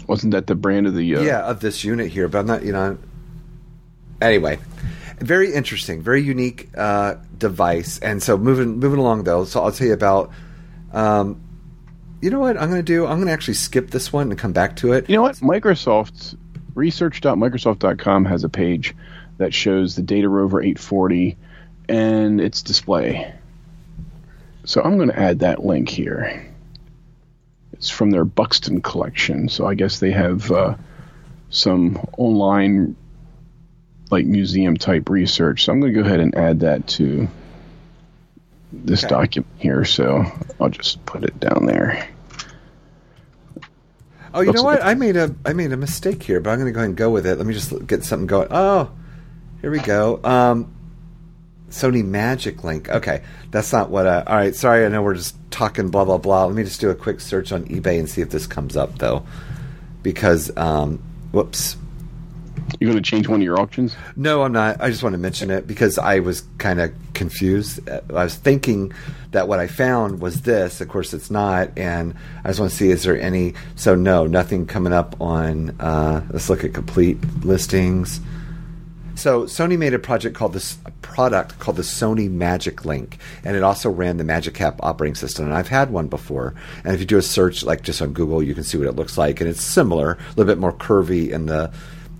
Wasn't 0.07 0.31
that 0.31 0.47
the 0.47 0.55
brand 0.55 0.87
of 0.87 0.95
the? 0.95 1.17
Uh, 1.17 1.21
yeah, 1.21 1.41
of 1.41 1.59
this 1.59 1.83
unit 1.83 2.11
here. 2.11 2.27
But 2.27 2.39
I'm 2.39 2.47
not, 2.47 2.63
you 2.63 2.71
know. 2.71 2.97
Anyway, 4.21 4.57
very 5.19 5.53
interesting, 5.53 6.01
very 6.01 6.21
unique 6.21 6.69
uh, 6.77 7.15
device. 7.37 7.99
And 7.99 8.23
so 8.23 8.37
moving 8.37 8.79
moving 8.79 8.99
along 8.99 9.25
though, 9.25 9.43
so 9.45 9.63
I'll 9.63 9.71
tell 9.71 9.87
you 9.87 9.93
about. 9.93 10.31
Um, 10.93 11.41
you 12.23 12.29
know 12.29 12.39
what 12.39 12.57
I'm 12.57 12.69
going 12.69 12.79
to 12.79 12.83
do? 12.83 13.05
I'm 13.05 13.17
going 13.17 13.27
to 13.27 13.33
actually 13.33 13.55
skip 13.55 13.89
this 13.91 14.13
one 14.13 14.29
and 14.31 14.39
come 14.39 14.53
back 14.53 14.77
to 14.77 14.93
it. 14.93 15.09
You 15.09 15.17
know 15.17 15.23
what? 15.23 15.35
Microsoft 15.37 16.37
research.microsoft.com 16.73 18.25
has 18.25 18.45
a 18.45 18.49
page 18.49 18.95
that 19.39 19.53
shows 19.53 19.95
the 19.97 20.01
Data 20.01 20.29
Rover 20.29 20.61
840 20.61 21.35
and 21.89 22.39
its 22.39 22.61
display. 22.61 23.33
So 24.63 24.81
I'm 24.81 24.95
going 24.95 25.09
to 25.09 25.19
add 25.19 25.39
that 25.39 25.65
link 25.65 25.89
here. 25.89 26.49
It's 27.73 27.89
from 27.89 28.11
their 28.11 28.23
Buxton 28.23 28.81
collection, 28.81 29.49
so 29.49 29.67
I 29.67 29.73
guess 29.75 29.99
they 29.99 30.11
have 30.11 30.49
uh, 30.49 30.75
some 31.49 31.97
online, 32.17 32.95
like 34.11 34.25
museum 34.25 34.77
type 34.77 35.09
research. 35.09 35.65
So 35.65 35.73
I'm 35.73 35.81
going 35.81 35.93
to 35.93 35.99
go 36.01 36.05
ahead 36.07 36.21
and 36.21 36.33
add 36.35 36.61
that 36.61 36.87
to 36.87 37.27
this 38.71 39.03
Okay. 39.03 39.09
document 39.09 39.51
here. 39.57 39.83
So 39.83 40.23
I'll 40.61 40.69
just 40.69 41.05
put 41.05 41.25
it 41.25 41.37
down 41.41 41.65
there. 41.65 42.07
Oh, 44.33 44.41
you 44.41 44.51
know 44.51 44.63
what? 44.63 44.83
I 44.83 44.95
made 44.95 45.15
a 45.15 45.33
I 45.45 45.53
made 45.53 45.71
a 45.71 45.77
mistake 45.77 46.23
here, 46.23 46.39
but 46.39 46.49
I'm 46.49 46.59
going 46.59 46.67
to 46.67 46.71
go 46.71 46.79
ahead 46.79 46.89
and 46.89 46.97
go 46.97 47.09
with 47.09 47.25
it. 47.27 47.37
Let 47.37 47.45
me 47.45 47.53
just 47.53 47.85
get 47.85 48.03
something 48.03 48.27
going. 48.27 48.47
Oh, 48.49 48.91
here 49.61 49.69
we 49.69 49.79
go. 49.79 50.19
Um, 50.23 50.73
Sony 51.69 52.03
Magic 52.03 52.63
Link. 52.63 52.89
Okay, 52.89 53.23
that's 53.51 53.71
not 53.71 53.89
what. 53.89 54.07
Uh, 54.07 54.23
all 54.25 54.35
right, 54.35 54.55
sorry. 54.55 54.85
I 54.85 54.89
know 54.89 55.01
we're 55.01 55.15
just 55.15 55.35
talking 55.51 55.89
blah 55.89 56.05
blah 56.05 56.17
blah. 56.17 56.45
Let 56.45 56.55
me 56.55 56.63
just 56.63 56.81
do 56.81 56.89
a 56.89 56.95
quick 56.95 57.19
search 57.19 57.51
on 57.51 57.65
eBay 57.65 57.99
and 57.99 58.09
see 58.09 58.21
if 58.21 58.29
this 58.29 58.47
comes 58.47 58.75
up 58.75 58.97
though, 58.97 59.25
because 60.01 60.55
um, 60.57 60.97
whoops. 61.31 61.77
You're 62.79 62.91
going 62.91 63.01
to 63.01 63.09
change 63.09 63.27
one 63.27 63.39
of 63.39 63.43
your 63.43 63.59
auctions? 63.59 63.95
No, 64.15 64.43
I'm 64.43 64.51
not. 64.51 64.81
I 64.81 64.89
just 64.89 65.03
want 65.03 65.13
to 65.13 65.19
mention 65.19 65.51
it 65.51 65.67
because 65.67 65.97
I 65.97 66.19
was 66.19 66.43
kind 66.57 66.79
of 66.81 66.91
confused. 67.13 67.87
I 67.89 68.01
was 68.23 68.35
thinking 68.35 68.93
that 69.31 69.47
what 69.47 69.59
I 69.59 69.67
found 69.67 70.21
was 70.21 70.41
this. 70.41 70.81
Of 70.81 70.89
course, 70.89 71.13
it's 71.13 71.29
not. 71.29 71.77
And 71.77 72.15
I 72.43 72.49
just 72.49 72.59
want 72.59 72.71
to 72.71 72.77
see 72.77 72.89
is 72.89 73.03
there 73.03 73.19
any. 73.19 73.53
So, 73.75 73.95
no, 73.95 74.27
nothing 74.27 74.65
coming 74.65 74.93
up 74.93 75.19
on. 75.21 75.75
Uh, 75.79 76.25
let's 76.31 76.49
look 76.49 76.63
at 76.63 76.73
complete 76.73 77.17
listings. 77.43 78.19
So, 79.15 79.43
Sony 79.43 79.77
made 79.77 79.93
a 79.93 79.99
project 79.99 80.35
called 80.35 80.53
this 80.53 80.77
a 80.85 80.91
product 81.03 81.59
called 81.59 81.77
the 81.77 81.83
Sony 81.83 82.31
Magic 82.31 82.83
Link, 82.83 83.19
and 83.43 83.55
it 83.55 83.61
also 83.61 83.89
ran 83.89 84.17
the 84.17 84.23
Magic 84.23 84.55
Cap 84.55 84.79
operating 84.81 85.15
system. 85.15 85.45
And 85.45 85.53
I've 85.53 85.67
had 85.67 85.91
one 85.91 86.07
before. 86.07 86.55
And 86.83 86.95
if 86.95 86.99
you 86.99 87.05
do 87.05 87.17
a 87.17 87.21
search, 87.21 87.63
like 87.63 87.83
just 87.83 88.01
on 88.01 88.13
Google, 88.13 88.41
you 88.41 88.55
can 88.55 88.63
see 88.63 88.77
what 88.77 88.87
it 88.87 88.95
looks 88.95 89.17
like, 89.17 89.39
and 89.39 89.49
it's 89.49 89.61
similar, 89.61 90.13
a 90.13 90.29
little 90.29 90.45
bit 90.45 90.57
more 90.57 90.73
curvy 90.73 91.29
in 91.29 91.45
the 91.45 91.71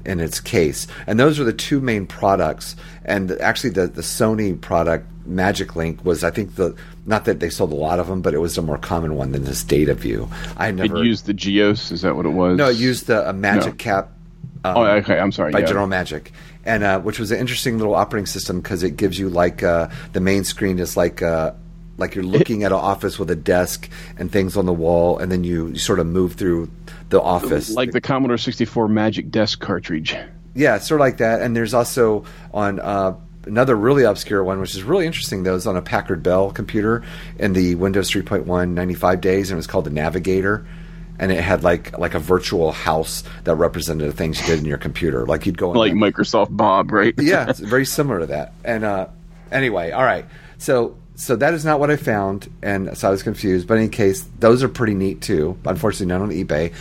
in 0.06 0.20
its 0.20 0.40
case. 0.40 0.88
And 1.08 1.20
those 1.20 1.40
are 1.40 1.44
the 1.44 1.54
two 1.54 1.80
main 1.80 2.06
products. 2.06 2.76
And 3.06 3.32
actually, 3.42 3.72
the 3.72 3.88
the 3.88 4.02
Sony 4.02 4.60
product 4.60 5.08
Magic 5.26 5.76
Link 5.76 6.04
was, 6.04 6.24
I 6.24 6.32
think, 6.32 6.56
the 6.56 6.76
not 7.06 7.26
that 7.26 7.40
they 7.40 7.50
sold 7.50 7.72
a 7.72 7.76
lot 7.76 8.00
of 8.00 8.08
them, 8.08 8.22
but 8.22 8.34
it 8.34 8.40
was 8.40 8.58
a 8.58 8.62
more 8.62 8.78
common 8.78 9.16
one 9.16 9.32
than 9.32 9.44
this 9.44 9.64
Data 9.64 9.94
View. 9.94 10.30
I 10.58 10.68
It 10.70 10.76
never 10.76 11.04
used 11.04 11.26
the 11.26 11.34
Geos. 11.34 11.92
Is 11.92 12.02
that 12.02 12.16
what 12.16 12.26
it 12.26 12.30
was? 12.30 12.58
no, 12.58 12.70
it 12.70 12.78
used 12.78 13.08
the 13.08 13.28
a 13.30 13.34
Magic 13.34 13.74
No. 13.74 13.78
Cap. 13.78 14.10
Um, 14.66 14.78
Oh, 14.78 14.84
okay. 14.86 15.20
I'm 15.20 15.32
sorry. 15.34 15.52
by 15.52 15.60
yeah. 15.60 15.66
General 15.66 15.88
Magic, 15.88 16.32
and 16.66 16.84
uh, 16.84 17.00
which 17.02 17.20
was 17.20 17.32
an 17.32 17.40
interesting 17.40 17.78
little 17.78 17.96
operating 17.96 18.26
system 18.26 18.62
because 18.62 18.82
it 18.84 18.96
gives 18.96 19.20
you 19.20 19.30
like 19.30 19.62
uh, 19.64 19.90
the 20.14 20.22
main 20.22 20.46
screen 20.46 20.80
is 20.80 20.96
like 20.96 21.22
uh, 21.22 21.52
like 21.98 22.16
you're 22.16 22.24
looking 22.24 22.64
at 22.64 22.72
an 22.72 22.78
office 22.80 23.20
with 23.20 23.30
a 23.30 23.36
desk 23.36 23.90
and 24.18 24.32
things 24.32 24.58
on 24.58 24.66
the 24.66 24.74
wall, 24.74 25.18
and 25.20 25.32
then 25.32 25.44
you, 25.44 25.68
you 25.68 25.78
sort 25.78 26.00
of 26.00 26.08
move 26.08 26.34
through 26.34 26.70
the 27.10 27.22
office, 27.22 27.70
like 27.72 27.92
the 27.92 28.02
Commodore 28.02 28.38
64 28.38 28.88
Magic 28.88 29.30
Desk 29.30 29.60
cartridge. 29.60 30.16
yeah, 30.56 30.78
sort 30.80 31.00
of 31.02 31.06
like 31.06 31.18
that. 31.18 31.42
And 31.42 31.56
there's 31.56 31.74
also 31.74 32.26
on 32.54 32.80
uh, 32.80 33.16
another 33.46 33.76
really 33.76 34.04
obscure 34.04 34.44
one, 34.44 34.60
which 34.60 34.74
is 34.74 34.82
really 34.84 35.06
interesting 35.06 35.44
though, 35.44 35.56
is 35.56 35.68
on 35.68 35.78
a 35.78 35.82
Packard 35.82 36.24
Bell 36.24 36.50
computer 36.52 37.04
in 37.38 37.54
the 37.54 37.76
Windows 37.76 38.10
3.1 38.10 38.70
95 38.70 39.22
days, 39.22 39.50
and 39.52 39.56
it 39.56 39.60
was 39.60 39.68
called 39.68 39.86
the 39.86 39.92
Navigator. 39.92 40.66
And 41.20 41.32
it 41.32 41.42
had 41.42 41.64
like 41.64 41.96
like 42.00 42.16
a 42.16 42.20
virtual 42.20 42.72
house 42.72 43.24
that 43.44 43.54
represented 43.56 44.08
the 44.10 44.14
things 44.14 44.42
you 44.42 44.48
did 44.48 44.60
in 44.60 44.66
your 44.66 44.80
computer. 44.80 45.28
Like 45.28 45.46
you'd 45.46 45.60
go 45.60 45.72
in 45.72 45.78
Like 45.78 45.94
Microsoft 45.94 46.48
Bob, 46.58 46.92
right? 46.92 47.14
yeah, 47.20 47.46
it's 47.50 47.60
very 47.60 47.86
similar 47.86 48.22
to 48.22 48.26
that. 48.26 48.54
And 48.66 48.84
uh, 48.84 49.08
anyway, 49.52 49.92
all 49.92 50.04
right. 50.04 50.26
So 50.58 50.98
so 51.16 51.36
that 51.36 51.54
is 51.54 51.64
not 51.64 51.80
what 51.80 51.92
I 51.92 51.96
found, 51.96 52.50
and 52.62 52.98
so 52.98 53.08
I 53.08 53.12
was 53.12 53.24
confused. 53.24 53.68
But 53.68 53.76
in 53.76 53.82
any 53.82 53.90
case, 53.90 54.26
those 54.40 54.64
are 54.64 54.70
pretty 54.70 54.96
neat 54.96 55.22
too. 55.22 55.58
Unfortunately, 55.66 56.08
not 56.08 56.22
on 56.22 56.30
eBay. 56.30 56.74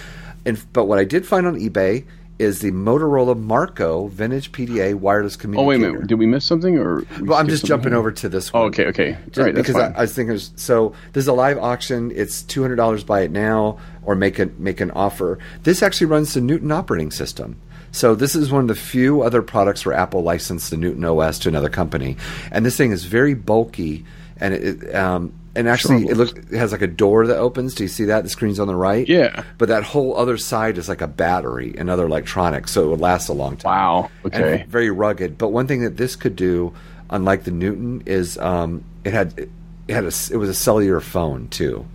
And 0.45 0.63
but 0.73 0.87
what 0.87 0.99
I 0.99 1.05
did 1.05 1.27
find 1.27 1.47
on 1.47 1.57
eBay 1.57 2.05
is 2.39 2.61
the 2.61 2.73
Motorola 2.73 3.39
Marco 3.39 4.09
Vintage 4.09 4.51
PDA 4.53 4.95
wireless 4.95 5.37
communicator. 5.37 5.65
Oh 5.65 5.69
wait 5.69 5.89
a 5.89 5.93
minute, 5.93 6.09
did 6.09 6.19
we 6.19 6.27
miss 6.27 6.45
something 6.45 6.77
or? 6.77 7.05
we 7.21 7.29
Well, 7.29 7.39
I'm 7.39 7.49
just 7.49 7.65
jumping 7.65 7.93
over 7.93 8.11
to 8.11 8.29
this 8.29 8.51
oh, 8.53 8.59
one. 8.59 8.65
Oh, 8.65 8.67
okay, 8.69 8.87
okay, 8.87 9.19
Just 9.27 9.39
all 9.39 9.45
right, 9.45 9.55
because 9.55 9.77
I. 9.77 9.91
I 9.91 10.01
was 10.03 10.15
thinking, 10.15 10.39
so 10.39 10.95
there's 11.13 11.29
a 11.29 11.33
live 11.33 11.59
auction. 11.59 12.11
It's 12.15 12.43
two 12.43 12.63
hundred 12.63 12.77
dollars. 12.77 13.05
Buy 13.05 13.23
it 13.23 13.31
now, 13.31 13.79
or 14.03 14.15
make 14.15 14.39
a 14.39 14.47
make 14.59 14.81
an 14.81 14.91
offer. 14.93 15.39
This 15.63 15.83
actually 15.83 16.09
runs 16.09 16.35
the 16.35 16.41
Newton 16.41 16.73
operating 16.73 17.11
system. 17.11 17.61
So 17.95 18.15
this 18.15 18.35
is 18.35 18.51
one 18.51 18.63
of 18.63 18.69
the 18.69 18.75
few 18.75 19.21
other 19.21 19.43
products 19.43 19.85
where 19.85 19.95
Apple 19.95 20.23
licensed 20.23 20.71
the 20.71 20.79
Newton 20.79 21.05
OS 21.05 21.39
to 21.41 21.51
another 21.51 21.69
company, 21.69 22.17
and 22.51 22.65
this 22.65 22.77
thing 22.77 22.91
is 22.91 23.05
very 23.05 23.35
bulky, 23.35 24.05
and 24.43 24.55
it 24.55 24.95
um, 24.95 25.33
and 25.55 25.69
actually 25.69 26.03
Sure. 26.03 26.11
it 26.13 26.17
looks 26.17 26.33
it 26.33 26.57
has 26.59 26.73
like 26.73 26.83
a 26.83 26.87
door 26.87 27.27
that 27.27 27.39
opens. 27.39 27.75
Do 27.75 27.85
you 27.85 27.89
see 27.89 28.05
that? 28.07 28.25
The 28.25 28.29
screen's 28.31 28.59
on 28.61 28.67
the 28.67 28.75
right. 28.75 29.09
Yeah. 29.09 29.45
But 29.59 29.69
that 29.69 29.83
whole 29.85 30.17
other 30.17 30.37
side 30.37 30.77
is 30.79 30.89
like 30.89 31.01
a 31.01 31.07
battery 31.07 31.75
and 31.79 31.89
other 31.89 32.05
electronics, 32.07 32.71
so 32.73 32.85
it 32.85 32.89
would 32.89 33.01
last 33.01 33.29
a 33.29 33.33
long 33.33 33.57
time 33.57 33.71
Wow. 33.73 34.11
and 34.25 34.35
Okay. 34.35 34.65
very 34.69 34.91
rugged. 34.91 35.39
But 35.39 35.49
one 35.49 35.67
thing 35.67 35.83
that 35.83 35.97
this 35.97 36.17
could 36.17 36.37
do, 36.37 36.73
unlike 37.11 37.45
the 37.45 37.51
Newton, 37.51 38.03
is 38.07 38.37
um, 38.39 38.83
it 39.05 39.13
had 39.15 39.39
it 39.39 39.51
had 39.95 40.05
a 40.05 40.09
it 40.33 40.37
was 40.37 40.49
a 40.49 40.55
cellular 40.55 41.01
phone 41.01 41.49
too. 41.49 41.87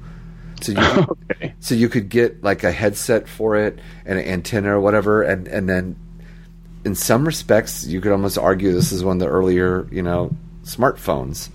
So 0.62 0.72
you 0.72 0.80
Okay. 1.34 1.54
so 1.60 1.76
you 1.76 1.90
could 1.90 2.10
get 2.10 2.44
like 2.44 2.64
a 2.64 2.72
headset 2.72 3.28
for 3.28 3.56
it 3.56 3.78
and 4.06 4.18
an 4.20 4.26
antenna 4.26 4.76
or 4.78 4.80
whatever, 4.80 5.22
and 5.24 5.48
and 5.48 5.68
then 5.70 5.96
in 6.86 6.96
some 6.96 7.26
respects 7.26 7.86
you 7.86 8.00
could 8.00 8.12
almost 8.12 8.38
argue 8.38 8.72
this 8.72 8.92
is 8.92 9.04
one 9.04 9.18
of 9.18 9.20
the 9.20 9.28
earlier 9.28 9.88
you 9.92 10.02
know 10.02 10.32
smartphones. 10.64 11.50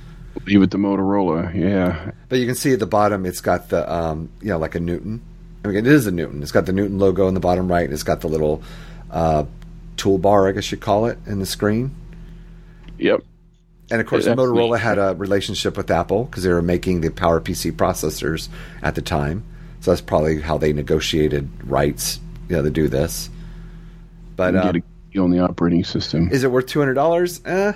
Leave 0.46 0.62
it 0.62 0.70
to 0.72 0.78
Motorola. 0.78 1.54
Yeah. 1.54 2.12
But 2.28 2.38
you 2.38 2.46
can 2.46 2.54
see 2.54 2.72
at 2.72 2.80
the 2.80 2.86
bottom, 2.86 3.26
it's 3.26 3.40
got 3.40 3.68
the 3.68 3.90
um, 3.92 4.30
you 4.40 4.48
know 4.48 4.58
like 4.58 4.74
a 4.74 4.80
Newton. 4.80 5.22
I 5.64 5.68
mean, 5.68 5.76
it 5.76 5.86
is 5.86 6.06
a 6.06 6.10
Newton. 6.10 6.42
It's 6.42 6.52
got 6.52 6.66
the 6.66 6.72
Newton 6.72 6.98
logo 6.98 7.28
in 7.28 7.34
the 7.34 7.40
bottom 7.40 7.70
right, 7.70 7.84
and 7.84 7.92
it's 7.92 8.02
got 8.02 8.20
the 8.20 8.28
little 8.28 8.62
uh, 9.10 9.44
toolbar, 9.96 10.48
I 10.48 10.52
guess 10.52 10.72
you 10.72 10.78
call 10.78 11.06
it, 11.06 11.18
in 11.26 11.38
the 11.38 11.46
screen. 11.46 11.94
Yep. 12.98 13.22
And 13.90 14.00
of 14.00 14.06
course, 14.06 14.26
Motorola 14.26 14.78
had 14.78 14.98
a 14.98 15.14
relationship 15.14 15.76
with 15.76 15.90
Apple 15.90 16.24
because 16.24 16.42
they 16.42 16.52
were 16.52 16.62
making 16.62 17.02
the 17.02 17.10
PowerPC 17.10 17.72
processors 17.72 18.48
at 18.82 18.94
the 18.94 19.02
time. 19.02 19.44
So 19.80 19.90
that's 19.90 20.00
probably 20.00 20.40
how 20.40 20.58
they 20.58 20.72
negotiated 20.72 21.48
rights, 21.64 22.18
you 22.48 22.56
know, 22.56 22.62
to 22.62 22.70
do 22.70 22.88
this. 22.88 23.28
But 24.34 24.56
uh, 24.56 24.72
on 25.20 25.30
the 25.30 25.40
operating 25.40 25.84
system. 25.84 26.30
is 26.30 26.42
it 26.42 26.50
worth 26.50 26.66
two 26.66 26.78
hundred 26.78 26.94
dollars? 26.94 27.40
Eh. 27.44 27.72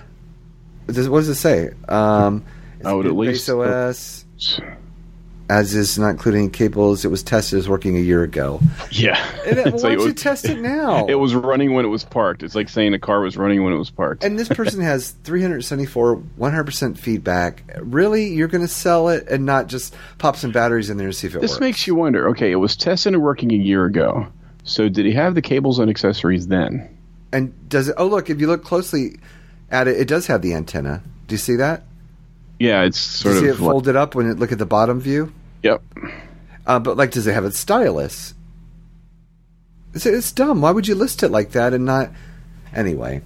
What 0.86 0.94
does 0.94 1.28
it 1.28 1.34
say? 1.34 1.70
Um, 1.88 2.44
I 2.86 2.92
would 2.94 3.06
at 3.06 3.14
least- 3.16 3.48
OS, 3.50 4.24
as 5.48 5.74
is 5.76 5.96
not 5.96 6.08
including 6.10 6.50
cables. 6.50 7.04
It 7.04 7.08
was 7.08 7.22
tested 7.22 7.58
as 7.60 7.68
working 7.68 7.96
a 7.96 8.00
year 8.00 8.24
ago. 8.24 8.60
Yeah. 8.90 9.16
And 9.46 9.58
it, 9.58 9.64
why 9.66 9.70
like 9.70 9.80
don't 9.82 9.92
you 10.00 10.04
was- 10.06 10.14
test 10.14 10.44
it 10.46 10.58
now? 10.60 11.06
It 11.08 11.14
was 11.14 11.34
running 11.36 11.72
when 11.72 11.84
it 11.84 11.88
was 11.88 12.02
parked. 12.04 12.42
It's 12.42 12.56
like 12.56 12.68
saying 12.68 12.94
a 12.94 12.98
car 12.98 13.20
was 13.20 13.36
running 13.36 13.62
when 13.62 13.72
it 13.72 13.76
was 13.76 13.90
parked. 13.90 14.24
and 14.24 14.36
this 14.36 14.48
person 14.48 14.80
has 14.80 15.10
374 15.22 16.16
100% 16.38 16.98
feedback 16.98 17.62
really 17.80 18.26
you're 18.34 18.48
going 18.48 18.62
to 18.64 18.68
sell 18.68 19.08
it 19.08 19.28
and 19.28 19.46
not 19.46 19.68
just 19.68 19.94
pop 20.18 20.34
some 20.36 20.50
batteries 20.50 20.90
in 20.90 20.96
there 20.96 21.06
and 21.06 21.14
see 21.14 21.28
if 21.28 21.34
it 21.36 21.40
this 21.40 21.50
works 21.52 21.52
This 21.52 21.60
makes 21.60 21.86
you 21.86 21.94
wonder. 21.94 22.28
Okay, 22.30 22.50
it 22.50 22.56
was 22.56 22.74
tested 22.76 23.14
and 23.14 23.22
working 23.22 23.52
a 23.52 23.56
year 23.56 23.84
ago. 23.84 24.26
So 24.64 24.88
did 24.88 25.06
he 25.06 25.12
have 25.12 25.36
the 25.36 25.42
cables 25.42 25.78
and 25.78 25.88
accessories 25.90 26.48
then? 26.48 26.88
and 27.32 27.68
does 27.68 27.88
it 27.88 27.94
oh 27.98 28.06
look 28.06 28.30
if 28.30 28.40
you 28.40 28.46
look 28.46 28.62
closely 28.64 29.18
at 29.70 29.88
it 29.88 29.96
it 29.98 30.06
does 30.06 30.28
have 30.28 30.42
the 30.42 30.54
antenna 30.54 31.02
do 31.26 31.34
you 31.34 31.38
see 31.38 31.56
that 31.56 31.82
Yeah, 32.58 32.82
it's 32.84 32.98
sort 32.98 33.34
you 33.36 33.40
see 33.42 33.48
of 33.48 33.58
it 33.58 33.62
like- 33.62 33.72
folded 33.72 33.96
up 33.96 34.14
when 34.14 34.26
you 34.26 34.34
look 34.34 34.52
at 34.52 34.58
the 34.58 34.66
bottom 34.66 35.00
view? 35.00 35.32
Yep. 35.62 35.82
uh, 36.66 36.78
but 36.78 36.96
like 36.96 37.10
does 37.10 37.26
it 37.26 37.32
have 37.34 37.44
its 37.44 37.58
stylus? 37.58 38.34
It's, 39.94 40.06
it's 40.06 40.32
dumb. 40.32 40.60
Why 40.60 40.70
would 40.70 40.86
you 40.88 40.94
list 40.94 41.22
it 41.22 41.30
like 41.30 41.52
that 41.52 41.72
and 41.74 41.84
not 41.84 42.10
anyway. 42.74 43.22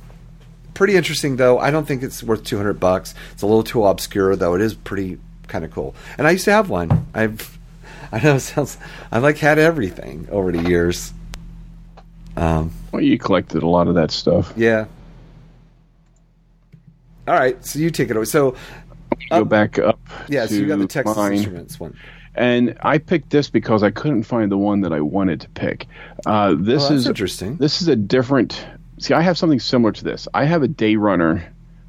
Pretty 0.75 0.97
interesting 0.97 1.37
though. 1.37 1.59
I 1.59 1.71
don't 1.71 1.87
think 1.87 2.03
it's 2.03 2.23
worth 2.23 2.45
200 2.45 2.81
bucks. 2.81 3.15
It's 3.33 3.43
a 3.43 3.47
little 3.47 3.63
too 3.65 3.85
obscure 3.85 4.35
though. 4.37 4.55
It 4.55 4.61
is 4.63 4.75
pretty 4.75 5.19
kind 5.49 5.65
of 5.65 5.71
cool. 5.73 5.95
And 6.17 6.27
i 6.27 6.31
used 6.31 6.45
to 6.47 6.53
have 6.53 6.71
one. 6.71 7.07
I've 7.13 7.59
i 8.13 8.21
know 8.21 8.37
it 8.37 8.41
sounds 8.41 8.79
i 9.13 9.19
like 9.19 9.39
had 9.39 9.59
everything 9.59 10.27
over 10.31 10.51
the 10.53 10.63
years. 10.69 11.13
Um 12.37 12.73
Well, 12.93 13.03
you 13.03 13.19
collected 13.19 13.63
a 13.63 13.69
lot 13.69 13.89
of 13.89 13.97
that 13.97 14.11
stuff. 14.11 14.53
yeah. 14.57 14.87
All 17.29 17.35
right. 17.35 17.63
So 17.65 17.79
you 17.79 17.91
take 17.91 18.11
it 18.11 18.17
away. 18.17 18.25
So 18.25 18.57
Go 19.31 19.45
back 19.45 19.79
up. 19.79 20.01
yeah 20.29 20.47
so 20.47 20.55
you 20.55 20.67
got 20.67 20.79
the 20.79 20.87
texas 20.87 21.17
mine. 21.17 21.33
instruments 21.35 21.79
one 21.81 21.97
And 22.35 22.77
I 22.83 22.99
picked 22.99 23.31
this 23.31 23.51
because 23.51 23.83
I 23.83 23.91
couldn't 23.91 24.23
find 24.25 24.51
the 24.53 24.59
one 24.59 24.83
that 24.83 24.93
I 24.93 25.01
wanted 25.01 25.41
to 25.43 25.49
pick. 25.51 25.87
Uh, 26.27 26.55
this 26.59 26.91
Oh, 26.91 26.95
is 26.95 27.07
interesting. 27.07 27.57
This 27.57 27.83
is 27.83 27.89
a 27.89 27.97
different. 27.97 28.65
See, 28.99 29.15
I 29.15 29.21
have 29.23 29.37
something 29.37 29.59
similar 29.61 29.93
to 29.93 30.05
this. 30.05 30.29
I 30.33 30.45
have 30.45 30.63
a 30.63 30.69
day 30.69 30.95
runner 30.97 31.43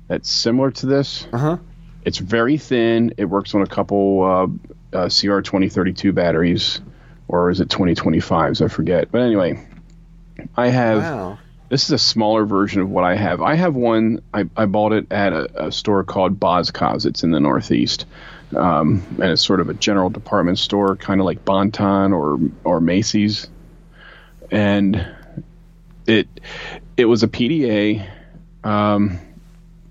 that's 0.07 0.29
similar 0.29 0.71
to 0.71 0.85
this. 0.87 1.27
uh-huh 1.31 1.57
It's 2.05 2.17
very 2.17 2.57
thin. 2.57 3.13
It 3.17 3.25
works 3.25 3.53
on 3.53 3.61
a 3.61 3.67
couple 3.67 4.23
uh, 4.93 4.97
uh, 4.97 5.09
CR 5.09 5.41
twenty 5.41 5.69
thirty 5.69 5.93
two 5.93 6.11
batteries, 6.11 6.81
or 7.27 7.49
is 7.51 7.59
it 7.61 7.69
twenty 7.69 7.93
twenty 7.95 8.19
fives? 8.19 8.61
I 8.63 8.67
forget. 8.67 9.11
But 9.11 9.21
anyway, 9.21 9.63
I 10.57 10.69
have. 10.69 10.97
wow 11.03 11.37
This 11.71 11.85
is 11.85 11.91
a 11.91 11.97
smaller 11.97 12.45
version 12.45 12.81
of 12.81 12.89
what 12.89 13.05
I 13.05 13.15
have. 13.15 13.41
I 13.41 13.55
have 13.55 13.75
one. 13.75 14.21
I, 14.33 14.43
I 14.57 14.65
bought 14.65 14.91
it 14.91 15.09
at 15.09 15.31
a, 15.31 15.67
a 15.67 15.71
store 15.71 16.03
called 16.03 16.37
Boscov's. 16.37 17.05
It's 17.05 17.23
in 17.23 17.31
the 17.31 17.39
Northeast, 17.39 18.05
um, 18.53 19.01
and 19.21 19.31
it's 19.31 19.41
sort 19.41 19.61
of 19.61 19.69
a 19.69 19.73
general 19.73 20.09
department 20.09 20.59
store, 20.59 20.97
kind 20.97 21.21
of 21.21 21.25
like 21.25 21.45
Bonton 21.45 22.11
or 22.11 22.41
or 22.65 22.81
Macy's. 22.81 23.47
And 24.51 25.15
it 26.05 26.27
it 26.97 27.05
was 27.05 27.23
a 27.23 27.29
PDA. 27.29 28.05
Um, 28.65 29.19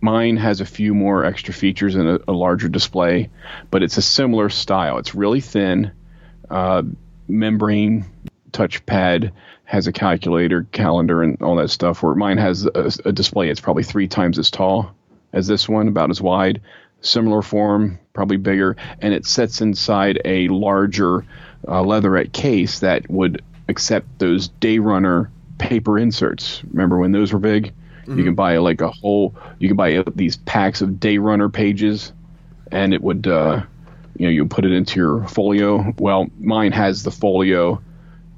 mine 0.03 0.37
has 0.37 0.61
a 0.61 0.67
few 0.67 0.93
more 0.93 1.25
extra 1.25 1.55
features 1.55 1.95
and 1.95 2.07
a, 2.07 2.21
a 2.29 2.33
larger 2.33 2.69
display, 2.69 3.31
but 3.71 3.83
it's 3.83 3.97
a 3.97 4.03
similar 4.03 4.51
style. 4.51 4.99
It's 4.99 5.15
really 5.15 5.41
thin, 5.41 5.93
uh, 6.51 6.83
membrane 7.27 8.05
touchpad 8.53 9.33
has 9.71 9.87
a 9.87 9.93
calculator, 9.93 10.67
calendar, 10.73 11.23
and 11.23 11.41
all 11.41 11.55
that 11.55 11.71
stuff. 11.71 12.03
Where 12.03 12.17
mine 12.17 12.39
has 12.39 12.67
a, 12.67 12.91
a 13.05 13.13
display, 13.13 13.51
it's 13.51 13.61
probably 13.61 13.85
three 13.85 14.09
times 14.09 14.37
as 14.37 14.51
tall 14.51 14.93
as 15.33 15.47
this 15.47 15.69
one, 15.69 15.87
about 15.87 16.11
as 16.11 16.21
wide. 16.21 16.61
Similar 17.03 17.41
form, 17.43 18.01
probably 18.13 18.37
bigger, 18.37 18.77
and 19.01 19.15
it 19.15 19.27
sits 19.27 19.61
inside 19.61 20.21
a 20.25 20.49
larger 20.49 21.25
uh, 21.69 21.83
leatherette 21.83 22.33
case 22.33 22.81
that 22.81 23.09
would 23.09 23.45
accept 23.69 24.19
those 24.19 24.49
day 24.49 24.81
runner 24.81 25.31
paper 25.59 26.01
inserts. 26.01 26.65
Remember 26.65 26.99
when 26.99 27.13
those 27.13 27.33
were 27.33 27.39
big? 27.39 27.73
You 28.09 28.25
can 28.25 28.35
buy 28.35 28.57
like 28.57 28.81
a 28.81 28.91
whole. 28.91 29.37
You 29.61 29.69
can 29.69 29.77
buy 29.77 29.99
uh, 29.99 30.03
these 30.17 30.37
packs 30.37 30.83
of 30.83 30.99
day 30.99 31.19
runner 31.19 31.49
pages, 31.49 32.13
and 32.73 32.93
it 32.93 33.03
would. 33.03 33.29
Uh, 33.29 33.63
you 34.17 34.27
know, 34.27 34.33
you 34.33 34.45
put 34.47 34.65
it 34.65 34.73
into 34.73 34.99
your 34.99 35.29
folio. 35.29 35.95
Well, 35.97 36.29
mine 36.41 36.73
has 36.73 37.05
the 37.05 37.13
folio 37.13 37.81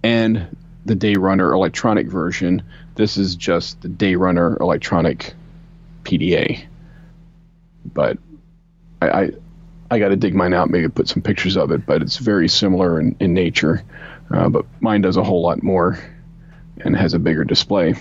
and 0.03 0.57
the 0.85 0.95
Day 0.95 1.15
Runner 1.15 1.53
electronic 1.53 2.07
version. 2.09 2.63
This 2.95 3.17
is 3.17 3.37
just 3.37 3.81
the 3.83 3.89
Day 3.89 4.15
Runner 4.17 4.57
electronic 4.61 5.35
PDA. 6.05 6.65
But 7.85 8.19
I 9.01 9.09
I, 9.09 9.31
I 9.91 9.99
got 9.99 10.09
to 10.09 10.17
dig 10.17 10.35
mine 10.35 10.55
out, 10.55 10.71
maybe 10.71 10.89
put 10.89 11.09
some 11.09 11.23
pictures 11.23 11.57
of 11.57 11.71
it. 11.71 11.87
But 11.87 12.03
it's 12.03 12.17
very 12.17 12.49
similar 12.49 13.01
in, 13.01 13.17
in 13.21 13.35
nature. 13.35 13.83
Uh, 14.31 14.49
but 14.49 14.65
mine 14.81 15.03
does 15.03 15.17
a 15.17 15.23
whole 15.25 15.43
lot 15.43 15.63
more 15.63 15.99
and 16.79 16.97
has 16.97 17.13
a 17.15 17.19
bigger 17.19 17.45
display. 17.45 17.95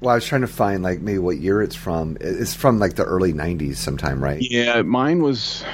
well 0.00 0.10
i 0.10 0.14
was 0.14 0.24
trying 0.26 0.42
to 0.42 0.46
find 0.46 0.82
like 0.82 1.00
maybe 1.00 1.18
what 1.18 1.38
year 1.38 1.62
it's 1.62 1.74
from 1.74 2.16
it's 2.20 2.54
from 2.54 2.78
like 2.78 2.94
the 2.94 3.04
early 3.04 3.32
90s 3.32 3.76
sometime 3.76 4.22
right 4.22 4.40
Yeah, 4.42 4.82
mine 4.82 5.22
was. 5.22 5.64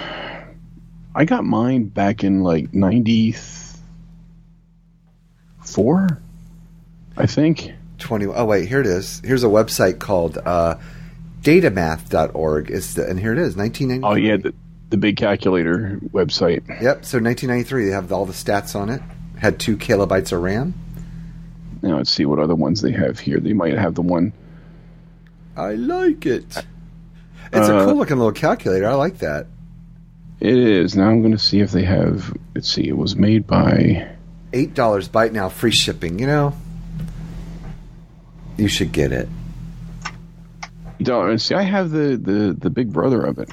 I 1.14 1.24
got 1.24 1.44
mine 1.44 1.84
back 1.84 2.22
in 2.24 2.42
like 2.42 2.72
'94, 5.66 6.20
I 7.16 7.26
think. 7.26 7.72
20 7.98 8.26
oh 8.26 8.44
wait 8.44 8.68
here 8.68 8.80
it 8.82 8.86
is 8.86 9.22
here's 9.24 9.42
a 9.42 9.46
website 9.46 9.98
called 9.98 10.36
uh, 10.44 10.74
datamath.org 11.40 12.70
it's 12.70 12.92
the, 12.92 13.08
and 13.08 13.18
here 13.18 13.32
it 13.32 13.38
is 13.38 13.56
1993 13.56 14.02
Oh 14.04 14.14
yeah, 14.14 14.36
the, 14.36 14.54
the 14.90 14.98
big 14.98 15.16
calculator 15.16 15.98
website. 16.12 16.68
yep 16.68 17.06
so 17.06 17.18
1993 17.18 17.86
they 17.86 17.90
have 17.92 18.12
all 18.12 18.26
the 18.26 18.34
stats 18.34 18.76
on 18.78 18.90
it 18.90 19.00
had 19.38 19.58
two 19.58 19.78
kilobytes 19.78 20.30
of 20.32 20.42
ram 20.42 20.74
Now 21.80 21.96
let's 21.96 22.10
see 22.10 22.26
what 22.26 22.38
other 22.38 22.54
ones 22.54 22.82
they 22.82 22.92
have 22.92 23.18
here. 23.18 23.40
They 23.40 23.54
might 23.54 23.78
have 23.78 23.94
the 23.94 24.02
one. 24.02 24.32
i 25.56 25.72
like 25.72 26.26
it 26.26 26.44
It's 27.52 27.68
a 27.68 27.76
Uh, 27.78 27.84
cool 27.86 27.96
looking 27.96 28.18
little 28.18 28.32
calculator. 28.32 28.86
I 28.88 28.94
like 28.94 29.18
that. 29.18 29.46
It 30.40 30.58
is. 30.58 30.94
Now 30.96 31.08
I'm 31.08 31.22
going 31.22 31.32
to 31.32 31.38
see 31.38 31.60
if 31.60 31.70
they 31.70 31.84
have. 31.84 32.36
Let's 32.54 32.70
see. 32.70 32.86
It 32.88 32.96
was 32.98 33.16
made 33.16 33.46
by. 33.46 34.06
Eight 34.56 34.72
dollars 34.72 35.06
bite 35.06 35.34
now, 35.34 35.50
free 35.50 35.70
shipping. 35.70 36.18
You 36.18 36.26
know, 36.26 36.54
you 38.56 38.68
should 38.68 38.90
get 38.90 39.12
it. 39.12 39.28
Don't 41.02 41.38
see. 41.38 41.54
I 41.54 41.60
have 41.60 41.90
the 41.90 42.16
the 42.16 42.56
the 42.58 42.70
big 42.70 42.90
brother 42.90 43.22
of 43.22 43.38
it. 43.38 43.50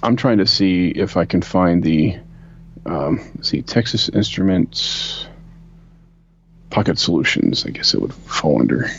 I'm 0.00 0.14
trying 0.14 0.38
to 0.38 0.46
see 0.46 0.90
if 0.90 1.16
I 1.16 1.24
can 1.24 1.42
find 1.42 1.82
the. 1.82 2.18
Um, 2.86 3.18
see, 3.42 3.62
Texas 3.62 4.08
Instruments 4.10 5.26
Pocket 6.70 7.00
Solutions. 7.00 7.66
I 7.66 7.70
guess 7.70 7.92
it 7.92 8.00
would 8.00 8.14
fall 8.14 8.60
under. 8.60 8.90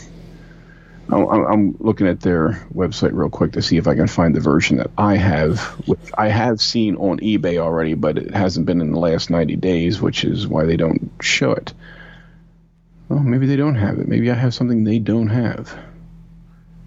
I'm, 1.10 1.76
looking 1.78 2.06
at 2.06 2.20
their 2.20 2.66
website 2.74 3.12
real 3.12 3.30
quick 3.30 3.52
to 3.52 3.62
see 3.62 3.76
if 3.76 3.86
I 3.86 3.94
can 3.94 4.06
find 4.06 4.34
the 4.34 4.40
version 4.40 4.78
that 4.78 4.90
I 4.96 5.16
have, 5.16 5.60
which 5.86 6.00
I 6.16 6.28
have 6.28 6.60
seen 6.60 6.96
on 6.96 7.18
eBay 7.18 7.58
already, 7.58 7.94
but 7.94 8.18
it 8.18 8.34
hasn't 8.34 8.66
been 8.66 8.80
in 8.80 8.92
the 8.92 8.98
last 8.98 9.30
90 9.30 9.56
days, 9.56 10.00
which 10.00 10.24
is 10.24 10.46
why 10.46 10.64
they 10.64 10.76
don't 10.76 11.10
show 11.20 11.52
it. 11.52 11.72
Well, 13.08 13.20
maybe 13.20 13.46
they 13.46 13.56
don't 13.56 13.74
have 13.74 13.98
it. 13.98 14.08
Maybe 14.08 14.30
I 14.30 14.34
have 14.34 14.54
something 14.54 14.84
they 14.84 14.98
don't 14.98 15.28
have. 15.28 15.76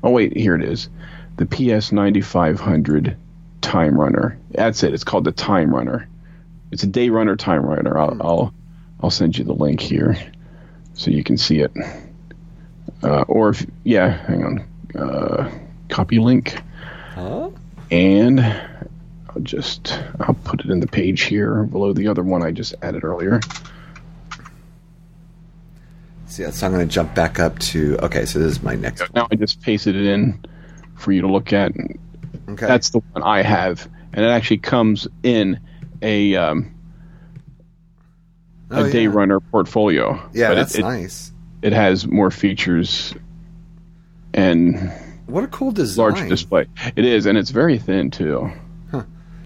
Oh 0.04 0.12
wait, 0.12 0.36
here 0.36 0.56
it 0.56 0.64
is. 0.64 0.90
The 1.38 1.46
PS 1.46 1.92
9500 1.92 3.18
Time 3.62 4.00
Runner. 4.00 4.40
That's 4.52 4.84
it. 4.84 4.94
It's 4.94 5.04
called 5.04 5.26
the 5.26 5.32
Time 5.32 5.74
Runner. 5.74 6.08
It's 6.72 6.84
a 6.84 6.88
day 6.88 7.10
runner 7.10 7.36
time 7.36 7.66
runner. 7.66 7.98
I'll 7.98 8.14
hmm. 8.14 8.22
I'll, 8.22 8.54
I'll 9.02 9.12
send 9.12 9.38
you 9.38 9.44
the 9.44 9.54
link 9.54 9.80
here 9.80 10.18
so 10.94 11.12
you 11.12 11.24
can 11.24 11.38
see 11.38 11.60
it. 11.60 11.72
Uh, 13.04 13.22
or 13.28 13.50
if 13.50 13.66
yeah, 13.84 14.26
hang 14.28 14.44
on. 14.44 14.68
Uh, 15.00 15.52
copy 15.90 16.20
link 16.20 16.60
Huh? 17.14 17.50
and 17.92 18.40
I'll 18.42 19.42
just 19.42 20.00
I'll 20.20 20.34
put 20.34 20.62
it 20.62 20.70
in 20.70 20.80
the 20.80 20.88
page 20.88 21.22
here 21.24 21.64
below 21.64 21.94
the 21.94 22.08
other 22.08 22.24
one 22.24 22.42
I 22.44 22.52
just 22.52 22.74
added 22.82 23.04
earlier. 23.04 23.40
So, 26.28 26.44
yeah, 26.44 26.50
so 26.50 26.66
I'm 26.68 26.74
going 26.74 26.88
to 26.88 26.94
jump 26.94 27.16
back 27.16 27.40
up 27.40 27.58
to. 27.60 27.98
Okay, 28.04 28.26
so 28.26 28.40
this 28.40 28.52
is 28.54 28.64
my 28.64 28.76
next. 28.76 29.02
one. 29.02 29.10
Now 29.16 29.28
I 29.32 29.36
just 29.36 29.62
pasted 29.62 29.96
it 29.96 30.06
in 30.06 30.44
for 30.96 31.12
you 31.12 31.22
to 31.22 31.28
look 31.28 31.54
at. 31.54 31.72
Okay, 32.50 32.66
That's 32.66 32.90
the 32.90 33.00
one 33.14 33.24
I 33.24 33.42
have, 33.44 33.88
and 34.14 34.26
it 34.26 34.30
actually 34.30 34.58
comes 34.60 35.08
in 35.24 35.60
a 36.02 36.36
um, 36.36 36.74
Oh, 38.70 38.84
a 38.84 38.92
day 38.92 39.04
yeah. 39.04 39.10
runner 39.14 39.40
portfolio. 39.40 40.22
Yeah, 40.34 40.50
But 40.50 40.56
that's 40.56 40.76
it, 40.76 40.80
it, 40.80 40.84
nice. 40.84 41.32
It 41.62 41.74
has 41.74 42.08
more 42.08 42.30
features 42.32 43.14
and 44.34 44.92
What 45.26 45.44
a 45.44 45.48
cool 45.48 45.72
design. 45.72 46.14
large 46.14 46.30
display. 46.30 46.68
It 46.96 47.04
is, 47.06 47.26
and 47.26 47.38
it's 47.38 47.50
very 47.50 47.78
thin 47.80 48.12
too. 48.12 48.52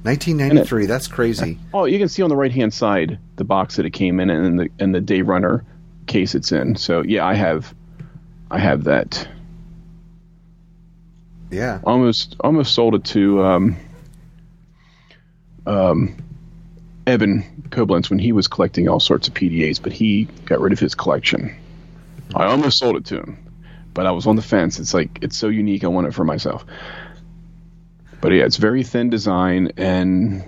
1993. 0.03 0.87
That's 0.87 1.07
crazy. 1.07 1.59
Oh, 1.73 1.85
you 1.85 1.99
can 1.99 2.09
see 2.09 2.23
on 2.23 2.29
the 2.29 2.35
right 2.35 2.51
hand 2.51 2.73
side 2.73 3.19
the 3.35 3.43
box 3.43 3.75
that 3.75 3.85
it 3.85 3.91
came 3.91 4.19
in 4.19 4.29
and 4.31 4.59
the 4.59 4.69
and 4.79 4.93
the 4.95 4.99
day 5.01 5.21
runner 5.21 5.63
case 6.07 6.33
it's 6.35 6.51
in. 6.51 6.75
So 6.75 7.01
yeah, 7.03 7.25
I 7.25 7.35
have 7.35 7.73
I 8.49 8.57
have 8.59 8.85
that. 8.85 9.27
Yeah. 11.51 11.79
Almost 11.83 12.35
almost 12.39 12.73
sold 12.73 12.95
it 12.95 13.03
to 13.05 13.43
um 13.43 13.77
um 15.67 16.15
Evan 17.05 17.43
Koblentz 17.69 18.09
when 18.09 18.19
he 18.19 18.31
was 18.31 18.47
collecting 18.47 18.87
all 18.89 18.99
sorts 18.99 19.27
of 19.27 19.33
PDAs, 19.33 19.81
but 19.81 19.91
he 19.93 20.25
got 20.45 20.59
rid 20.59 20.73
of 20.73 20.79
his 20.79 20.95
collection. 20.95 21.55
I 22.35 22.45
almost 22.45 22.77
sold 22.77 22.97
it 22.97 23.05
to 23.05 23.17
him, 23.17 23.37
but 23.93 24.05
I 24.05 24.11
was 24.11 24.27
on 24.27 24.35
the 24.35 24.41
fence. 24.41 24.79
It's 24.79 24.93
like 24.93 25.19
it's 25.21 25.37
so 25.37 25.47
unique, 25.47 25.83
I 25.83 25.87
want 25.87 26.07
it 26.07 26.13
for 26.13 26.23
myself. 26.23 26.65
But 28.21 28.31
yeah, 28.33 28.45
it's 28.45 28.57
very 28.57 28.83
thin 28.83 29.09
design, 29.09 29.71
and 29.77 30.43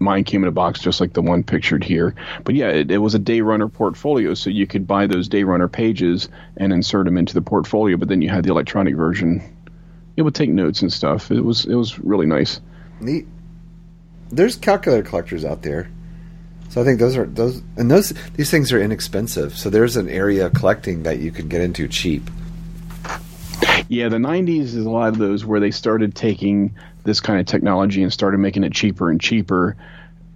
mine 0.00 0.24
came 0.24 0.42
in 0.42 0.48
a 0.48 0.52
box 0.52 0.80
just 0.80 1.00
like 1.00 1.12
the 1.12 1.22
one 1.22 1.44
pictured 1.44 1.84
here. 1.84 2.14
But 2.44 2.54
yeah, 2.54 2.68
it, 2.68 2.90
it 2.90 2.98
was 2.98 3.14
a 3.14 3.18
day 3.18 3.42
runner 3.42 3.68
portfolio, 3.68 4.34
so 4.34 4.50
you 4.50 4.66
could 4.66 4.86
buy 4.86 5.06
those 5.06 5.28
day 5.28 5.44
runner 5.44 5.68
pages 5.68 6.28
and 6.56 6.72
insert 6.72 7.04
them 7.04 7.16
into 7.16 7.34
the 7.34 7.42
portfolio. 7.42 7.96
But 7.96 8.08
then 8.08 8.22
you 8.22 8.28
had 8.28 8.44
the 8.44 8.50
electronic 8.50 8.96
version. 8.96 9.42
It 10.16 10.22
would 10.22 10.34
take 10.34 10.50
notes 10.50 10.82
and 10.82 10.92
stuff. 10.92 11.30
It 11.30 11.42
was 11.42 11.64
it 11.64 11.74
was 11.74 11.98
really 11.98 12.26
nice. 12.26 12.60
Neat. 13.00 13.26
There's 14.30 14.56
calculator 14.56 15.08
collectors 15.08 15.44
out 15.44 15.62
there. 15.62 15.90
So 16.70 16.80
I 16.80 16.84
think 16.84 17.00
those 17.00 17.16
are 17.16 17.26
those 17.26 17.62
and 17.76 17.90
those 17.90 18.14
these 18.34 18.50
things 18.50 18.72
are 18.72 18.80
inexpensive. 18.80 19.58
So 19.58 19.70
there's 19.70 19.96
an 19.96 20.08
area 20.08 20.46
of 20.46 20.54
collecting 20.54 21.02
that 21.02 21.18
you 21.18 21.32
can 21.32 21.48
get 21.48 21.60
into 21.60 21.88
cheap. 21.88 22.30
Yeah, 23.88 24.08
the 24.08 24.18
90s 24.18 24.62
is 24.62 24.76
a 24.76 24.90
lot 24.90 25.08
of 25.08 25.18
those 25.18 25.44
where 25.44 25.58
they 25.58 25.72
started 25.72 26.14
taking 26.14 26.76
this 27.02 27.18
kind 27.18 27.40
of 27.40 27.46
technology 27.46 28.04
and 28.04 28.12
started 28.12 28.38
making 28.38 28.62
it 28.62 28.72
cheaper 28.72 29.10
and 29.10 29.20
cheaper 29.20 29.76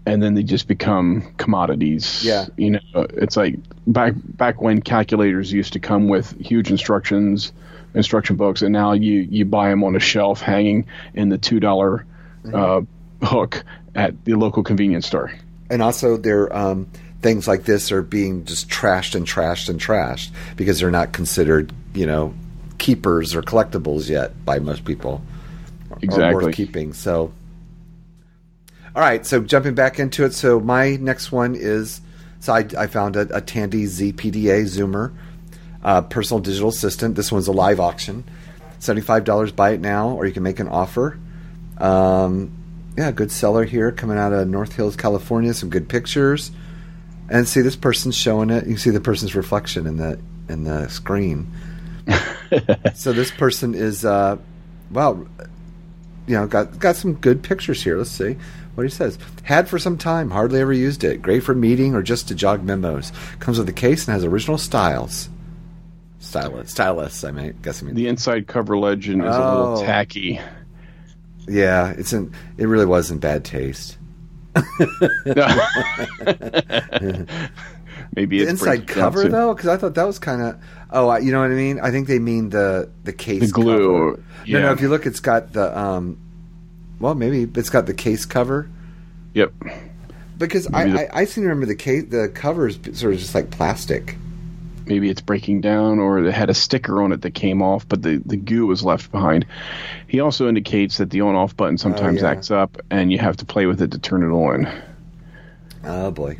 and 0.07 0.21
then 0.21 0.35
they 0.35 0.43
just 0.43 0.67
become 0.67 1.33
commodities. 1.37 2.25
Yeah. 2.25 2.47
You 2.57 2.71
know, 2.73 2.81
it's 2.95 3.37
like 3.37 3.55
back 3.87 4.15
back 4.17 4.61
when 4.61 4.83
calculators 4.83 5.53
used 5.53 5.75
to 5.75 5.79
come 5.79 6.09
with 6.09 6.37
huge 6.45 6.69
instructions, 6.69 7.53
instruction 7.95 8.35
books 8.35 8.63
and 8.63 8.73
now 8.73 8.93
you 8.93 9.21
you 9.21 9.45
buy 9.45 9.71
them 9.71 9.85
on 9.85 9.95
a 9.95 10.01
shelf 10.01 10.41
hanging 10.41 10.87
in 11.15 11.29
the 11.29 11.39
$2 11.39 12.05
uh, 12.53 12.81
hook 13.25 13.65
at 13.95 14.25
the 14.25 14.35
local 14.35 14.65
convenience 14.65 15.07
store. 15.07 15.33
And 15.75 15.83
also 15.83 16.17
there 16.17 16.55
um 16.57 16.87
things 17.21 17.49
like 17.49 17.65
this 17.65 17.91
are 17.91 18.03
being 18.03 18.45
just 18.45 18.69
trashed 18.69 19.17
and 19.17 19.27
trashed 19.27 19.69
and 19.69 19.81
trashed 19.81 20.31
because 20.57 20.79
they're 20.79 20.91
not 20.93 21.13
considered, 21.13 21.73
you 21.95 22.07
know, 22.07 22.33
keepers 22.79 23.35
or 23.35 23.43
collectibles 23.43 24.09
yet 24.09 24.45
by 24.45 24.61
most 24.61 24.85
people. 24.85 25.21
Or 25.91 25.99
Exactly. 26.01 26.45
worth 26.45 26.55
keeping. 26.55 26.93
So 26.93 27.33
all 28.95 29.03
right, 29.03 29.27
so 29.27 29.41
jumping 29.43 29.75
back 29.75 29.99
into 29.99 30.25
it. 30.25 30.35
So 30.35 30.61
my 30.61 30.95
next 30.95 31.33
one 31.33 31.57
is 31.57 32.01
so 32.39 32.53
I, 32.53 32.69
I 32.79 32.87
found 32.87 33.17
a, 33.17 33.37
a 33.37 33.41
Tandy 33.41 33.87
ZPDA 33.87 34.63
Zoomer, 34.67 35.13
uh, 35.83 36.03
personal 36.03 36.41
digital 36.41 36.69
assistant. 36.69 37.17
This 37.17 37.33
one's 37.33 37.49
a 37.49 37.53
live 37.53 37.81
auction, 37.81 38.23
seventy 38.79 39.03
five 39.05 39.25
dollars. 39.25 39.51
Buy 39.51 39.71
it 39.73 39.81
now, 39.81 40.11
or 40.11 40.27
you 40.27 40.33
can 40.33 40.45
make 40.45 40.61
an 40.61 40.69
offer. 40.69 41.19
Um, 41.79 42.53
yeah, 42.97 43.11
good 43.11 43.31
seller 43.31 43.65
here, 43.65 43.91
coming 43.93 44.19
out 44.19 44.33
of 44.33 44.47
North 44.49 44.75
Hills, 44.75 44.97
California. 44.97 45.53
Some 45.55 45.71
good 45.71 45.89
pictures, 45.89 46.51
and 47.29 47.47
see 47.49 47.61
this 47.61 47.77
person's 47.77 48.17
showing 48.17 48.51
it. 48.51 48.65
You 48.65 48.73
can 48.75 48.79
see 48.79 48.91
the 48.91 49.01
person's 49.01 49.35
reflection 49.35 49.87
in 49.87 49.97
the 49.97 50.19
in 50.49 50.65
the 50.65 50.89
screen. 50.89 51.47
so 52.95 53.13
this 53.13 53.31
person 53.31 53.75
is, 53.75 54.05
uh, 54.05 54.37
well, 54.91 55.27
you 56.27 56.37
know, 56.37 56.47
got 56.47 56.79
got 56.79 56.97
some 56.97 57.15
good 57.15 57.43
pictures 57.43 57.83
here. 57.83 57.97
Let's 57.99 58.11
see 58.11 58.37
what 58.75 58.85
he 58.85 58.91
says. 58.91 59.19
Had 59.43 59.69
for 59.69 59.79
some 59.79 59.97
time, 59.99 60.31
hardly 60.31 60.61
ever 60.61 60.73
used 60.73 61.05
it. 61.05 61.23
Great 61.23 61.43
for 61.43 61.55
meeting 61.55 61.95
or 61.95 62.03
just 62.03 62.29
to 62.29 62.35
jog 62.35 62.63
memos. 62.65 63.13
Comes 63.39 63.59
with 63.59 63.69
a 63.69 63.73
case 63.73 64.07
and 64.07 64.15
has 64.15 64.25
original 64.25 64.59
styles. 64.59 65.29
Stylus, 66.21 66.71
stylus. 66.71 67.23
I 67.25 67.31
may 67.33 67.53
guess. 67.63 67.83
I 67.83 67.87
mean, 67.87 67.95
The 67.95 68.09
inside 68.09 68.47
cover 68.47 68.77
legend 68.79 69.23
is 69.23 69.29
a 69.35 69.43
Oh. 69.45 69.59
little 69.73 69.83
tacky. 69.87 70.41
Yeah, 71.49 71.91
it's 71.97 72.13
in. 72.13 72.33
It 72.59 72.67
really 72.67 72.87
was 72.87 73.11
in 73.11 73.19
bad 73.19 73.45
taste. 73.45 73.99
Maybe 78.15 78.39
The 78.39 78.45
it's 78.45 78.51
inside 78.53 78.87
cover 78.87 79.29
though, 79.29 79.55
because 79.55 79.69
I 79.69 79.77
thought 79.77 79.95
that 79.95 80.05
was 80.07 80.19
kind 80.19 80.43
of. 80.43 80.57
Oh, 80.91 81.15
you 81.17 81.33
know 81.33 81.41
what 81.41 81.51
I 81.51 81.55
mean. 81.55 81.81
I 81.81 81.91
think 81.91 82.07
they 82.07 82.19
mean 82.19 82.51
the 82.51 82.91
the 83.03 83.13
case. 83.13 83.41
The 83.41 83.53
glue, 83.53 84.17
cover. 84.17 84.23
No, 84.47 84.61
no. 84.63 84.73
If 84.73 84.81
you 84.81 84.89
look, 84.89 85.07
it's 85.07 85.21
got 85.21 85.53
the. 85.53 85.77
um 85.77 86.19
Well, 87.01 87.15
maybe 87.15 87.51
it's 87.59 87.71
got 87.71 87.87
the 87.87 87.95
case 87.95 88.25
cover. 88.25 88.71
Yep. 89.35 89.53
Because 90.39 90.69
I, 90.73 90.85
Maybe 90.85 90.99
I, 91.01 91.21
I 91.21 91.25
seem 91.25 91.43
to 91.45 91.49
remember 91.49 91.67
the 91.67 91.75
case, 91.75 92.05
the 92.09 92.29
cover 92.33 92.69
is 92.69 92.79
sort 92.95 93.15
of 93.15 93.19
just 93.19 93.35
like 93.35 93.51
plastic. 93.51 94.17
Maybe 94.87 95.09
it's 95.11 95.21
breaking 95.21 95.61
down 95.61 95.99
or 95.99 96.19
it 96.25 96.33
had 96.33 96.51
a 96.51 96.55
sticker 96.55 97.03
on 97.03 97.13
it 97.13 97.21
that 97.23 97.33
came 97.33 97.63
off 97.63 97.87
but 97.89 98.03
the, 98.03 98.23
the 98.25 98.37
goo 98.37 98.67
was 98.67 98.83
left 98.85 99.11
behind 99.11 99.47
he 100.07 100.21
also 100.21 100.49
indicates 100.49 100.99
that 100.99 101.11
the 101.11 101.21
on 101.21 101.35
off 101.35 101.57
button 101.57 101.79
sometimes 101.79 102.21
yeah. 102.23 102.31
acts 102.31 102.51
up 102.51 102.79
and 102.91 103.11
you 103.13 103.19
have 103.19 103.37
to 103.37 103.45
play 103.45 103.67
with 103.67 103.81
it 103.83 103.93
to 103.93 103.99
turn 103.99 104.23
it 104.23 104.35
on 104.35 104.67
Oh 105.85 106.11
boy, 106.11 106.39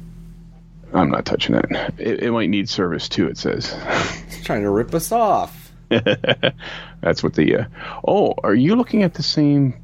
i'm 0.93 1.11
not 1.11 1.25
touching 1.27 1.55
it 1.55 1.67
it, 1.99 2.23
it 2.25 2.31
might 2.33 2.49
need 2.51 2.69
service 2.69 3.09
too 3.09 3.27
it 3.29 3.37
says 3.39 3.75
it's 4.27 4.43
trying 4.45 4.63
to 4.63 4.71
rip 4.71 4.95
us 4.95 5.11
off. 5.13 5.61
that's 7.01 7.23
what 7.23 7.35
the 7.35 7.57
uh, 7.57 7.65
oh 8.07 8.35
are 8.43 8.55
you 8.55 8.75
looking 8.75 9.03
at 9.03 9.15
the 9.15 9.23
same 9.23 9.75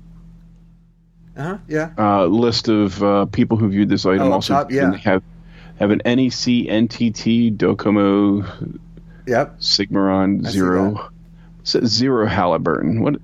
Uh 1.36 1.42
huh. 1.42 1.58
Yeah. 1.68 1.90
uh, 1.98 2.24
list 2.26 2.68
of 2.68 3.02
uh, 3.02 3.26
people 3.26 3.56
who 3.58 3.68
viewed 3.68 3.88
this 3.88 4.06
item 4.06 4.28
Oh, 4.28 4.32
also 4.32 4.54
top, 4.54 4.70
yeah. 4.72 4.96
have 4.96 5.22
have 5.80 5.90
an 5.90 6.00
nec 6.04 6.30
ntt 6.32 7.56
docomo 7.56 8.78
Yep. 9.26 9.60
Sigmarion 9.60 10.46
I 10.46 10.50
zero. 10.50 11.10
It 11.60 11.66
says 11.68 11.90
zero 11.90 12.26
Halliburton. 12.26 13.02
What 13.02 13.16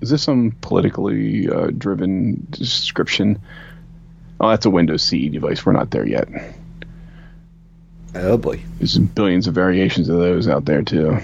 is 0.00 0.10
this? 0.10 0.22
Some 0.22 0.52
politically 0.60 1.48
uh, 1.48 1.68
driven 1.76 2.46
description? 2.50 3.40
Oh, 4.40 4.48
that's 4.48 4.64
a 4.66 4.70
Windows 4.70 5.02
CE 5.02 5.28
device. 5.30 5.64
We're 5.66 5.72
not 5.72 5.90
there 5.90 6.06
yet. 6.06 6.28
Oh 8.14 8.36
boy. 8.36 8.62
There's 8.78 8.98
billions 8.98 9.46
of 9.46 9.54
variations 9.54 10.08
of 10.08 10.18
those 10.18 10.48
out 10.48 10.64
there 10.64 10.82
too. 10.82 11.18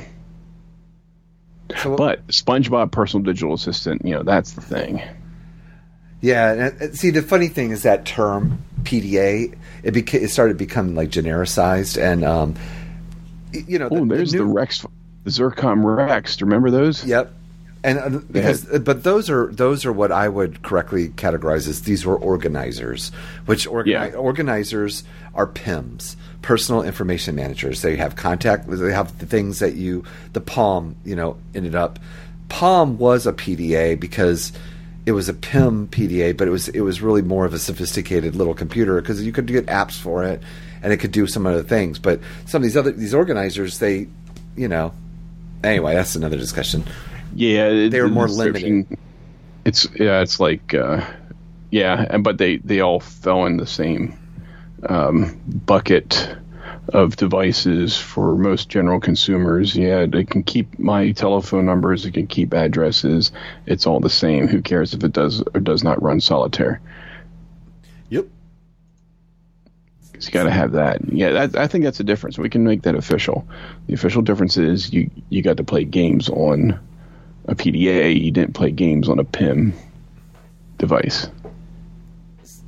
So- 1.77 1.97
but 1.97 2.27
SpongeBob 2.29 2.91
personal 2.93 3.25
digital 3.25 3.55
assistant, 3.55 4.05
you 4.05 4.15
know, 4.15 4.23
that's 4.23 4.53
the 4.53 4.61
thing. 4.63 5.03
Yeah, 6.21 6.53
and, 6.53 6.83
uh, 6.83 6.93
see, 6.95 7.11
the 7.11 7.23
funny 7.23 7.49
thing 7.49 7.71
is 7.71 7.83
that 7.85 8.05
term 8.05 8.59
PDA 8.83 9.55
it 9.83 9.95
beca- 9.95 10.21
it 10.23 10.29
started 10.31 10.57
becoming 10.57 10.95
like 10.95 11.11
genericized, 11.11 12.01
and 12.01 12.25
um, 12.25 12.55
you 13.53 13.79
know, 13.79 13.89
Oh, 13.91 14.05
there's 14.05 14.33
the, 14.33 14.39
new- 14.39 14.53
Rex, 14.53 14.85
the 15.25 15.31
Xircom 15.31 15.85
Rex. 15.85 16.37
Do 16.37 16.43
you 16.43 16.47
remember 16.47 16.71
those? 16.71 17.05
Yep. 17.05 17.33
And 17.85 17.99
uh, 18.01 18.09
because, 18.33 18.65
but 18.81 19.05
those 19.05 19.31
are 19.31 19.47
those 19.53 19.87
are 19.87 19.93
what 19.93 20.11
I 20.11 20.29
would 20.29 20.63
correctly 20.65 21.11
categorize 21.11 21.69
as 21.69 21.83
these 21.83 22.05
were 22.05 22.17
organizers, 22.17 23.11
which 23.47 23.69
organi- 23.69 23.87
Yeah. 24.11 24.17
organizers 24.17 25.05
are 25.35 25.47
PIMs, 25.47 26.17
personal 26.43 26.83
information 26.83 27.37
managers. 27.37 27.83
They 27.83 27.95
have 27.95 28.17
contact. 28.17 28.69
They 28.69 28.93
have 28.93 29.17
the 29.21 29.27
things 29.27 29.61
that 29.61 29.75
you, 29.75 30.03
the 30.33 30.41
Palm, 30.41 30.97
you 31.05 31.15
know, 31.15 31.37
ended 31.55 31.77
up. 31.77 32.01
Palm 32.49 32.99
was 32.99 33.29
a 33.29 33.33
PDA 33.33 33.99
because 34.01 34.53
it 35.09 35.13
was 35.13 35.29
a 35.31 35.33
PIM 35.35 35.89
PDA, 35.89 36.37
but 36.37 36.47
it 36.49 36.51
was 36.51 36.69
it 36.69 36.81
was 36.83 37.01
really 37.01 37.23
more 37.23 37.47
of 37.47 37.55
a 37.55 37.59
sophisticated 37.59 38.37
little 38.37 38.53
computer 38.53 39.01
because 39.01 39.25
you 39.25 39.33
could 39.33 39.47
get 39.47 39.65
apps 39.67 39.99
for 39.99 40.23
it, 40.23 40.43
and 40.83 40.93
it 40.93 40.99
could 40.99 41.13
do 41.13 41.27
some 41.27 41.47
other 41.47 41.63
things. 41.63 41.99
But 41.99 42.21
some 42.45 42.61
of 42.61 42.65
these 42.65 42.77
other 42.77 42.93
these 42.93 43.15
organizers, 43.15 43.79
they, 43.79 44.07
you 44.55 44.69
know, 44.69 44.93
anyway, 45.65 45.95
that's 45.95 46.15
another 46.15 46.37
discussion. 46.37 46.85
Yeah, 47.35 47.69
it- 47.69 47.89
They 47.91 48.03
were 48.03 48.09
the 48.09 48.15
more 48.15 48.29
limited. 48.29 48.99
It's 49.65 49.89
yeah, 49.99 50.21
it's 50.21 50.41
like 50.41 50.75
uh, 50.75 51.03
yeah, 51.71 52.05
and 52.11 52.23
but 52.23 52.37
they 52.37 52.59
they 52.59 52.81
all 52.81 53.01
fell 53.01 53.47
in 53.47 53.57
the 53.57 53.67
same 53.67 54.13
um, 54.91 55.41
bucket 55.47 56.29
of 56.91 57.17
devices 57.17 57.97
for 57.97 58.35
most 58.37 58.69
general 58.69 59.01
consumers. 59.01 59.77
Yeah, 59.77 60.07
they 60.07 60.25
can 60.25 60.43
keep 60.43 60.79
my 60.79 61.13
telephone 61.13 61.67
numbers, 61.67 62.07
it 62.07 62.13
can 62.13 62.27
keep 62.27 62.55
addresses. 62.55 63.31
It's 63.67 63.87
all 63.87 64.01
the 64.01 64.11
same. 64.11 64.49
Who 64.49 64.63
cares 64.63 64.95
if 64.95 65.05
it 65.05 65.13
does 65.13 65.43
or 65.55 65.61
does 65.61 65.85
not 65.85 66.03
run 66.03 66.21
solitaire? 66.21 66.81
Yep. 68.09 68.27
'Cause 70.13 70.27
you 70.27 70.33
got 70.33 70.45
to 70.45 70.51
have 70.51 70.73
that. 70.73 71.01
Yeah, 71.13 71.31
that, 71.31 71.57
I 71.57 71.67
think 71.67 71.85
that's 71.85 71.99
the 71.99 72.05
difference. 72.05 72.39
We 72.39 72.49
can 72.49 72.65
make 72.65 72.83
that 72.83 72.95
official. 72.95 73.47
The 73.87 73.95
official 73.95 74.23
difference 74.23 74.57
is 74.57 74.93
you 74.93 75.11
you 75.29 75.43
got 75.43 75.59
to 75.59 75.65
play 75.65 75.85
games 75.85 76.29
on 76.29 76.79
a 77.47 77.55
PDA. 77.55 78.21
You 78.21 78.31
didn't 78.31 78.55
play 78.55 78.71
games 78.71 79.09
on 79.09 79.19
a 79.19 79.25
PIM 79.25 79.75
device. 80.79 81.29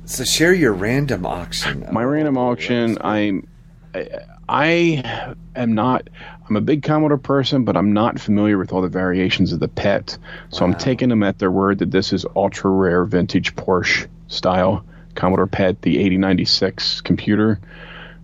So 0.05 0.23
share 0.23 0.53
your 0.53 0.73
random 0.73 1.25
auction. 1.25 1.87
My 1.91 2.03
random 2.03 2.37
auction, 2.37 2.97
I'm 3.01 3.47
I, 3.93 4.07
I 4.47 5.29
am 5.55 5.73
not. 5.73 6.09
I'm 6.47 6.55
a 6.55 6.61
big 6.61 6.83
Commodore 6.83 7.17
person, 7.17 7.63
but 7.63 7.77
I'm 7.77 7.93
not 7.93 8.19
familiar 8.19 8.57
with 8.57 8.73
all 8.73 8.81
the 8.81 8.89
variations 8.89 9.53
of 9.53 9.59
the 9.59 9.67
PET. 9.67 10.17
So 10.49 10.65
I'm 10.65 10.75
taking 10.75 11.09
them 11.09 11.23
at 11.23 11.39
their 11.39 11.51
word 11.51 11.79
that 11.79 11.91
this 11.91 12.11
is 12.13 12.25
ultra 12.35 12.69
rare 12.69 13.05
vintage 13.05 13.55
Porsche 13.55 14.07
style 14.27 14.85
Commodore 15.15 15.47
PET, 15.47 15.81
the 15.81 15.97
8096 15.97 17.01
computer. 17.01 17.59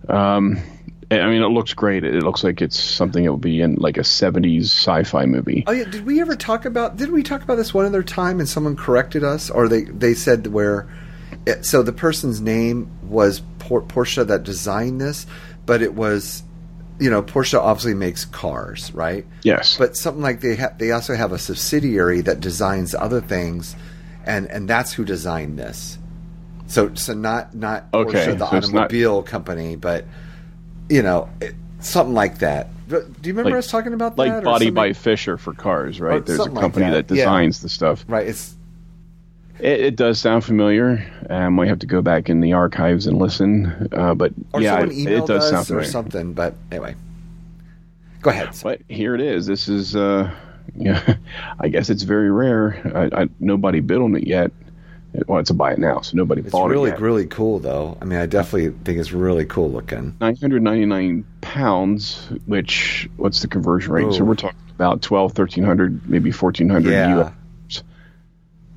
Um, 0.08 0.58
I 1.10 1.26
mean, 1.26 1.42
it 1.42 1.48
looks 1.48 1.72
great. 1.72 2.04
It 2.04 2.22
looks 2.22 2.44
like 2.44 2.60
it's 2.60 2.78
something 2.78 3.24
that 3.24 3.30
will 3.30 3.38
be 3.38 3.62
in 3.62 3.76
like 3.76 3.96
a 3.96 4.02
70s 4.02 4.64
sci-fi 4.64 5.24
movie. 5.24 5.64
Oh 5.66 5.72
yeah, 5.72 5.84
did 5.84 6.04
we 6.04 6.20
ever 6.20 6.36
talk 6.36 6.66
about? 6.66 6.96
Did 6.96 7.10
we 7.10 7.22
talk 7.22 7.42
about 7.42 7.54
this 7.54 7.72
one 7.72 7.86
other 7.86 8.02
time 8.02 8.40
and 8.40 8.48
someone 8.48 8.76
corrected 8.76 9.24
us, 9.24 9.48
or 9.48 9.68
they 9.68 9.84
they 9.84 10.12
said 10.12 10.46
where? 10.48 10.86
It, 11.46 11.64
so 11.64 11.82
the 11.82 11.92
person's 11.92 12.40
name 12.40 12.90
was 13.02 13.40
Por- 13.58 13.82
Porsche 13.82 14.26
that 14.26 14.42
designed 14.42 15.00
this, 15.00 15.26
but 15.68 15.82
it 15.82 15.92
was, 15.94 16.42
you 16.98 17.10
know, 17.10 17.22
Porsche 17.22 17.60
obviously 17.60 17.92
makes 17.94 18.24
cars, 18.24 18.90
right? 18.94 19.26
Yes, 19.42 19.76
But 19.76 19.96
something 19.98 20.22
like 20.22 20.40
they 20.40 20.56
ha- 20.56 20.72
they 20.78 20.90
also 20.92 21.14
have 21.14 21.30
a 21.30 21.38
subsidiary 21.38 22.22
that 22.22 22.40
designs 22.40 22.94
other 22.94 23.20
things, 23.20 23.76
and 24.24 24.46
and 24.50 24.66
that's 24.66 24.94
who 24.94 25.04
designed 25.04 25.58
this. 25.58 25.98
So 26.68 26.94
so 26.94 27.12
not 27.12 27.54
not 27.54 27.84
Okay, 27.92 28.26
Porsche 28.26 28.38
the 28.38 28.50
so 28.50 28.56
it's 28.56 28.68
not- 28.72 28.84
automobile 28.86 29.22
company, 29.22 29.76
but 29.76 30.06
you 30.88 31.02
know 31.02 31.28
it, 31.42 31.54
something 31.80 32.14
like 32.14 32.38
that. 32.38 32.70
But 32.88 33.20
do 33.20 33.28
you 33.28 33.34
remember 33.34 33.50
Like- 33.50 33.58
us 33.64 33.70
talking 33.70 33.92
about 33.92 34.16
like 34.16 34.30
that? 34.32 34.38
or 34.42 34.46
Body 34.46 34.70
by 34.70 34.94
Fisher 34.94 35.36
for 35.36 35.52
cars, 35.52 36.00
right? 36.00 36.24
There's 36.24 36.38
a 36.38 36.42
something 36.44 36.54
like 36.54 36.62
company 36.62 36.90
that, 36.90 37.08
that, 37.08 37.14
yeah. 37.14 37.24
designs 37.24 37.60
the 37.60 37.68
stuff. 37.68 38.04
Right. 38.08 38.26
It's 38.26 38.54
It, 39.60 39.80
it 39.80 39.96
does 39.96 40.20
sound 40.20 40.44
familiar. 40.44 41.04
I 41.28 41.48
might 41.48 41.68
have 41.68 41.80
to 41.80 41.86
go 41.86 42.00
back 42.02 42.28
in 42.28 42.40
the 42.40 42.52
archives 42.52 43.06
and 43.06 43.18
listen. 43.18 43.88
Uh, 43.92 44.14
but 44.14 44.32
or 44.52 44.60
yeah, 44.60 44.80
it, 44.82 44.90
it 44.92 45.26
does 45.26 45.48
sound 45.50 45.70
or 45.70 45.84
something. 45.84 46.32
But 46.32 46.54
anyway, 46.70 46.94
go 48.22 48.30
ahead. 48.30 48.50
But 48.62 48.80
here 48.88 49.14
it 49.14 49.20
is. 49.20 49.46
This 49.46 49.68
is, 49.68 49.96
uh, 49.96 50.30
yeah, 50.76 51.16
I 51.58 51.68
guess 51.68 51.90
it's 51.90 52.02
very 52.04 52.30
rare. 52.30 52.80
I, 53.14 53.22
I, 53.22 53.28
nobody 53.40 53.80
bid 53.80 53.98
on 53.98 54.14
it 54.16 54.26
yet. 54.26 54.52
Well, 55.26 55.38
it's 55.40 55.48
a 55.48 55.54
buy 55.54 55.72
it 55.72 55.78
now, 55.78 56.02
so 56.02 56.16
nobody 56.18 56.42
It's 56.42 56.50
bought 56.50 56.68
really 56.68 56.90
it 56.90 56.94
yet. 56.94 57.00
really 57.00 57.26
cool 57.26 57.58
though. 57.58 57.96
I 58.00 58.04
mean, 58.04 58.18
I 58.18 58.26
definitely 58.26 58.78
think 58.84 58.98
it's 58.98 59.10
really 59.10 59.46
cool 59.46 59.70
looking. 59.72 60.14
999 60.20 61.24
pounds, 61.40 62.28
which, 62.44 63.08
what's 63.16 63.40
the 63.40 63.48
conversion 63.48 63.90
rate? 63.92 64.12
So 64.12 64.20
Oh. 64.20 64.24
we're 64.26 64.34
talking 64.34 64.58
about 64.74 65.00
12, 65.00 65.30
1300, 65.36 66.08
maybe 66.10 66.30
1400 66.30 66.90
Yeah. 66.90 67.20
US. 67.20 67.32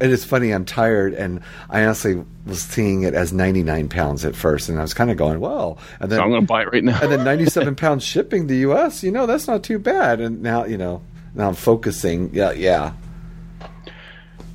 It 0.01 0.11
is 0.11 0.25
funny. 0.25 0.51
I'm 0.51 0.65
tired, 0.65 1.13
and 1.13 1.41
I 1.69 1.83
honestly 1.83 2.23
was 2.45 2.61
seeing 2.61 3.03
it 3.03 3.13
as 3.13 3.31
99 3.31 3.89
pounds 3.89 4.25
at 4.25 4.35
first, 4.35 4.67
and 4.67 4.79
I 4.79 4.81
was 4.81 4.93
kind 4.93 5.11
of 5.11 5.17
going, 5.17 5.39
"Well," 5.39 5.77
and 5.99 6.11
then 6.11 6.17
So 6.17 6.23
I'm 6.23 6.29
going 6.29 6.41
to 6.41 6.47
buy 6.47 6.63
it 6.63 6.73
right 6.73 6.83
now. 6.83 6.99
and 7.03 7.11
then 7.11 7.23
97 7.23 7.75
pounds 7.75 8.03
shipping 8.03 8.47
the 8.47 8.57
U.S. 8.57 9.03
You 9.03 9.11
know, 9.11 9.25
that's 9.25 9.47
not 9.47 9.63
too 9.63 9.79
bad. 9.79 10.19
And 10.19 10.41
now, 10.41 10.65
you 10.65 10.77
know, 10.77 11.01
now 11.35 11.49
I'm 11.49 11.55
focusing. 11.55 12.33
Yeah, 12.33 12.51
yeah. 12.51 12.93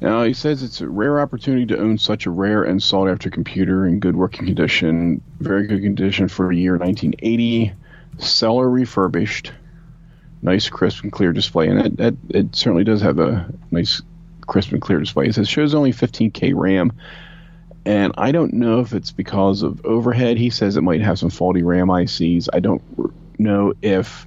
Now, 0.01 0.25
he 0.25 0.35
says 0.35 0.63
it's 0.63 0.81
a 0.81 0.89
rare 0.89 1.21
opportunity 1.21 1.65
to 1.67 1.79
own 1.79 1.97
such 1.97 2.27
a 2.27 2.31
rare 2.31 2.63
and 2.63 2.83
sought 2.83 3.09
after 3.09 3.31
computer 3.31 3.87
in 3.87 3.99
good 3.99 4.17
working 4.17 4.45
condition. 4.45 5.23
Very 5.41 5.67
good 5.67 5.83
condition 5.83 6.29
for 6.29 6.51
a 6.51 6.57
year 6.57 6.77
1980. 6.77 7.73
Seller 8.19 8.69
refurbished. 8.69 9.53
Nice, 10.43 10.69
crisp, 10.69 11.03
and 11.03 11.13
clear 11.13 11.33
display. 11.33 11.69
And 11.69 11.87
it, 11.87 12.01
it, 12.01 12.17
it 12.29 12.57
certainly 12.57 12.85
does 12.85 13.01
have 13.01 13.19
a 13.19 13.51
nice, 13.71 14.03
crisp, 14.47 14.73
and 14.73 14.81
clear 14.83 14.99
display. 15.01 15.27
It 15.27 15.35
says 15.35 15.49
shows 15.49 15.75
only 15.75 15.93
15K 15.93 16.53
RAM. 16.55 16.93
And 17.85 18.13
I 18.19 18.33
don't 18.33 18.55
know 18.55 18.81
if 18.81 18.93
it's 18.95 19.13
because 19.13 19.63
of 19.63 19.85
overhead. 19.87 20.39
He 20.39 20.51
says 20.51 20.77
it 20.77 20.83
might 20.83 21.03
have 21.03 21.19
some 21.19 21.31
faulty 21.31 21.63
RAM 21.63 21.87
ICs. 21.89 22.49
I 22.53 22.59
don't 22.61 22.83
know 23.39 23.75
if 23.81 24.27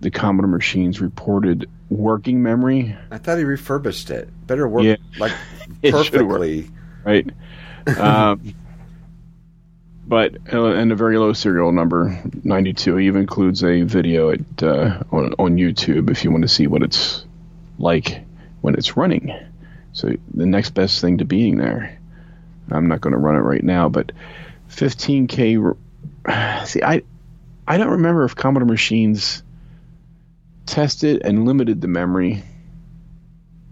the 0.00 0.10
Commodore 0.10 0.50
machines 0.50 1.00
reported 1.00 1.68
working 1.88 2.42
memory 2.42 2.96
I 3.10 3.18
thought 3.18 3.38
he 3.38 3.44
refurbished 3.44 4.10
it. 4.10 4.28
Better 4.46 4.68
work 4.68 4.84
Yeah. 4.84 4.96
like 5.18 5.32
perfectly. 5.82 6.68
right? 7.04 7.28
um, 7.98 8.40
but 10.06 10.36
uh, 10.52 10.66
and 10.66 10.92
a 10.92 10.96
very 10.96 11.18
low 11.18 11.32
serial 11.32 11.72
number, 11.72 12.20
92. 12.44 12.96
He 12.96 13.06
even 13.06 13.22
includes 13.22 13.64
a 13.64 13.82
video 13.82 14.30
at 14.30 14.62
uh, 14.62 15.02
on 15.10 15.34
on 15.38 15.56
YouTube 15.56 16.10
if 16.10 16.22
you 16.24 16.30
want 16.30 16.42
to 16.42 16.48
see 16.48 16.66
what 16.66 16.82
it's 16.82 17.24
like 17.78 18.20
when 18.60 18.74
it's 18.74 18.96
running. 18.96 19.34
So 19.92 20.12
the 20.34 20.46
next 20.46 20.70
best 20.70 21.00
thing 21.00 21.18
to 21.18 21.24
being 21.24 21.58
there. 21.58 21.98
I'm 22.70 22.88
not 22.88 23.00
going 23.00 23.12
to 23.12 23.18
run 23.18 23.36
it 23.36 23.40
right 23.40 23.62
now, 23.62 23.88
but 23.88 24.12
15k. 24.70 25.76
See, 26.66 26.82
I 26.82 27.02
I 27.68 27.78
don't 27.78 27.90
remember 27.90 28.24
if 28.24 28.34
Commodore 28.34 28.66
machines 28.66 29.42
tested 30.66 31.22
and 31.24 31.46
limited 31.46 31.80
the 31.80 31.88
memory. 31.88 32.42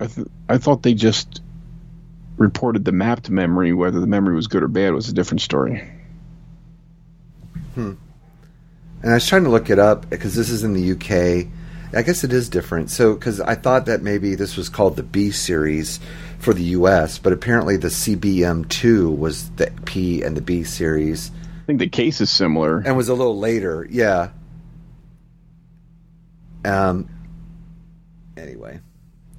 I 0.00 0.06
th- 0.06 0.28
I 0.48 0.58
thought 0.58 0.82
they 0.82 0.94
just 0.94 1.42
reported 2.36 2.84
the 2.84 2.92
mapped 2.92 3.30
memory, 3.30 3.72
whether 3.72 4.00
the 4.00 4.06
memory 4.06 4.34
was 4.34 4.46
good 4.46 4.62
or 4.62 4.68
bad 4.68 4.92
was 4.92 5.08
a 5.08 5.12
different 5.12 5.40
story. 5.40 5.88
Hmm. 7.74 7.94
And 9.02 9.10
I 9.10 9.14
was 9.14 9.26
trying 9.26 9.44
to 9.44 9.50
look 9.50 9.70
it 9.70 9.78
up 9.78 10.08
because 10.08 10.34
this 10.34 10.48
is 10.48 10.64
in 10.64 10.72
the 10.72 10.92
UK. 10.92 11.48
I 11.92 12.02
guess 12.02 12.24
it 12.24 12.32
is 12.32 12.48
different. 12.48 12.90
So, 12.90 13.14
because 13.14 13.40
I 13.40 13.54
thought 13.54 13.86
that 13.86 14.02
maybe 14.02 14.34
this 14.34 14.56
was 14.56 14.68
called 14.68 14.96
the 14.96 15.02
B 15.02 15.30
series 15.30 16.00
for 16.38 16.52
the 16.54 16.62
US, 16.64 17.18
but 17.18 17.32
apparently 17.32 17.76
the 17.76 17.88
CBM2 17.88 19.16
was 19.16 19.50
the 19.50 19.70
P 19.84 20.22
and 20.22 20.36
the 20.36 20.42
B 20.42 20.64
series 20.64 21.30
I 21.64 21.66
think 21.66 21.78
the 21.78 21.88
case 21.88 22.20
is 22.20 22.28
similar. 22.28 22.82
and 22.84 22.94
was 22.94 23.08
a 23.08 23.14
little 23.14 23.38
later. 23.38 23.86
Yeah. 23.90 24.28
Um. 26.64 27.08
Anyway, 28.36 28.80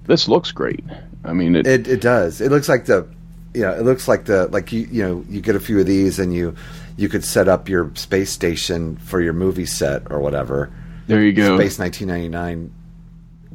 This 0.08 0.28
looks 0.28 0.52
great. 0.52 0.84
I 1.24 1.34
mean, 1.34 1.56
it, 1.56 1.68
it 1.68 1.88
it 1.88 2.02
does. 2.02 2.42
It 2.42 2.50
looks 2.52 2.68
like 2.68 2.86
the, 2.86 3.08
you 3.54 3.62
know, 3.62 3.72
it 3.74 3.84
looks 3.84 4.08
like 4.08 4.26
the 4.26 4.48
like 4.48 4.72
you 4.72 4.88
you 4.92 5.04
know 5.04 5.26
you 5.30 5.40
get 5.42 5.56
a 5.56 5.60
few 5.60 5.80
of 5.80 5.86
these 5.86 6.18
and 6.18 6.34
you 6.34 6.56
you 6.98 7.10
could 7.10 7.24
set 7.24 7.48
up 7.48 7.70
your 7.70 7.92
space 7.96 8.32
station 8.32 8.96
for 8.98 9.22
your 9.22 9.34
movie 9.34 9.66
set 9.68 10.12
or 10.12 10.20
whatever. 10.20 10.72
There 11.08 11.24
you 11.24 11.34
go. 11.34 11.58
Space 11.58 11.80
1999. 11.80 12.74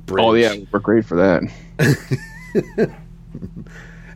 Bridge. 0.06 0.24
Oh 0.24 0.34
yeah, 0.34 0.54
we're 0.72 0.78
great 0.80 1.04
for 1.04 1.16
that. 1.16 2.90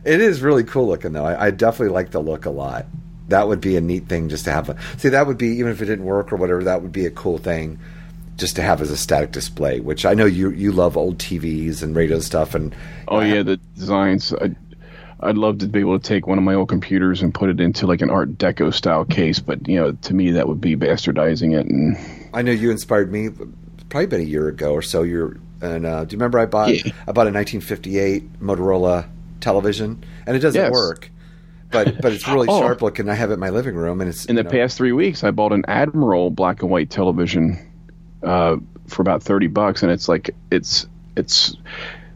It 0.03 0.21
is 0.21 0.41
really 0.41 0.63
cool 0.63 0.87
looking 0.87 1.13
though. 1.13 1.25
I, 1.25 1.47
I 1.47 1.51
definitely 1.51 1.93
like 1.93 2.11
the 2.11 2.19
look 2.19 2.45
a 2.45 2.51
lot. 2.51 2.85
That 3.29 3.47
would 3.47 3.59
be 3.59 3.75
a 3.75 3.81
neat 3.81 4.07
thing 4.07 4.29
just 4.29 4.45
to 4.45 4.51
have. 4.51 4.69
A, 4.69 4.77
see, 4.97 5.09
that 5.09 5.25
would 5.25 5.37
be 5.39 5.47
even 5.47 5.71
if 5.71 5.81
it 5.81 5.85
didn't 5.85 6.05
work 6.05 6.31
or 6.31 6.35
whatever. 6.35 6.63
That 6.63 6.83
would 6.83 6.91
be 6.91 7.07
a 7.07 7.11
cool 7.11 7.39
thing. 7.39 7.79
just 8.37 8.55
to 8.57 8.61
have 8.61 8.81
as 8.81 8.91
a 8.91 8.97
static 8.97 9.31
display. 9.31 9.79
Which 9.79 10.05
I 10.05 10.13
know 10.13 10.25
you 10.25 10.51
you 10.51 10.71
love 10.71 10.97
old 10.97 11.17
TVs 11.17 11.81
and 11.81 11.95
radio 11.95 12.19
stuff, 12.19 12.53
and 12.53 12.75
Oh 13.07 13.21
yeah, 13.21 13.41
the 13.43 13.57
designs. 13.75 14.33
I'd, 14.33 14.55
I'd 15.21 15.37
love 15.37 15.59
to 15.59 15.67
be 15.67 15.79
able 15.79 15.97
to 15.99 16.05
take 16.07 16.27
one 16.27 16.37
of 16.37 16.43
my 16.43 16.53
old 16.55 16.69
computers 16.69 17.21
and 17.21 17.33
put 17.33 17.49
it 17.49 17.59
into 17.59 17.87
like 17.87 18.01
an 18.01 18.09
Art 18.09 18.37
Deco 18.37 18.73
style 18.73 19.05
case, 19.05 19.39
but 19.39 19.67
you 19.67 19.79
know, 19.79 19.91
to 19.93 20.13
me 20.13 20.31
that 20.31 20.47
would 20.47 20.59
be 20.61 20.75
bastardizing 20.75 21.57
it. 21.57 21.65
And 21.67 21.97
I 22.33 22.41
know 22.41 22.51
you 22.51 22.69
inspired 22.71 23.11
me. 23.11 23.29
Probably 23.89 24.07
been 24.07 24.21
a 24.21 24.23
year 24.25 24.47
ago 24.47 24.73
or 24.73 24.81
so. 24.81 25.03
You're 25.03 25.37
and 25.61 25.85
uh, 25.85 26.03
do 26.03 26.13
you 26.13 26.17
remember 26.19 26.37
I 26.39 26.45
bought 26.45 26.73
Yeah. 26.73 26.91
I 27.07 27.11
bought 27.13 27.27
a 27.27 27.31
1958 27.31 28.39
Motorola 28.41 29.07
television, 29.39 30.03
and 30.27 30.35
it 30.35 30.39
doesn't 30.39 30.61
Yes. 30.61 30.71
work, 30.71 31.09
but 31.71 32.01
but 32.01 32.11
it's 32.11 32.27
really 32.27 32.47
Oh. 32.51 32.59
sharp 32.59 32.81
looking. 32.81 33.07
I 33.09 33.13
have 33.13 33.29
it 33.31 33.35
in 33.35 33.39
my 33.39 33.51
living 33.51 33.75
room, 33.75 34.01
and 34.01 34.09
it's 34.09 34.25
in 34.25 34.35
the 34.35 34.43
know, 34.43 34.49
past 34.49 34.77
three 34.77 34.91
weeks, 34.91 35.23
I 35.23 35.31
bought 35.31 35.53
an 35.53 35.63
Admiral 35.67 36.29
black 36.29 36.61
and 36.61 36.69
white 36.69 36.89
television 36.89 37.57
uh, 38.21 38.57
for 38.87 39.01
about 39.01 39.23
thirty 39.23 39.47
bucks, 39.47 39.81
and 39.81 39.91
it's 39.91 40.09
like 40.09 40.31
it's 40.51 40.87
it's 41.15 41.55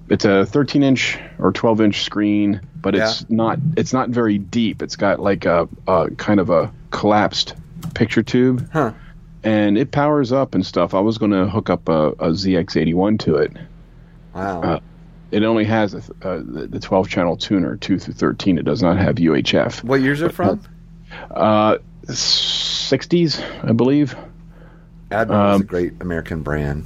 it's 0.10 0.26
a 0.26 0.44
13 0.46 0.82
inch 0.82 1.20
or 1.38 1.52
12 1.52 1.82
inch 1.82 2.02
screen, 2.02 2.62
but 2.82 2.96
it's 2.96 3.30
not 3.30 3.60
it's 3.78 3.94
not 3.94 4.10
very 4.10 4.38
deep. 4.38 4.82
It's 4.82 4.96
got 4.96 5.20
like 5.20 5.46
a, 5.46 5.68
a 5.88 6.10
kind 6.18 6.40
of 6.40 6.50
a 6.50 6.72
collapsed 6.92 7.56
picture 7.94 8.24
tube, 8.24 8.70
Huh. 8.72 8.92
and 9.44 9.78
it 9.78 9.92
powers 9.92 10.32
up 10.32 10.56
and 10.56 10.66
stuff. 10.66 10.94
I 10.94 11.00
was 11.00 11.18
going 11.18 11.32
to 11.32 11.48
hook 11.48 11.70
up 11.70 11.88
a, 11.90 12.10
a 12.10 12.30
ZX81 12.30 13.20
to 13.20 13.36
it. 13.36 13.52
Wow. 14.34 14.62
Uh, 14.62 14.80
It 15.32 15.44
only 15.44 15.66
has 15.66 15.94
a, 15.94 15.98
uh, 16.28 16.38
the 16.46 16.68
the 16.70 16.80
12 16.80 17.10
channel 17.10 17.38
tuner, 17.38 17.76
two 17.78 18.00
through 18.00 18.14
13. 18.16 18.58
It 18.58 18.66
does 18.66 18.82
not 18.82 18.98
have 18.98 19.16
UHF. 19.16 19.84
what 19.84 20.02
years 20.02 20.22
are 20.22 20.30
from? 20.30 20.62
Uh, 21.32 21.78
60s, 22.06 23.42
I 23.68 23.72
believe. 23.74 24.16
Admiral 25.12 25.50
is 25.50 25.56
um, 25.56 25.62
a 25.62 25.66
great 25.66 25.94
American 26.02 26.42
brand. 26.44 26.86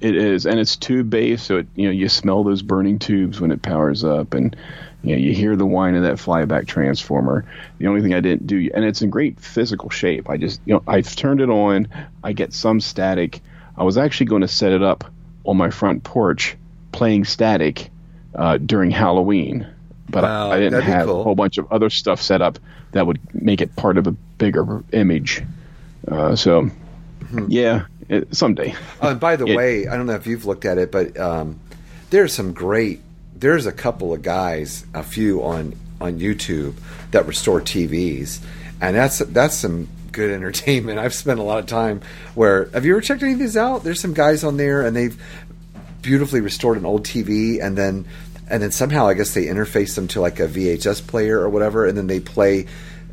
It 0.00 0.16
is, 0.16 0.46
and 0.46 0.58
it's 0.58 0.76
tube 0.76 1.10
based, 1.10 1.46
so 1.46 1.58
it, 1.58 1.68
you 1.76 1.86
know 1.86 1.92
you 1.92 2.08
smell 2.08 2.42
those 2.42 2.60
burning 2.62 2.98
tubes 2.98 3.40
when 3.40 3.52
it 3.52 3.62
powers 3.62 4.02
up, 4.02 4.34
and 4.34 4.56
you 5.02 5.14
know 5.16 5.20
you 5.22 5.32
hear 5.34 5.56
the 5.56 5.66
whine 5.66 5.94
of 5.94 6.02
that 6.02 6.14
flyback 6.16 6.66
transformer. 6.66 7.44
The 7.78 7.86
only 7.88 8.02
thing 8.02 8.14
I 8.14 8.20
didn't 8.20 8.46
do, 8.46 8.70
and 8.74 8.84
it's 8.84 9.02
in 9.02 9.10
great 9.10 9.40
physical 9.40 9.90
shape. 9.90 10.28
I 10.30 10.36
just 10.36 10.60
you 10.64 10.74
know 10.74 10.82
I've 10.86 11.14
turned 11.16 11.40
it 11.40 11.50
on. 11.50 11.88
I 12.22 12.32
get 12.32 12.52
some 12.52 12.80
static. 12.80 13.40
I 13.76 13.84
was 13.84 13.96
actually 13.98 14.26
going 14.26 14.42
to 14.42 14.48
set 14.48 14.72
it 14.72 14.82
up 14.82 15.04
on 15.44 15.56
my 15.56 15.70
front 15.70 16.04
porch, 16.04 16.56
playing 16.92 17.24
static 17.24 17.90
uh, 18.34 18.58
during 18.58 18.90
Halloween, 18.90 19.66
but 20.08 20.22
Wow, 20.24 20.50
I, 20.50 20.56
I 20.56 20.60
didn't 20.60 20.82
have 20.82 21.06
cool. 21.06 21.20
a 21.20 21.24
whole 21.24 21.34
bunch 21.34 21.58
of 21.58 21.72
other 21.72 21.90
stuff 21.90 22.20
set 22.22 22.42
up 22.42 22.58
that 22.92 23.06
would 23.06 23.18
make 23.34 23.60
it 23.60 23.74
part 23.74 23.96
of 23.98 24.06
a 24.06 24.12
bigger 24.12 24.84
image. 24.92 25.42
Uh, 26.06 26.36
so, 26.36 26.70
Hmm. 27.30 27.46
yeah, 27.48 27.86
it, 28.08 28.34
someday. 28.36 28.74
Oh, 29.00 29.08
and 29.10 29.18
by 29.20 29.36
the 29.36 29.46
Yeah. 29.48 29.56
way, 29.56 29.86
I 29.88 29.96
don't 29.96 30.06
know 30.06 30.14
if 30.14 30.26
you've 30.26 30.44
looked 30.44 30.64
at 30.66 30.76
it, 30.76 30.92
but 30.92 31.18
um, 31.18 31.58
there's 32.10 32.34
some 32.34 32.52
great. 32.52 33.00
There's 33.42 33.66
a 33.66 33.72
couple 33.72 34.14
of 34.14 34.22
guys, 34.22 34.86
a 34.94 35.02
few 35.02 35.42
on 35.42 35.74
on 36.00 36.20
YouTube 36.20 36.74
that 37.10 37.26
restore 37.26 37.60
TVs, 37.60 38.38
and 38.80 38.94
that's 38.94 39.18
that's 39.18 39.56
some 39.56 39.88
good 40.12 40.30
entertainment. 40.34 41.00
I've 41.00 41.12
spent 41.12 41.40
a 41.40 41.42
lot 41.42 41.58
of 41.58 41.66
time 41.66 42.02
where. 42.36 42.66
Have 42.66 42.84
you 42.84 42.92
ever 42.92 43.00
checked 43.00 43.20
any 43.20 43.32
of 43.32 43.40
these 43.40 43.56
out? 43.56 43.82
There's 43.82 44.00
some 44.00 44.14
guys 44.14 44.44
on 44.44 44.58
there, 44.58 44.86
and 44.86 44.94
they've 44.94 45.20
beautifully 46.02 46.40
restored 46.40 46.78
an 46.78 46.86
old 46.86 47.04
TV, 47.04 47.60
and 47.60 47.76
then 47.76 48.04
and 48.46 48.62
then 48.62 48.70
somehow 48.70 49.08
I 49.08 49.14
guess 49.14 49.34
they 49.34 49.46
interface 49.46 49.96
them 49.96 50.06
to 50.08 50.20
like 50.20 50.38
a 50.38 50.46
VHS 50.46 51.04
player 51.04 51.40
or 51.40 51.48
whatever, 51.48 51.84
and 51.84 51.98
then 51.98 52.06
they 52.06 52.20
play 52.20 52.66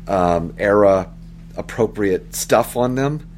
um, 0.06 0.54
era 0.58 1.10
appropriate 1.56 2.36
stuff 2.36 2.76
on 2.76 2.94
them. 2.94 3.28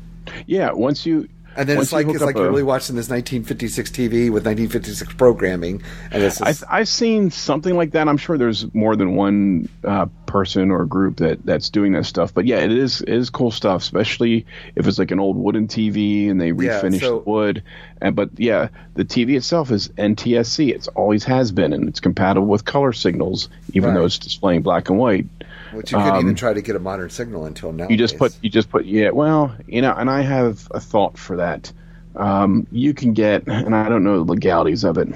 Yeah, 0.47 0.73
once 0.73 1.07
you 1.07 1.27
And 1.57 1.69
then 1.69 1.77
once 1.77 1.89
it's 1.89 1.93
like 1.93 2.07
it's 2.09 2.21
like 2.21 2.37
you're 2.37 2.49
really 2.49 2.63
watching 2.63 2.97
this 2.97 3.09
1956 3.11 3.91
TV 3.91 4.11
with 4.31 4.45
1956 4.47 5.15
programming, 5.15 5.83
and 6.11 6.23
it's 6.23 6.41
I, 6.41 6.47
just, 6.51 6.65
I've 6.69 6.89
seen 6.89 7.31
something 7.31 7.77
like 7.77 7.91
that. 7.93 8.09
I'm 8.09 8.17
sure 8.17 8.39
there's 8.39 8.73
more 8.75 8.97
than 8.97 9.17
one 9.17 9.69
uh, 9.85 10.07
person 10.27 10.71
or 10.71 10.85
group 10.87 11.17
that 11.19 11.45
that's 11.45 11.69
doing 11.69 11.93
that 11.93 12.07
stuff. 12.07 12.33
But 12.33 12.47
yeah, 12.47 12.59
it 12.61 12.73
is 12.73 13.03
it 13.03 13.09
is 13.11 13.29
cool 13.31 13.51
stuff, 13.51 13.83
especially 13.83 14.47
if 14.77 14.87
it's 14.87 14.99
like 14.99 15.11
an 15.11 15.21
old 15.21 15.37
wooden 15.37 15.69
TV 15.69 16.31
and 16.31 16.41
they 16.41 16.47
Yeah, 16.49 16.81
refinish 16.81 17.01
so- 17.01 17.19
the 17.19 17.31
wood. 17.31 17.63
And 18.01 18.17
but 18.17 18.31
yeah, 18.39 18.69
the 18.95 19.05
TV 19.05 19.37
itself 19.37 19.71
is 19.71 19.89
NTSC. 19.91 20.75
It's 20.75 20.89
always 20.89 21.25
has 21.25 21.53
been, 21.53 21.73
and 21.73 21.89
it's 21.89 22.01
compatible 22.01 22.47
with 22.49 22.65
color 22.65 22.93
signals, 22.93 23.49
even 23.75 23.91
Right. 23.91 23.95
though 24.01 24.05
it's 24.07 24.19
displaying 24.19 24.63
black 24.63 24.89
and 24.91 24.99
white. 24.99 25.27
Which 25.73 25.93
you 25.93 25.99
couldn't 25.99 26.17
even 26.17 26.29
um, 26.31 26.35
try 26.35 26.53
to 26.53 26.63
get 26.63 26.77
a 26.77 26.79
modern 26.79 27.11
signal 27.11 27.47
until 27.47 27.73
now. 27.73 27.89
You 27.89 27.97
just 27.97 28.19
put 28.19 28.37
you 28.43 28.51
just 28.51 28.71
put 28.71 28.85
yeah. 28.85 29.11
Well, 29.11 29.55
you 29.67 29.83
know, 29.83 29.93
and 29.93 30.11
I 30.11 30.23
have 30.23 30.69
a 30.71 30.81
thought 30.81 31.19
for 31.19 31.37
that. 31.39 31.73
Um, 32.15 32.67
you 32.71 32.93
can 32.93 33.15
get, 33.15 33.47
and 33.47 33.75
I 33.75 33.89
don't 33.89 34.05
know 34.05 34.23
the 34.23 34.33
legalities 34.33 34.85
of 34.85 34.99
it, 34.99 35.09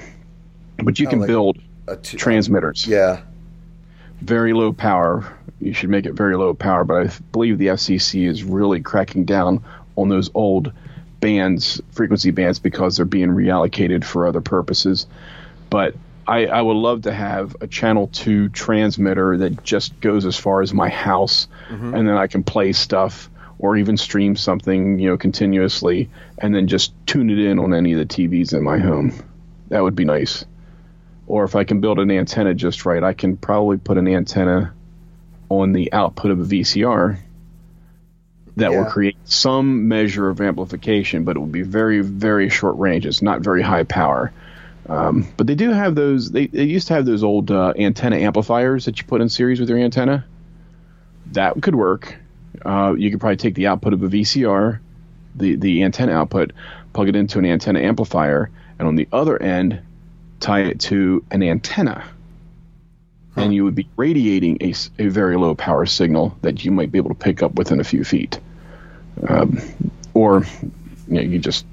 but 0.83 0.99
you 0.99 1.07
Oh, 1.07 1.09
can 1.11 1.19
like 1.19 1.27
build 1.27 1.57
two, 2.01 2.17
transmitters. 2.17 2.87
Yeah, 2.87 3.21
very 4.21 4.53
low 4.53 4.73
power. 4.73 5.37
You 5.59 5.73
should 5.73 5.89
make 5.89 6.05
it 6.05 6.13
very 6.13 6.35
low 6.35 6.53
power, 6.53 6.83
but 6.83 7.07
I 7.07 7.11
believe 7.31 7.57
the 7.57 7.67
FCC 7.67 8.27
is 8.27 8.43
really 8.43 8.81
cracking 8.81 9.25
down 9.25 9.63
on 9.95 10.09
those 10.09 10.29
old 10.33 10.71
bands, 11.19 11.81
frequency 11.91 12.31
bands, 12.31 12.59
because 12.59 12.97
they're 12.97 13.05
being 13.05 13.29
reallocated 13.29 14.03
for 14.03 14.27
other 14.27 14.41
purposes. 14.41 15.07
But 15.69 15.95
I, 16.27 16.45
I 16.47 16.61
would 16.61 16.75
love 16.75 17.03
to 17.03 17.13
have 17.13 17.55
a 17.61 17.67
channel 17.67 18.07
two 18.07 18.49
transmitter 18.49 19.37
that 19.37 19.63
just 19.63 19.99
goes 20.01 20.25
as 20.25 20.37
far 20.37 20.61
as 20.61 20.73
my 20.73 20.89
house, 20.89 21.47
mm-hmm. 21.69 21.93
and 21.93 22.07
then 22.07 22.17
I 22.17 22.27
can 22.27 22.43
play 22.43 22.73
stuff 22.73 23.29
or 23.59 23.77
even 23.77 23.97
stream 23.97 24.35
something, 24.35 24.99
you 24.99 25.09
know, 25.09 25.17
continuously, 25.17 26.09
and 26.37 26.53
then 26.53 26.67
just 26.67 26.93
tune 27.07 27.29
it 27.29 27.39
in 27.39 27.57
on 27.59 27.73
any 27.73 27.93
of 27.93 27.99
the 27.99 28.05
TVs 28.05 28.53
in 28.53 28.63
my 28.63 28.77
home. 28.77 29.13
That 29.69 29.81
would 29.81 29.95
be 29.95 30.05
nice 30.05 30.45
or 31.27 31.43
if 31.43 31.55
I 31.55 31.65
can 31.65 31.81
build 31.81 31.99
an 31.99 32.09
antenna 32.09 32.53
just 32.53 32.85
right, 32.85 33.03
I 33.03 33.13
can 33.13 33.37
probably 33.37 33.77
put 33.77 33.97
an 33.97 34.07
antenna 34.07 34.73
on 35.49 35.73
the 35.73 35.91
output 35.93 36.31
of 36.31 36.39
a 36.39 36.43
VCR 36.43 37.19
that 38.55 38.71
will 38.71 38.85
create 38.85 39.17
some 39.25 39.87
measure 39.87 40.29
of 40.29 40.41
amplification, 40.41 41.25
but 41.25 41.35
it 41.35 41.39
will 41.39 41.45
be 41.45 41.61
very, 41.61 42.01
very 42.01 42.49
short 42.49 42.77
range. 42.77 43.05
It's 43.05 43.21
not 43.21 43.41
very 43.41 43.61
high 43.61 43.83
power. 43.83 44.33
Um, 44.89 45.27
but 45.35 45.47
they 45.47 45.55
do 45.55 45.71
have 45.71 45.95
those. 45.95 46.31
They, 46.31 46.47
they 46.47 46.63
used 46.63 46.87
to 46.87 46.93
have 46.93 47.05
those 47.05 47.23
old 47.23 47.51
uh, 47.51 47.73
antenna 47.77 48.17
amplifiers 48.17 48.85
that 48.85 48.97
you 48.97 49.03
put 49.05 49.21
in 49.21 49.29
series 49.29 49.59
with 49.59 49.69
your 49.69 49.77
antenna. 49.77 50.25
That 51.33 51.61
could 51.61 51.75
work. 51.75 52.15
Uh, 52.65 52.95
you 52.97 53.11
could 53.11 53.19
probably 53.19 53.37
take 53.37 53.55
the 53.55 53.67
output 53.67 53.93
of 53.93 54.01
a 54.01 54.07
VCR, 54.07 54.79
the 55.35 55.55
the 55.57 55.83
antenna 55.83 56.13
output, 56.13 56.53
plug 56.93 57.09
it 57.09 57.15
into 57.15 57.37
an 57.37 57.45
antenna 57.45 57.81
amplifier, 57.81 58.49
and 58.79 58.87
on 58.87 58.95
the 58.95 59.07
other 59.11 59.41
end, 59.41 59.81
tie 60.39 60.61
it 60.61 60.79
to 60.81 61.23
an 61.31 61.43
antenna. 61.43 62.03
And 63.35 63.53
you 63.53 63.65
would 63.65 63.75
be 63.75 63.87
radiating 63.97 64.57
a, 64.61 64.73
a 64.97 65.09
very 65.09 65.37
low 65.37 65.53
power 65.53 65.85
signal 65.85 66.35
that 66.41 66.65
you 66.65 66.71
might 66.71 66.91
be 66.91 66.97
able 66.97 67.09
to 67.09 67.15
pick 67.15 67.43
up 67.43 67.53
within 67.53 67.79
a 67.79 67.83
few 67.83 68.03
feet. 68.03 68.39
Um, 69.27 69.59
or 70.15 70.43
you, 71.07 71.13
know, 71.13 71.21
you 71.21 71.37
just 71.37 71.63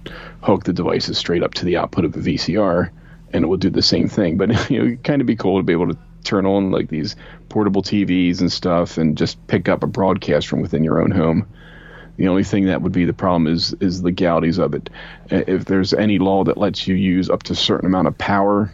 hook 0.43 0.65
the 0.65 0.75
devices 0.75 1.17
straight 1.17 1.43
up 1.43 1.55
to 1.55 1.65
the 1.65 1.79
output 1.79 2.05
of 2.05 2.15
a 2.17 2.19
VCR 2.19 2.91
and 3.35 3.45
it 3.45 3.49
will 3.49 3.59
do 3.59 3.69
the 3.69 3.83
same 3.83 4.09
thing. 4.09 4.39
But 4.39 4.49
you 4.71 4.79
know, 4.79 4.85
it'd 4.87 5.05
kind 5.05 5.21
of 5.21 5.27
be 5.27 5.37
cool 5.37 5.59
to 5.59 5.63
be 5.63 5.73
able 5.75 5.89
to 5.89 5.99
turn 6.23 6.47
on 6.47 6.71
like 6.71 6.89
these 6.89 7.17
portable 7.51 7.83
TVs 7.83 8.41
and 8.41 8.51
stuff 8.51 8.97
and 8.97 9.19
just 9.19 9.45
pick 9.49 9.69
up 9.69 9.83
a 9.83 9.87
broadcast 9.87 10.49
from 10.49 10.63
within 10.63 10.83
your 10.83 11.03
own 11.03 11.11
home. 11.11 11.47
The 12.17 12.29
only 12.29 12.45
thing 12.45 12.67
that 12.67 12.81
would 12.81 12.93
be 12.93 13.05
the 13.05 13.13
problem 13.13 13.47
is 13.47 13.75
is 13.81 14.01
the 14.01 14.07
legalities 14.07 14.59
of 14.59 14.73
it. 14.73 14.89
If 15.31 15.65
there's 15.67 15.93
any 15.93 16.19
law 16.19 16.45
that 16.45 16.57
lets 16.57 16.87
you 16.87 16.95
use 16.95 17.29
up 17.29 17.43
to 17.45 17.53
a 17.53 17.57
certain 17.57 17.87
amount 17.87 18.07
of 18.09 18.17
power 18.17 18.73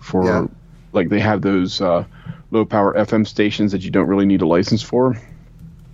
for, 0.00 0.24
Yeah. 0.26 0.46
like 0.92 1.08
they 1.08 1.20
have 1.20 1.40
those 1.40 1.80
uh, 1.80 2.04
low 2.50 2.66
power 2.66 2.92
FM 2.94 3.26
stations 3.26 3.72
that 3.72 3.80
you 3.82 3.90
don't 3.90 4.06
really 4.06 4.26
need 4.26 4.42
a 4.42 4.46
license 4.46 4.82
for. 4.82 5.16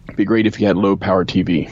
It'd 0.06 0.16
be 0.16 0.24
great 0.24 0.46
if 0.46 0.60
you 0.60 0.66
had 0.66 0.76
low 0.76 0.96
power 0.96 1.24
TV. 1.24 1.70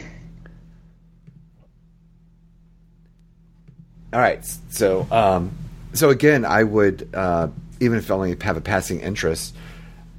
All 4.12 4.20
right. 4.20 4.44
So, 4.70 5.06
um, 5.10 5.50
so 5.98 6.10
again, 6.10 6.44
I 6.44 6.62
would 6.62 7.08
uh, 7.14 7.48
even 7.80 7.98
if 7.98 8.10
I 8.10 8.14
only 8.14 8.36
have 8.40 8.56
a 8.56 8.60
passing 8.60 9.00
interest, 9.00 9.54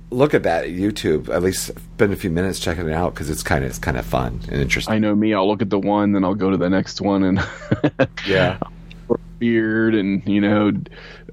look 0.10 0.34
at 0.34 0.44
that 0.44 0.66
at 0.66 0.70
YouTube. 0.72 1.30
At 1.30 1.44
least 1.44 1.68
spend 1.68 2.14
a 2.14 2.16
few 2.16 2.30
minutes 2.30 2.60
checking 2.60 2.88
it 2.88 2.94
out 2.94 3.14
because 3.14 3.30
it's 3.30 3.44
kind 3.44 3.64
of 3.64 3.70
it's 3.70 3.80
kind 3.80 3.98
of 3.98 4.06
fun 4.06 4.40
and 4.50 4.62
interesting. 4.62 4.94
I 4.94 5.00
know 5.00 5.16
me. 5.16 5.34
I'll 5.34 5.48
look 5.48 5.62
at 5.62 5.70
the 5.70 5.80
one, 5.80 6.12
then 6.14 6.24
I'll 6.24 6.36
go 6.36 6.50
to 6.50 6.58
the 6.58 6.70
next 6.70 7.02
one, 7.02 7.24
and 7.24 7.48
yeah. 8.28 8.60
beard, 9.40 9.96
and 9.96 10.28
you 10.28 10.42
know, 10.42 10.72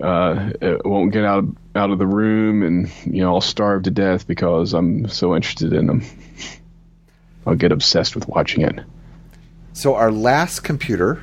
uh, 0.00 0.50
won't 0.84 1.12
get 1.12 1.24
out 1.24 1.40
of, 1.40 1.56
out 1.74 1.90
of 1.90 1.98
the 1.98 2.06
room, 2.06 2.62
and 2.62 2.90
you 3.04 3.22
know, 3.22 3.34
I'll 3.34 3.40
starve 3.40 3.84
to 3.84 3.90
death 3.90 4.26
because 4.26 4.72
I'm 4.74 5.08
so 5.08 5.34
interested 5.34 5.72
in 5.72 5.86
them. 5.86 6.02
I'll 7.46 7.56
get 7.56 7.72
obsessed 7.72 8.14
with 8.14 8.26
watching 8.28 8.62
it. 8.62 8.80
So 9.74 9.96
our 9.96 10.10
last 10.10 10.60
computer 10.60 11.22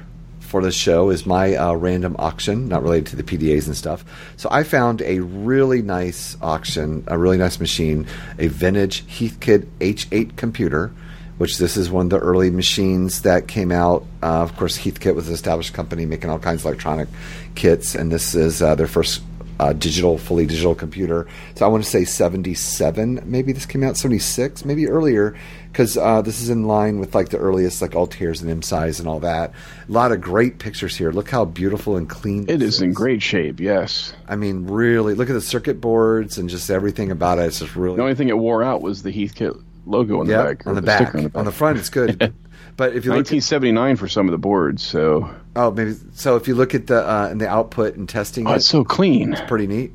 for 0.51 0.61
the 0.61 0.71
show 0.71 1.09
is 1.09 1.25
my 1.25 1.55
uh, 1.55 1.73
random 1.73 2.15
auction, 2.19 2.67
not 2.67 2.83
related 2.83 3.07
to 3.07 3.15
the 3.15 3.23
PDAs 3.23 3.67
and 3.67 3.75
stuff. 3.75 4.03
So 4.35 4.49
I 4.51 4.63
found 4.63 5.01
a 5.01 5.19
really 5.19 5.81
nice 5.81 6.35
auction, 6.41 7.05
a 7.07 7.17
really 7.17 7.37
nice 7.37 7.59
machine, 7.61 8.05
a 8.37 8.47
vintage 8.47 9.07
Heathkit 9.07 9.65
H8 9.79 10.35
computer 10.35 10.91
which 11.37 11.57
this 11.57 11.75
is 11.75 11.89
one 11.89 12.05
of 12.05 12.09
the 12.11 12.19
early 12.19 12.51
machines 12.51 13.23
that 13.23 13.47
came 13.47 13.71
out. 13.71 14.05
Uh, 14.21 14.43
of 14.43 14.55
course, 14.57 14.77
Heathkit 14.77 15.15
was 15.15 15.27
an 15.27 15.33
established 15.33 15.73
company 15.73 16.05
making 16.05 16.29
all 16.29 16.37
kinds 16.37 16.61
of 16.61 16.67
electronic 16.67 17.07
kits, 17.55 17.95
and 17.95 18.11
this 18.11 18.35
is 18.35 18.61
uh, 18.61 18.75
their 18.75 18.85
first 18.85 19.23
uh, 19.59 19.73
digital, 19.73 20.17
fully 20.17 20.45
digital 20.45 20.75
computer. 20.75 21.27
So 21.55 21.65
I 21.65 21.69
want 21.69 21.83
to 21.83 21.89
say 21.89 22.05
77, 22.05 23.21
maybe 23.25 23.51
this 23.51 23.65
came 23.65 23.83
out 23.83 23.97
76, 23.97 24.65
maybe 24.65 24.87
earlier, 24.87 25.35
because 25.71 25.97
uh, 25.97 26.21
this 26.21 26.41
is 26.41 26.49
in 26.49 26.67
line 26.67 26.99
with 26.99 27.13
like 27.13 27.29
the 27.29 27.37
earliest 27.37 27.81
like 27.81 27.91
Altairs 27.91 28.41
and 28.41 28.49
IMSAIs 28.49 28.99
and 28.99 29.07
all 29.07 29.19
that. 29.21 29.51
A 29.87 29.91
lot 29.91 30.11
of 30.11 30.21
great 30.21 30.59
pictures 30.59 30.95
here. 30.95 31.11
Look 31.11 31.29
how 31.29 31.45
beautiful 31.45 31.97
and 31.97 32.09
clean 32.09 32.49
It 32.49 32.61
is 32.61 32.81
in 32.81 32.93
great 32.93 33.21
shape. 33.21 33.59
Yes. 33.59 34.13
I 34.27 34.35
mean, 34.35 34.65
really, 34.67 35.13
look 35.13 35.29
at 35.29 35.33
the 35.33 35.41
circuit 35.41 35.79
boards 35.79 36.37
and 36.37 36.49
just 36.49 36.69
everything 36.69 37.11
about 37.11 37.39
it. 37.39 37.43
It's 37.43 37.59
just 37.59 37.75
really 37.75 37.97
The 37.97 38.03
only 38.03 38.15
thing 38.15 38.29
it 38.29 38.37
wore 38.37 38.63
out 38.63 38.81
was 38.81 39.03
the 39.03 39.11
Heathkit 39.11 39.61
logo 39.85 40.19
on 40.19 40.27
the 40.27 40.33
yeah, 40.33 40.43
back. 40.43 40.67
on 40.67 40.75
the, 40.75 40.81
back. 40.81 41.15
On 41.35 41.45
the 41.45 41.51
front, 41.51 41.77
it's 41.77 41.89
good. 41.89 42.33
but 42.77 42.95
if 42.95 43.05
you 43.05 43.11
look 43.11 43.27
at, 43.27 43.31
1979 43.31 43.95
for 43.97 44.07
some 44.07 44.27
of 44.27 44.31
the 44.31 44.37
boards. 44.37 44.83
So 44.83 45.29
oh, 45.55 45.71
maybe 45.71 45.95
so. 46.13 46.35
If 46.35 46.47
you 46.47 46.55
look 46.55 46.75
at 46.75 46.87
the 46.87 47.07
uh, 47.09 47.29
in 47.29 47.37
the 47.37 47.47
output 47.47 47.95
and 47.95 48.07
testing, 48.07 48.47
oh, 48.47 48.53
it, 48.53 48.57
it's 48.57 48.67
so 48.67 48.83
clean. 48.83 49.33
It's 49.33 49.41
pretty 49.41 49.67
neat. 49.67 49.93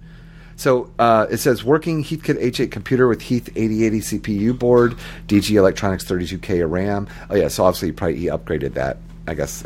So 0.57 0.91
uh, 0.99 1.27
it 1.31 1.37
says 1.37 1.63
working 1.63 2.03
Heathkit 2.03 2.43
H8 2.43 2.71
computer 2.71 3.07
with 3.09 3.21
Heath 3.21 3.51
8080 3.55 4.01
CPU 4.01 4.59
board, 4.59 4.97
DG 5.29 5.55
Electronics 5.55 6.05
32K 6.05 6.65
of 6.65 6.71
RAM. 6.71 7.09
Oh 7.29 7.37
yeah, 7.37 7.49
so 7.49 7.65
obviously 7.65 7.93
probably 7.93 8.17
he 8.17 8.27
upgraded 8.27 8.73
that, 8.73 8.97
I 9.27 9.35
guess, 9.35 9.65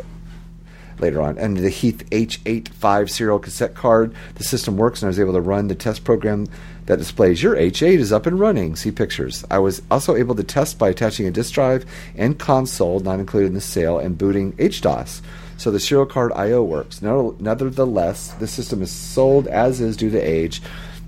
later 0.99 1.21
on. 1.21 1.37
And 1.37 1.55
the 1.55 1.69
Heath 1.69 2.03
H85 2.09 3.09
serial 3.09 3.39
cassette 3.39 3.73
card. 3.73 4.13
The 4.35 4.43
system 4.43 4.75
works, 4.75 5.01
and 5.01 5.07
I 5.07 5.11
was 5.11 5.19
able 5.19 5.33
to 5.33 5.41
run 5.41 5.69
the 5.69 5.75
test 5.75 6.03
program 6.03 6.47
that 6.87 6.99
displays 6.99 7.41
your 7.41 7.55
H8 7.55 7.99
is 7.99 8.11
up 8.11 8.25
and 8.25 8.37
running. 8.37 8.75
See 8.75 8.91
pictures. 8.91 9.45
I 9.49 9.59
was 9.59 9.81
also 9.89 10.17
able 10.17 10.35
to 10.35 10.43
test 10.43 10.77
by 10.77 10.89
attaching 10.89 11.25
a 11.25 11.31
disk 11.31 11.53
drive 11.53 11.85
and 12.17 12.37
console, 12.37 12.99
not 12.99 13.19
included 13.19 13.47
in 13.47 13.53
the 13.53 13.61
sale, 13.61 13.97
and 13.97 14.17
booting 14.17 14.51
HDOS. 14.53 15.21
So 15.61 15.69
the 15.69 15.79
serial 15.79 16.07
card 16.07 16.31
I/O 16.33 16.63
works. 16.63 17.03
No- 17.03 17.35
Nevertheless, 17.39 18.33
this 18.39 18.49
system 18.51 18.81
is 18.81 18.89
sold 18.89 19.45
as 19.45 19.79
is 19.79 19.95
due 19.95 20.09
to 20.09 20.19
age. 20.19 20.59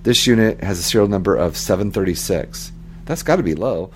This 0.04 0.28
unit 0.28 0.64
has 0.64 0.78
a 0.78 0.84
serial 0.84 1.08
number 1.10 1.36
of 1.36 1.58
736. 1.58 2.72
That's 3.06 3.24
got 3.24 3.38
to 3.38 3.44
be 3.44 3.56
low. 3.56 3.90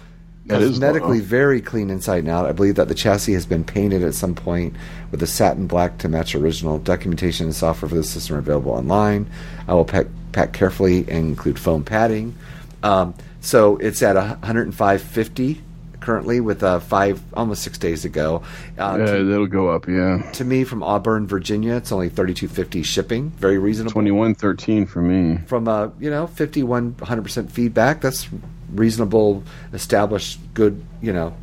That 0.48 0.64
is 0.64 0.80
Cosmetically 0.80 1.20
low. 1.20 1.22
very 1.22 1.62
clean 1.62 1.92
inside 1.92 2.20
and 2.20 2.30
out. 2.30 2.48
I 2.48 2.54
believe 2.54 2.74
that 2.76 2.88
the 2.88 2.96
chassis 2.96 3.34
has 3.34 3.46
been 3.46 3.64
painted 3.66 4.02
at 4.02 4.16
some 4.16 4.34
point 4.34 4.76
with 5.12 5.22
a 5.22 5.28
satin 5.28 5.68
black 5.68 6.00
to 6.00 6.10
match 6.10 6.34
original. 6.34 6.80
Documentation 6.80 7.46
and 7.46 7.56
software 7.56 7.90
for 7.90 7.96
the 7.96 8.04
system 8.04 8.38
are 8.38 8.40
available 8.40 8.72
online. 8.72 9.30
I 9.68 9.76
will 9.76 9.86
pack, 9.86 10.08
pack 10.32 10.54
carefully 10.54 11.06
and 11.08 11.28
include 11.28 11.60
foam 11.60 11.84
padding. 11.84 12.34
Um, 12.82 13.14
so 13.42 13.78
it's 13.78 14.02
at 14.02 14.16
105.50 14.16 15.60
currently 16.08 16.40
with 16.40 16.64
uh, 16.64 16.80
five 16.80 17.22
almost 17.34 17.64
six 17.64 17.78
days 17.78 18.06
ago. 18.06 18.42
Uh, 18.78 18.96
to, 18.98 19.24
that'll 19.26 19.46
go 19.46 19.68
up. 19.68 19.90
Yeah. 19.90 20.22
to 20.32 20.46
me 20.46 20.64
from 20.64 20.82
Auburn, 20.82 21.28
Virginia, 21.28 21.76
it's 21.76 21.92
only 21.92 22.10
32.50 22.10 22.86
shipping. 22.86 23.32
Very 23.32 23.58
reasonable 23.58 23.92
2113 23.92 24.86
for 24.86 25.02
me. 25.02 25.40
from 25.48 25.68
uh, 25.68 25.90
you 26.00 26.10
know 26.10 26.28
51 26.28 26.94
100% 26.94 27.52
feedback 27.52 28.00
that's 28.00 28.30
reasonable 28.74 29.44
established 29.74 30.40
good 30.54 30.82
you 31.02 31.12
know 31.14 31.36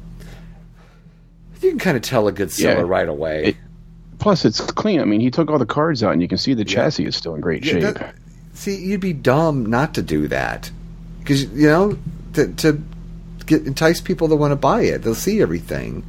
you 1.60 1.70
can 1.70 1.78
kind 1.78 1.96
of 1.96 2.02
tell 2.02 2.26
a 2.28 2.32
good 2.32 2.50
seller 2.50 2.84
Yeah. 2.84 2.88
right 2.88 3.08
away 3.08 3.44
It- 3.48 3.56
Plus, 4.20 4.44
it's 4.46 4.60
clean. 4.60 5.00
I 5.00 5.04
mean, 5.04 5.20
he 5.20 5.30
took 5.30 5.50
all 5.50 5.58
the 5.58 5.66
cards 5.66 6.02
out, 6.02 6.12
and 6.12 6.22
you 6.22 6.28
can 6.28 6.38
see 6.38 6.54
the 6.54 6.60
Yeah. 6.62 6.74
chassis 6.74 7.04
is 7.04 7.14
still 7.16 7.34
in 7.34 7.42
great 7.42 7.62
Yeah, 7.64 7.72
shape. 7.72 7.82
that- 7.82 8.14
see 8.54 8.76
you'd 8.82 9.00
be 9.00 9.12
dumb 9.12 9.66
not 9.66 9.92
to 9.94 10.02
do 10.02 10.28
that 10.28 10.70
because 11.18 11.44
you 11.52 11.66
know 11.66 11.98
to, 12.34 12.46
to 12.54 12.80
get 13.46 13.66
entice 13.66 14.00
people 14.00 14.28
to 14.28 14.36
want 14.36 14.52
to 14.52 14.56
buy 14.56 14.82
it 14.82 15.02
they'll 15.02 15.14
see 15.14 15.40
everything 15.42 16.04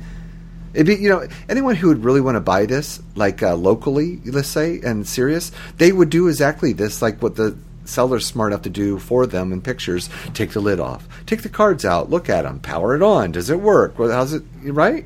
It'd 0.73 0.87
be, 0.87 0.95
you 0.95 1.07
know, 1.07 1.25
anyone 1.47 1.75
who 1.75 1.87
would 1.87 2.03
really 2.03 2.19
want 2.19 2.35
to 2.35 2.41
buy 2.41 2.65
this, 2.65 3.01
like 3.15 3.41
uh, 3.41 3.55
locally, 3.55 4.19
let's 4.25 4.49
say, 4.49 4.81
and 4.83 5.07
serious, 5.07 5.53
they 5.77 5.93
would 5.93 6.09
do 6.09 6.27
exactly 6.27 6.73
this, 6.73 7.01
like 7.01 7.21
what 7.21 7.37
the 7.37 7.57
seller's 7.85 8.25
smart 8.25 8.51
enough 8.51 8.63
to 8.63 8.69
do 8.69 8.99
for 8.99 9.25
them 9.25 9.53
in 9.53 9.61
pictures. 9.61 10.09
Take 10.33 10.51
the 10.51 10.59
lid 10.59 10.81
off, 10.81 11.07
take 11.27 11.43
the 11.43 11.47
cards 11.47 11.85
out, 11.85 12.09
look 12.09 12.27
at 12.27 12.41
them, 12.41 12.59
power 12.59 12.93
it 12.93 13.01
on. 13.01 13.31
Does 13.31 13.49
it 13.49 13.61
work? 13.61 13.97
Well, 13.97 14.11
how's 14.11 14.33
it? 14.33 14.43
Right? 14.63 15.05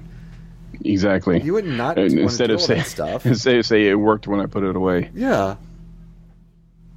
Exactly. 0.84 1.40
You 1.40 1.54
would 1.54 1.66
not 1.68 2.00
instead 2.00 2.50
of 2.50 2.62
say, 2.62 2.78
that 2.78 2.88
stuff. 2.88 3.24
say 3.36 3.62
say 3.62 3.88
it 3.90 3.94
worked 3.94 4.28
when 4.28 4.40
I 4.40 4.48
put 4.48 4.64
it 4.64 4.76
away, 4.76 5.12
Yeah. 5.14 5.58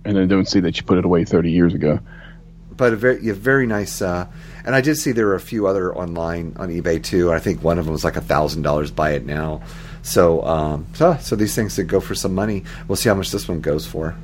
and 0.07 0.17
then 0.17 0.29
don't 0.29 0.49
see 0.49 0.61
that 0.61 0.79
you 0.79 0.83
put 0.85 0.97
it 0.97 1.05
away 1.05 1.27
30 1.27 1.51
years 1.51 1.75
ago. 1.75 2.01
But 2.83 2.95
a 2.95 2.97
very, 2.97 3.25
have 3.27 3.37
very 3.37 3.65
nice. 3.69 4.03
Uh, 4.03 4.27
and 4.65 4.75
I 4.75 4.81
did 4.81 4.97
see 4.97 5.13
there 5.13 5.27
were 5.27 5.37
a 5.37 5.41
few 5.41 5.69
other 5.69 5.97
online 5.97 6.57
on 6.59 6.69
eBay 6.69 7.01
too. 7.01 7.33
I 7.33 7.39
think 7.39 7.63
one 7.63 7.79
of 7.79 7.85
them 7.85 7.93
was 7.93 8.03
like 8.03 8.17
a 8.17 8.21
thousand 8.21 8.63
dollars. 8.63 8.91
Buy 8.91 9.13
it 9.13 9.25
now. 9.25 9.63
So, 10.03 10.43
um, 10.43 10.89
so, 10.95 11.17
so 11.21 11.37
these 11.37 11.55
things 11.55 11.77
that 11.77 11.85
go 11.85 12.01
for 12.01 12.17
some 12.17 12.35
money. 12.35 12.65
We'll 12.89 12.97
see 12.97 13.09
how 13.09 13.15
much 13.15 13.31
this 13.31 13.47
one 13.47 13.61
goes 13.61 13.87
for. 13.87 14.17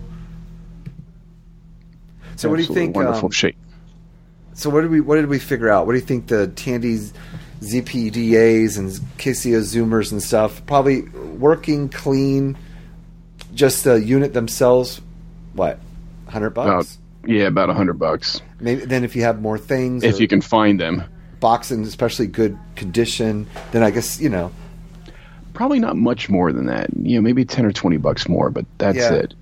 So, 2.34 2.48
what 2.50 2.56
do 2.56 2.62
you 2.64 2.74
think? 2.74 2.96
Wonderful 2.96 3.26
um, 3.26 3.30
shape. 3.30 3.56
so, 4.54 4.70
what 4.70 4.80
did 4.80 4.90
we 4.90 5.00
what 5.00 5.14
did 5.14 5.28
we 5.28 5.38
figure 5.38 5.68
out? 5.68 5.86
What 5.86 5.92
do 5.92 6.00
you 6.00 6.04
think 6.04 6.26
the 6.26 6.48
Tandy's 6.48 7.12
ZPDAs 7.61 8.76
and 8.76 8.90
Casio 9.18 9.61
Zoomers 9.61 10.11
and 10.11 10.20
stuff 10.20 10.66
probably 10.66 11.02
working 11.02 11.90
clean? 11.90 12.59
Just 13.54 13.84
the 13.84 13.94
unit 13.94 14.34
themselves, 14.34 15.00
what, 15.52 15.78
hundred 16.26 16.50
bucks? 16.50 16.96
About 16.96 17.07
yeah, 17.29 17.45
about 17.47 17.70
a 17.70 17.74
hundred 17.74 17.99
bucks 17.99 18.41
Maybe 18.61 18.85
then 18.85 19.05
if 19.05 19.14
you 19.14 19.22
have 19.22 19.41
more 19.41 19.59
things, 19.59 20.03
if 20.03 20.18
you 20.18 20.26
can 20.26 20.41
find 20.41 20.81
them. 20.81 21.05
box 21.41 21.70
in 21.70 21.83
especially 21.85 22.26
good 22.26 22.59
condition, 22.74 23.47
then 23.72 23.83
I 23.85 23.91
guess 23.91 24.20
you 24.20 24.29
know. 24.29 24.51
Probably 25.55 25.79
not 25.81 25.97
much 25.97 26.29
more 26.29 26.53
than 26.53 26.66
that. 26.66 26.89
You 27.01 27.16
know, 27.16 27.22
maybe 27.22 27.45
10 27.45 27.64
or 27.66 27.72
20 27.72 27.97
bucks 27.97 28.29
more, 28.29 28.49
but 28.51 28.64
that's 28.79 28.97
Yeah. 28.99 29.14
it. 29.14 29.35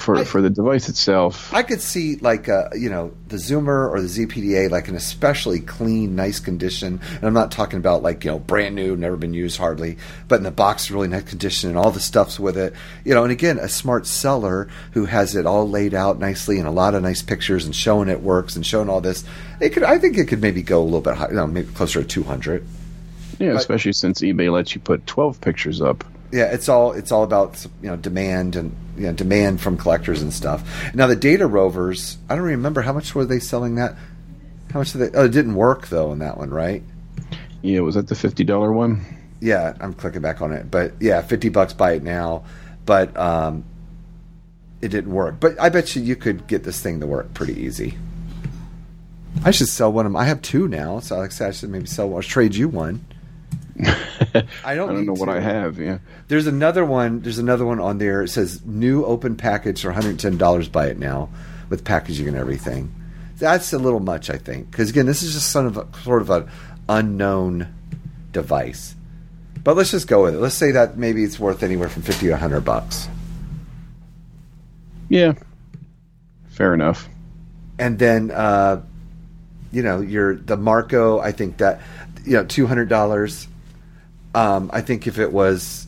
For 0.00 0.16
I- 0.16 0.24
for 0.24 0.40
the 0.40 0.50
device 0.50 0.88
itself, 0.88 1.52
I 1.52 1.62
could 1.62 1.80
see 1.80 2.16
like 2.16 2.48
uh, 2.48 2.70
you 2.74 2.88
know 2.90 3.12
the 3.28 3.36
Zoomer 3.36 3.90
or 3.90 4.00
the 4.00 4.08
ZPDA 4.08 4.70
like 4.70 4.88
an 4.88 4.96
especially 4.96 5.60
clean, 5.60 6.16
nice 6.16 6.40
condition. 6.40 7.00
And 7.16 7.24
I'm 7.24 7.34
not 7.34 7.50
talking 7.52 7.78
about 7.78 8.02
like 8.02 8.24
you 8.24 8.30
know 8.30 8.38
brand 8.38 8.74
new, 8.74 8.96
never 8.96 9.16
been 9.16 9.34
used 9.34 9.58
hardly, 9.58 9.98
but 10.26 10.36
in 10.36 10.42
the 10.42 10.50
box, 10.50 10.90
really 10.90 11.08
nice 11.08 11.24
condition, 11.24 11.68
and 11.70 11.78
all 11.78 11.90
the 11.90 12.00
stuff's 12.00 12.40
with 12.40 12.56
it. 12.56 12.72
You 13.04 13.14
know, 13.14 13.22
and 13.24 13.32
again, 13.32 13.58
a 13.58 13.68
smart 13.68 14.06
seller 14.06 14.68
who 14.92 15.04
has 15.04 15.36
it 15.36 15.44
all 15.46 15.68
laid 15.68 15.92
out 15.94 16.18
nicely 16.18 16.58
and 16.58 16.66
a 16.66 16.70
lot 16.72 16.94
of 16.94 17.02
nice 17.02 17.22
pictures 17.22 17.64
and 17.66 17.76
showing 17.76 18.08
it 18.08 18.20
works 18.22 18.56
and 18.56 18.64
showing 18.66 18.88
all 18.88 19.00
this. 19.00 19.22
It 19.60 19.70
could, 19.70 19.82
I 19.82 19.98
think, 19.98 20.16
it 20.16 20.28
could 20.28 20.40
maybe 20.40 20.62
go 20.62 20.80
a 20.80 20.84
little 20.84 21.02
bit 21.02 21.14
higher, 21.14 21.28
you 21.28 21.36
know, 21.36 21.46
maybe 21.46 21.70
closer 21.74 22.00
to 22.02 22.08
200. 22.08 22.66
yeah, 23.38 23.48
but- 23.52 23.56
especially 23.56 23.92
since 23.92 24.22
eBay 24.22 24.50
lets 24.50 24.74
you 24.74 24.80
put 24.80 25.06
12 25.06 25.40
pictures 25.42 25.80
up. 25.82 26.04
Yeah, 26.32 26.52
it's 26.52 26.68
all 26.68 26.92
it's 26.92 27.12
all 27.12 27.22
about 27.24 27.64
you 27.82 27.88
know 27.88 27.96
demand 27.96 28.56
and 28.56 28.74
you 28.96 29.06
know 29.06 29.12
demand 29.12 29.60
from 29.60 29.76
collectors 29.76 30.22
and 30.22 30.32
stuff. 30.32 30.94
Now 30.94 31.06
the 31.06 31.16
data 31.16 31.46
rovers, 31.46 32.18
I 32.28 32.36
don't 32.36 32.44
remember 32.44 32.82
how 32.82 32.92
much 32.92 33.14
were 33.14 33.24
they 33.24 33.38
selling 33.38 33.76
that. 33.76 33.96
How 34.72 34.78
much 34.78 34.92
did 34.92 34.98
they? 34.98 35.18
Oh, 35.18 35.24
it 35.24 35.32
didn't 35.32 35.54
work 35.54 35.88
though 35.88 36.12
in 36.12 36.20
that 36.20 36.36
one, 36.38 36.50
right? 36.50 36.82
Yeah, 37.62 37.80
was 37.80 37.94
that 37.96 38.08
the 38.08 38.14
$50 38.14 38.74
one? 38.74 39.04
Yeah, 39.40 39.74
I'm 39.80 39.92
clicking 39.92 40.22
back 40.22 40.40
on 40.40 40.52
it, 40.52 40.70
but 40.70 40.94
yeah, 41.00 41.22
fifty 41.22 41.48
bucks 41.48 41.72
buy 41.72 41.92
it 41.92 42.02
now, 42.02 42.44
but 42.86 43.16
um, 43.16 43.64
it 44.80 44.88
didn't 44.88 45.12
work. 45.12 45.40
But 45.40 45.60
I 45.60 45.70
bet 45.70 45.96
you 45.96 46.02
you 46.02 46.16
could 46.16 46.46
get 46.46 46.62
this 46.64 46.80
thing 46.80 47.00
to 47.00 47.06
work 47.06 47.32
pretty 47.34 47.58
easy. 47.60 47.96
I 49.44 49.50
should 49.50 49.68
sell 49.68 49.92
one 49.92 50.06
of 50.06 50.12
them. 50.12 50.20
I 50.20 50.24
have 50.24 50.42
two 50.42 50.68
now, 50.68 51.00
so 51.00 51.16
like 51.16 51.30
I 51.30 51.32
said, 51.32 51.48
I 51.48 51.50
should 51.52 51.70
maybe 51.70 51.86
sell 51.86 52.08
one. 52.10 52.20
Or 52.20 52.22
trade 52.22 52.54
you 52.54 52.68
one. 52.68 53.04
I 54.20 54.44
I 54.64 54.74
don't. 54.74 54.88
don't 54.88 54.98
need 55.00 55.06
know 55.06 55.14
what. 55.14 55.28
I 55.28 55.40
have. 55.40 55.78
Yeah. 55.78 55.98
There's 56.28 56.46
another 56.46 56.84
one. 56.84 57.20
There's 57.20 57.38
another 57.38 57.64
one 57.64 57.80
on 57.80 57.98
there. 57.98 58.22
It 58.22 58.28
says 58.28 58.64
new 58.64 59.04
open 59.04 59.36
package 59.36 59.82
for 59.82 59.88
110 59.88 60.36
dollars. 60.38 60.68
Buy 60.68 60.88
it 60.88 60.98
now 60.98 61.30
with 61.68 61.84
packaging 61.84 62.28
and 62.28 62.36
everything. 62.36 62.94
That's 63.38 63.72
a 63.72 63.78
little 63.78 64.00
much, 64.00 64.28
I 64.28 64.36
think, 64.36 64.70
because 64.70 64.90
again, 64.90 65.06
this 65.06 65.22
is 65.22 65.32
just 65.32 65.50
sort 65.50 65.66
of 65.66 65.76
a, 65.78 65.86
sort 66.02 66.20
of 66.22 66.30
an 66.30 66.48
unknown 66.88 67.68
device. 68.32 68.94
But 69.64 69.76
let's 69.76 69.90
just 69.90 70.06
go 70.08 70.22
with 70.24 70.34
it. 70.34 70.38
Let's 70.40 70.54
say 70.54 70.72
that 70.72 70.96
maybe 70.98 71.24
it's 71.24 71.38
worth 71.38 71.62
anywhere 71.62 71.88
from 71.88 72.02
50 72.02 72.26
to 72.26 72.32
100 72.32 72.60
bucks. 72.60 73.08
Yeah. 75.08 75.34
Fair 76.48 76.74
enough. 76.74 77.08
and 77.78 77.98
then 77.98 78.30
uh, 78.30 78.82
you 79.72 79.82
know 79.82 80.00
your 80.00 80.34
the 80.36 80.56
Marco. 80.56 81.18
I 81.20 81.32
think 81.32 81.58
that 81.58 81.80
you 82.24 82.34
know 82.34 82.44
two 82.44 82.66
hundred 82.66 82.88
dollars. 82.88 83.46
Um, 84.34 84.70
I 84.72 84.80
think 84.80 85.06
if 85.06 85.18
it 85.18 85.32
was 85.32 85.86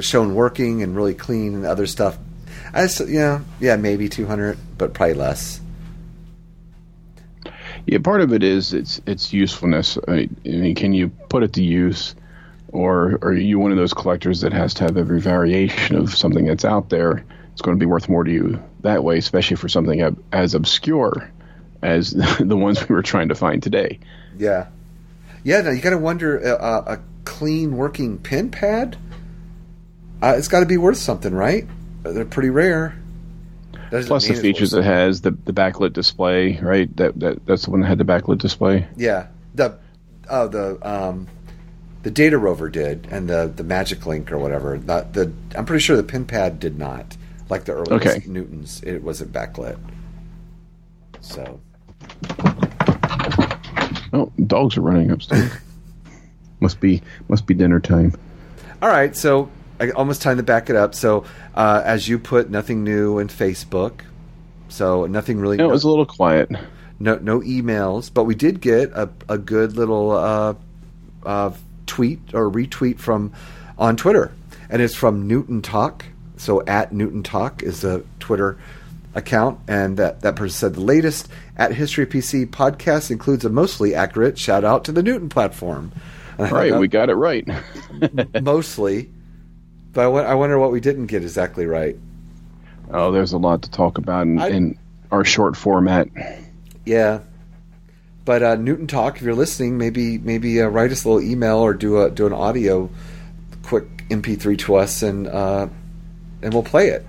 shown 0.00 0.34
working 0.34 0.82
and 0.82 0.96
really 0.96 1.14
clean 1.14 1.54
and 1.54 1.66
other 1.66 1.86
stuff, 1.86 2.16
I 2.72 2.82
just, 2.82 3.08
yeah 3.08 3.40
yeah 3.60 3.76
maybe 3.76 4.08
two 4.08 4.26
hundred, 4.26 4.58
but 4.78 4.94
probably 4.94 5.14
less. 5.14 5.60
Yeah, 7.86 7.98
part 7.98 8.20
of 8.20 8.32
it 8.32 8.42
is 8.42 8.72
its 8.72 9.00
its 9.06 9.32
usefulness. 9.32 9.98
I, 10.08 10.28
I 10.44 10.48
mean, 10.48 10.74
can 10.74 10.92
you 10.92 11.08
put 11.08 11.42
it 11.42 11.52
to 11.54 11.62
use, 11.62 12.14
or 12.72 13.18
are 13.22 13.32
you 13.32 13.58
one 13.58 13.70
of 13.70 13.76
those 13.76 13.94
collectors 13.94 14.40
that 14.40 14.52
has 14.52 14.74
to 14.74 14.84
have 14.84 14.96
every 14.96 15.20
variation 15.20 15.96
of 15.96 16.14
something 16.14 16.46
that's 16.46 16.64
out 16.64 16.88
there? 16.88 17.24
It's 17.52 17.62
going 17.62 17.76
to 17.76 17.80
be 17.80 17.86
worth 17.86 18.08
more 18.08 18.24
to 18.24 18.30
you 18.30 18.62
that 18.80 19.02
way, 19.04 19.18
especially 19.18 19.56
for 19.56 19.68
something 19.68 20.16
as 20.32 20.54
obscure 20.54 21.30
as 21.82 22.10
the 22.40 22.56
ones 22.56 22.88
we 22.88 22.94
were 22.94 23.02
trying 23.02 23.28
to 23.28 23.34
find 23.34 23.62
today. 23.62 23.98
Yeah, 24.36 24.66
Yeah, 25.44 25.60
now 25.62 25.70
you 25.70 25.80
got 25.80 25.90
to 25.90 25.98
wonder 25.98 26.40
uh, 26.44 26.56
uh, 26.56 26.96
a 26.96 27.00
clean 27.26 27.76
working 27.76 28.18
PenPad. 28.18 28.94
Uh, 30.22 30.34
it's 30.38 30.48
got 30.48 30.60
to 30.60 30.66
be 30.66 30.78
worth 30.78 30.96
something, 30.96 31.34
right? 31.34 31.66
They're 32.02 32.24
pretty 32.24 32.48
rare. 32.48 32.98
Doesn't 33.90 34.08
Plus 34.08 34.26
the 34.26 34.34
features 34.34 34.72
it 34.72 34.82
has, 34.82 35.20
the 35.20 35.32
the 35.32 35.52
backlit 35.52 35.92
display, 35.92 36.58
right? 36.60 36.94
That 36.96 37.20
that 37.20 37.44
that's 37.46 37.66
the 37.66 37.70
one 37.70 37.80
that 37.80 37.88
had 37.88 37.98
the 37.98 38.04
backlit 38.04 38.38
display. 38.38 38.86
Yeah, 38.96 39.26
the 39.54 39.78
oh 40.30 40.48
the 40.48 40.78
um, 40.88 41.28
the 42.02 42.10
Data 42.10 42.38
Rover 42.38 42.68
did, 42.68 43.06
and 43.10 43.28
the 43.28 43.52
the 43.54 43.62
Magic 43.62 44.06
Link 44.06 44.32
or 44.32 44.38
whatever. 44.38 44.76
Not 44.78 45.12
the 45.12 45.32
I'm 45.54 45.66
pretty 45.66 45.82
sure 45.82 45.96
the 45.96 46.02
PenPad 46.02 46.58
did 46.58 46.78
not. 46.78 47.16
Like 47.48 47.64
the 47.64 47.74
earliest 47.74 48.16
Okay. 48.16 48.22
Newtons, 48.26 48.82
it 48.82 49.04
wasn't 49.04 49.32
backlit. 49.32 49.78
So 51.20 51.60
Oh, 54.12 54.32
dogs 54.46 54.76
are 54.76 54.80
running 54.80 55.10
upstairs. 55.10 55.52
Must 56.60 56.80
be 56.80 57.02
must 57.28 57.46
be 57.46 57.54
dinner 57.54 57.80
time. 57.80 58.14
all 58.82 58.88
right, 58.88 59.14
so 59.16 59.50
I, 59.80 59.90
almost 59.90 60.22
time 60.22 60.38
to 60.38 60.42
back 60.42 60.70
it 60.70 60.76
up. 60.76 60.94
So 60.94 61.24
uh, 61.54 61.82
as 61.84 62.08
you 62.08 62.18
put, 62.18 62.50
nothing 62.50 62.84
new 62.84 63.18
in 63.18 63.28
Facebook. 63.28 64.00
So 64.68 65.06
nothing 65.06 65.38
really. 65.38 65.56
No, 65.56 65.68
it 65.68 65.72
was 65.72 65.84
a 65.84 65.88
little 65.88 66.06
quiet. 66.06 66.50
no 66.98 67.16
no 67.16 67.40
emails, 67.40 68.12
but 68.12 68.24
we 68.24 68.34
did 68.34 68.60
get 68.60 68.90
a, 68.90 69.08
a 69.28 69.38
good 69.38 69.76
little 69.76 70.10
uh, 70.10 70.54
uh, 71.24 71.52
tweet 71.86 72.20
or 72.34 72.50
retweet 72.50 72.98
from 72.98 73.32
on 73.78 73.96
Twitter, 73.96 74.32
and 74.68 74.82
it's 74.82 74.94
from 74.94 75.26
Newton 75.26 75.62
Talk. 75.62 76.04
So 76.36 76.64
at 76.66 76.92
Newton 76.92 77.22
Talk 77.22 77.62
is 77.62 77.80
the 77.82 78.04
Twitter 78.20 78.58
account, 79.14 79.60
and 79.68 79.96
that 79.98 80.22
that 80.22 80.36
person 80.36 80.54
said 80.54 80.74
the 80.74 80.80
latest 80.80 81.28
at 81.56 81.72
History 81.72 82.06
PC 82.06 82.46
podcast 82.46 83.10
includes 83.10 83.44
a 83.44 83.48
mostly 83.48 83.94
accurate 83.94 84.38
shout 84.38 84.64
out 84.64 84.84
to 84.84 84.92
the 84.92 85.02
Newton 85.02 85.28
platform. 85.28 85.92
And 86.38 86.46
I 86.46 86.50
thought 86.50 86.56
Right, 86.56 86.74
we 86.78 86.88
got 86.88 87.08
it 87.10 87.14
right. 87.14 87.46
mostly, 88.42 89.10
but 89.92 90.02
I, 90.12 90.30
I 90.30 90.34
wonder 90.34 90.58
what 90.58 90.72
we 90.72 90.80
didn't 90.80 91.06
get 91.06 91.22
exactly 91.22 91.66
right. 91.66 91.96
Oh, 92.90 93.10
there's 93.10 93.32
a 93.32 93.38
lot 93.38 93.62
to 93.62 93.70
talk 93.70 93.98
about 93.98 94.22
in, 94.22 94.38
I- 94.38 94.48
in 94.48 94.78
our 95.10 95.24
short 95.24 95.56
format. 95.56 96.08
Yeah. 96.84 97.20
But 98.24 98.42
uh, 98.42 98.54
Newton 98.56 98.86
Talk, 98.88 99.16
if 99.16 99.22
you're 99.22 99.34
listening, 99.36 99.78
maybe 99.78 100.18
maybe 100.18 100.60
uh, 100.60 100.66
write 100.66 100.90
us 100.90 101.04
a 101.04 101.08
little 101.08 101.22
email 101.28 101.58
or 101.58 101.72
do 101.74 102.02
a 102.02 102.10
do 102.10 102.26
an 102.26 102.32
audio 102.32 102.90
quick 103.62 103.84
MP3 104.08 104.58
to 104.58 104.74
us, 104.76 105.02
and 105.02 105.28
uh, 105.28 105.68
and 106.42 106.52
we'll 106.52 106.64
play 106.64 106.88
it. 106.88 107.06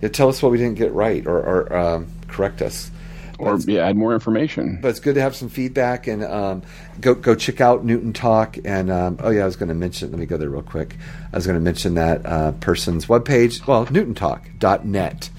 Yeah, 0.00 0.08
tell 0.08 0.28
us 0.30 0.42
what 0.42 0.50
we 0.52 0.56
didn't 0.58 0.76
get 0.76 0.92
right, 0.92 1.26
or, 1.26 1.38
or 1.38 1.76
um, 1.76 2.06
correct 2.28 2.62
us. 2.62 2.90
Or 3.38 3.58
yeah, 3.58 3.86
add 3.86 3.96
more 3.96 4.14
information. 4.14 4.78
but 4.80 4.88
it's 4.88 5.00
good 5.00 5.14
to 5.16 5.20
have 5.20 5.34
some 5.34 5.48
feedback 5.48 6.06
and 6.06 6.24
um, 6.24 6.62
go 7.00 7.14
go 7.14 7.34
check 7.34 7.60
out 7.60 7.84
Newton 7.84 8.12
Talk. 8.12 8.56
And 8.64 8.90
um, 8.90 9.18
oh 9.22 9.30
yeah 9.30 9.42
I 9.42 9.46
was 9.46 9.56
going 9.56 9.68
to 9.68 9.74
mention 9.74 10.10
let 10.10 10.20
me 10.20 10.26
go 10.26 10.36
there 10.36 10.50
real 10.50 10.62
quick. 10.62 10.96
I 11.32 11.36
was 11.36 11.46
going 11.46 11.58
to 11.58 11.64
mention 11.64 11.94
that 11.94 12.24
uh, 12.24 12.52
person's 12.52 13.06
webpage 13.06 13.66
well 13.66 13.86
newtontalk.net 13.86 15.30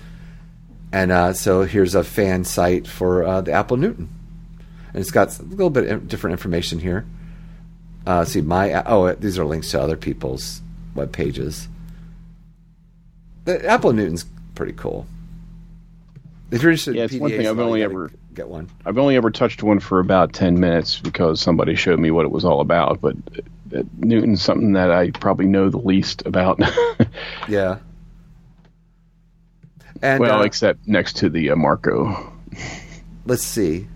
and 0.92 1.12
uh, 1.12 1.34
so 1.34 1.64
here's 1.64 1.96
a 1.96 2.04
fan 2.04 2.44
site 2.44 2.88
for 2.88 3.24
uh, 3.24 3.42
the 3.42 3.52
Apple 3.52 3.78
Newton. 3.78 4.10
And 4.94 5.02
it's 5.02 5.12
got 5.12 5.38
a 5.40 5.44
little 5.44 5.70
bit 5.70 5.90
of 5.90 6.08
different 6.08 6.34
information 6.34 6.80
here. 6.80 7.06
Uh, 8.06 8.24
see 8.24 8.42
my 8.42 8.84
oh 8.84 9.14
these 9.16 9.40
are 9.40 9.46
links 9.46 9.72
to 9.72 9.82
other 9.82 9.98
people's 9.98 10.62
web 10.94 11.12
pages 11.12 11.68
the 13.46 13.66
Apple 13.66 13.94
Newton's 13.94 14.26
pretty 14.54 14.74
cool 14.74 15.08
if 16.52 16.62
you're 16.62 16.72
interested 16.72 16.96
Yeah, 16.96 17.02
in 17.04 17.06
it's 17.06 17.16
one 17.16 17.32
thing 17.32 17.48
I've 17.48 17.60
only 17.60 17.82
ever- 17.84 18.12
get 18.34 18.48
one 18.50 18.70
I've 18.86 18.98
only 18.98 19.16
ever 19.16 19.32
touched 19.32 19.64
one 19.64 19.80
for 19.80 20.00
about 20.00 20.34
10 20.34 20.60
minutes 20.60 21.00
because 21.00 21.40
somebody 21.40 21.74
showed 21.76 22.00
me 22.00 22.12
what 22.12 22.26
it 22.26 22.32
was 22.32 22.44
all 22.46 22.60
about, 22.60 23.00
but 23.02 23.16
uh, 23.76 23.84
Newton's 23.98 24.42
something 24.42 24.74
that 24.74 24.92
I 24.92 25.12
probably 25.12 25.46
know 25.48 25.70
the 25.70 25.78
least 25.80 26.22
about. 26.26 26.60
Yeah. 27.48 27.78
And 30.02 30.20
well, 30.20 30.42
uh, 30.42 30.44
except 30.44 30.88
next 30.88 31.18
to 31.18 31.30
the 31.30 31.52
uh, 31.52 31.56
Marco. 31.56 32.32
let's 33.26 33.44
see. 33.44 33.88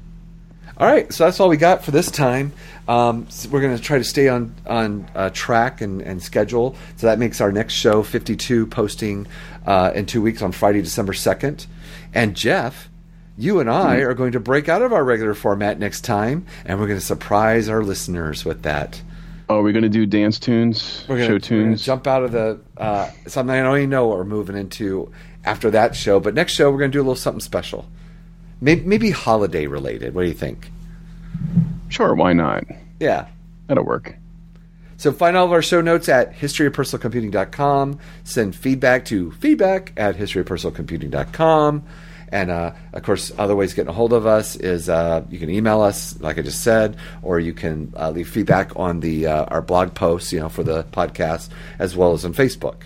All 0.78 0.88
right, 0.88 1.12
so 1.12 1.26
that's 1.26 1.40
all 1.42 1.50
we 1.50 1.58
got 1.58 1.84
for 1.84 1.92
this 1.92 2.10
time. 2.10 2.54
Um, 2.88 3.26
s- 3.28 3.48
we're 3.48 3.60
going 3.62 3.76
to 3.76 3.84
try 3.84 3.98
to 3.98 4.04
stay 4.04 4.30
on 4.30 4.56
on 4.66 5.10
uh, 5.14 5.30
track 5.34 5.82
and, 5.82 6.02
and 6.02 6.24
schedule. 6.24 6.76
So 6.96 7.08
that 7.08 7.20
makes 7.20 7.42
our 7.42 7.52
next 7.52 7.74
show 7.74 8.02
52 8.02 8.68
posting 8.68 9.28
uh, 9.66 9.92
in 9.94 10.06
two 10.06 10.22
weeks 10.22 10.42
on 10.42 10.54
Friday, 10.54 10.82
December 10.82 11.12
2nd. 11.12 11.68
And 12.14 12.36
Jeff, 12.36 12.90
you 13.38 13.60
and 13.60 13.70
I 13.70 13.98
are 13.98 14.14
going 14.14 14.34
to 14.34 14.40
break 14.40 14.68
out 14.68 14.82
of 14.82 14.92
our 14.94 15.04
regular 15.04 15.34
format 15.34 15.80
next 15.80 16.02
time, 16.02 16.46
and 16.66 16.80
we're 16.80 16.88
going 16.88 17.00
to 17.00 17.06
surprise 17.06 17.70
our 17.70 17.84
listeners 17.84 18.44
with 18.44 18.64
that. 18.64 19.02
Oh, 19.50 19.58
we're 19.58 19.64
we 19.64 19.72
going 19.74 19.84
to 19.84 19.90
do 19.90 20.06
dance 20.06 20.38
tunes, 20.38 21.06
We're 21.08 21.18
gonna, 21.18 21.28
show 21.28 21.40
tunes? 21.40 21.84
jump 21.84 22.06
out 22.06 22.24
of 22.24 22.32
the 22.32 22.60
uh, 22.78 23.10
something 23.28 23.56
I 23.56 23.64
don't 23.64 23.78
even 23.78 23.90
know 23.90 24.08
what 24.08 24.18
we're 24.18 24.26
moving 24.26 24.56
into 24.58 25.12
after 25.44 25.72
that 25.72 25.96
show. 25.96 26.20
But 26.20 26.36
next 26.36 26.54
show 26.54 26.70
we're 26.70 26.78
going 26.80 26.92
to 26.92 26.96
do 26.96 27.02
a 27.02 27.04
little 27.04 27.16
something 27.16 27.40
special, 27.40 27.88
maybe, 28.62 28.82
maybe 28.82 29.10
holiday 29.10 29.66
related. 29.66 30.14
What 30.14 30.22
do 30.24 30.28
you 30.28 30.34
think? 30.36 30.72
Sure, 31.88 32.14
why 32.14 32.34
not? 32.34 32.64
Yeah. 33.00 33.28
That'll 33.68 33.86
work. 33.86 34.16
So 35.00 35.14
find 35.14 35.38
all 35.38 35.46
of 35.46 35.54
our 35.54 35.62
show 35.62 35.80
notes 35.80 36.10
at 36.10 36.36
historyofpersonalcomputing.com. 36.36 38.00
Send 38.26 38.54
feedback 38.54 39.06
to 39.06 39.32
feedback 39.32 39.94
at 39.96 40.18
historyofpersonalcomputing.com. 40.18 41.84
And 42.34 42.52
uh, 42.52 42.74
of 42.92 43.04
course, 43.04 43.32
other 43.38 43.56
ways 43.56 43.74
getting 43.74 43.92
a 43.92 43.94
hold 43.94 44.12
of 44.12 44.28
us 44.28 44.58
is 44.58 44.90
uh, 44.90 45.24
you 45.30 45.40
can 45.40 45.50
email 45.50 45.80
us, 45.80 46.20
like 46.20 46.38
I 46.38 46.42
just 46.42 46.62
said, 46.62 46.98
or 47.22 47.40
you 47.40 47.54
can 47.54 47.94
uh, 47.96 48.10
leave 48.10 48.28
feedback 48.28 48.76
on 48.76 49.00
the 49.00 49.28
uh, 49.28 49.46
our 49.46 49.62
blog 49.62 49.96
posts, 49.96 50.34
you 50.34 50.42
know, 50.42 50.50
for 50.50 50.64
the 50.64 50.84
podcast, 50.84 51.48
as 51.80 51.96
well 51.96 52.12
as 52.12 52.26
on 52.26 52.34
Facebook. 52.34 52.82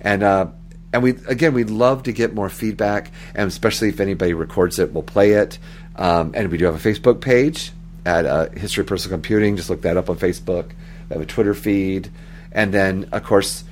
And 0.00 0.22
uh, 0.22 0.46
and 0.94 1.02
we 1.02 1.10
again, 1.28 1.52
we'd 1.52 1.68
love 1.68 2.04
to 2.04 2.12
get 2.12 2.32
more 2.32 2.48
feedback, 2.48 3.12
and 3.34 3.48
especially 3.48 3.90
if 3.90 4.00
anybody 4.00 4.32
records 4.32 4.78
it, 4.78 4.94
we'll 4.94 5.02
play 5.02 5.32
it. 5.32 5.58
Um, 5.96 6.32
and 6.34 6.50
we 6.50 6.56
do 6.56 6.64
have 6.64 6.74
a 6.74 6.88
Facebook 6.88 7.20
page 7.20 7.70
at 8.06 8.24
uh, 8.24 8.48
History 8.48 8.80
of 8.80 8.86
Personal 8.86 9.14
Computing. 9.14 9.56
Just 9.56 9.68
look 9.68 9.82
that 9.82 9.98
up 9.98 10.08
on 10.08 10.16
Facebook. 10.16 10.70
We 11.08 11.14
have 11.14 11.22
a 11.22 11.26
Twitter 11.26 11.54
feed, 11.54 12.10
and 12.52 12.72
then 12.72 13.08
of 13.12 13.24
course 13.24 13.64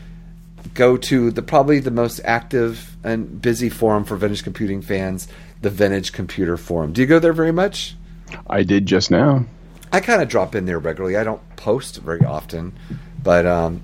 go 0.75 0.97
to 0.97 1.31
the 1.31 1.43
probably 1.43 1.81
the 1.81 1.91
most 1.91 2.21
active 2.25 2.97
and 3.03 3.43
busy 3.43 3.69
forum 3.69 4.05
for 4.05 4.17
vintage 4.17 4.45
computing 4.45 4.81
fans, 4.81 5.29
the 5.61 5.71
Vintage 5.71 6.13
Computer 6.13 6.57
Forum. 6.57 6.93
Do 6.93 7.01
you 7.01 7.07
go 7.07 7.19
there 7.19 7.33
very 7.33 7.53
much? 7.53 7.97
I 8.49 8.63
did 8.63 8.87
just 8.87 9.11
now. 9.11 9.45
I 9.93 10.01
kind 10.01 10.23
of 10.23 10.29
drop 10.29 10.55
in 10.55 10.65
there 10.65 10.79
regularly. 10.79 11.17
I 11.17 11.25
don't 11.25 11.43
post 11.57 11.99
very 11.99 12.25
often, 12.25 12.73
but 13.23 13.45
um, 13.45 13.83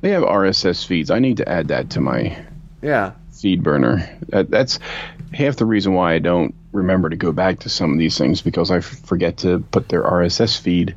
They 0.00 0.10
have 0.10 0.22
RSS 0.22 0.86
feeds. 0.86 1.10
I 1.10 1.18
need 1.18 1.36
to 1.38 1.48
add 1.48 1.68
that 1.68 1.90
to 1.90 2.00
my 2.00 2.36
yeah, 2.82 3.12
feed 3.32 3.62
burner. 3.62 4.08
That, 4.28 4.50
that's 4.50 4.78
half 5.32 5.56
the 5.56 5.66
reason 5.66 5.92
why 5.92 6.14
I 6.14 6.18
don't 6.20 6.54
remember 6.72 7.10
to 7.10 7.16
go 7.16 7.32
back 7.32 7.60
to 7.60 7.68
some 7.68 7.92
of 7.92 7.98
these 7.98 8.16
things 8.16 8.40
because 8.42 8.70
I 8.70 8.78
f- 8.78 8.84
forget 8.84 9.38
to 9.38 9.60
put 9.70 9.88
their 9.88 10.02
RSS 10.02 10.58
feed 10.58 10.94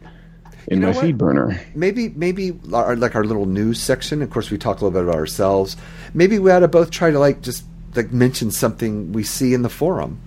in 0.69 0.77
You 0.77 0.81
know 0.85 0.87
my 0.91 0.95
what? 0.95 1.05
feed 1.05 1.17
burner. 1.17 1.59
maybe 1.75 2.09
maybe 2.09 2.57
our, 2.73 2.95
like 2.95 3.15
our 3.15 3.23
little 3.25 3.45
news 3.45 3.81
section. 3.81 4.21
Of 4.21 4.29
course, 4.29 4.49
we 4.51 4.57
talk 4.57 4.79
a 4.79 4.85
little 4.85 4.91
bit 4.97 5.03
about 5.03 5.17
ourselves. 5.19 5.75
Maybe 6.13 6.39
we 6.39 6.49
ought 6.51 6.59
to 6.59 6.67
both 6.69 6.89
try 6.91 7.11
to 7.11 7.19
like 7.19 7.41
just 7.41 7.65
like 7.95 8.11
mention 8.11 8.51
something 8.51 9.11
we 9.11 9.23
see 9.23 9.53
in 9.53 9.63
the 9.63 9.69
forum. 9.69 10.19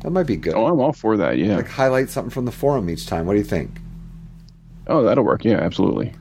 That 0.00 0.10
might 0.10 0.26
be 0.26 0.36
good. 0.36 0.54
Oh, 0.54 0.66
I'm 0.66 0.80
all 0.80 0.92
for 0.92 1.16
that. 1.16 1.38
Yeah. 1.38 1.56
Like 1.56 1.68
highlight 1.68 2.08
something 2.10 2.30
from 2.30 2.44
the 2.46 2.52
forum 2.52 2.88
each 2.88 3.06
time. 3.06 3.26
What 3.26 3.32
do 3.34 3.38
you 3.38 3.44
think? 3.44 3.70
Oh, 4.86 5.02
that'll 5.02 5.24
work. 5.24 5.44
Yeah, 5.44 5.58
absolutely. 5.58 6.12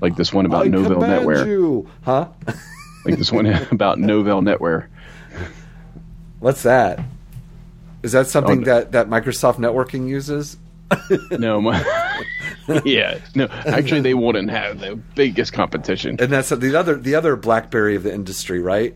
Like 0.00 0.16
this 0.16 0.32
one 0.32 0.46
about 0.46 0.66
I 0.66 0.68
Novell 0.68 0.98
NetWare. 1.02 1.46
you, 1.46 1.88
huh? 2.02 2.28
Like 3.04 3.16
this 3.18 3.32
one 3.32 3.46
about 3.70 3.98
Novell 3.98 4.42
NetWare. 4.42 4.86
What's 6.40 6.62
that? 6.64 7.00
Is 8.02 8.12
that 8.12 8.26
something 8.28 8.62
Oh, 8.62 8.64
that 8.66 8.92
that 8.92 9.08
Microsoft 9.08 9.56
networking 9.56 10.06
uses? 10.06 10.56
No, 11.32 11.60
my, 11.60 11.82
yeah, 12.84 13.18
no. 13.34 13.46
Actually, 13.66 14.00
they 14.00 14.14
wouldn't 14.14 14.50
have 14.50 14.80
the 14.80 14.96
biggest 15.14 15.52
competition. 15.52 16.16
And 16.20 16.32
that's 16.32 16.48
the 16.50 16.78
other 16.78 16.96
the 16.96 17.14
other 17.14 17.36
BlackBerry 17.36 17.96
of 17.96 18.02
the 18.02 18.12
industry, 18.12 18.60
right? 18.60 18.94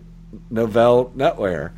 Novell 0.53 1.13
NetWare. 1.15 1.73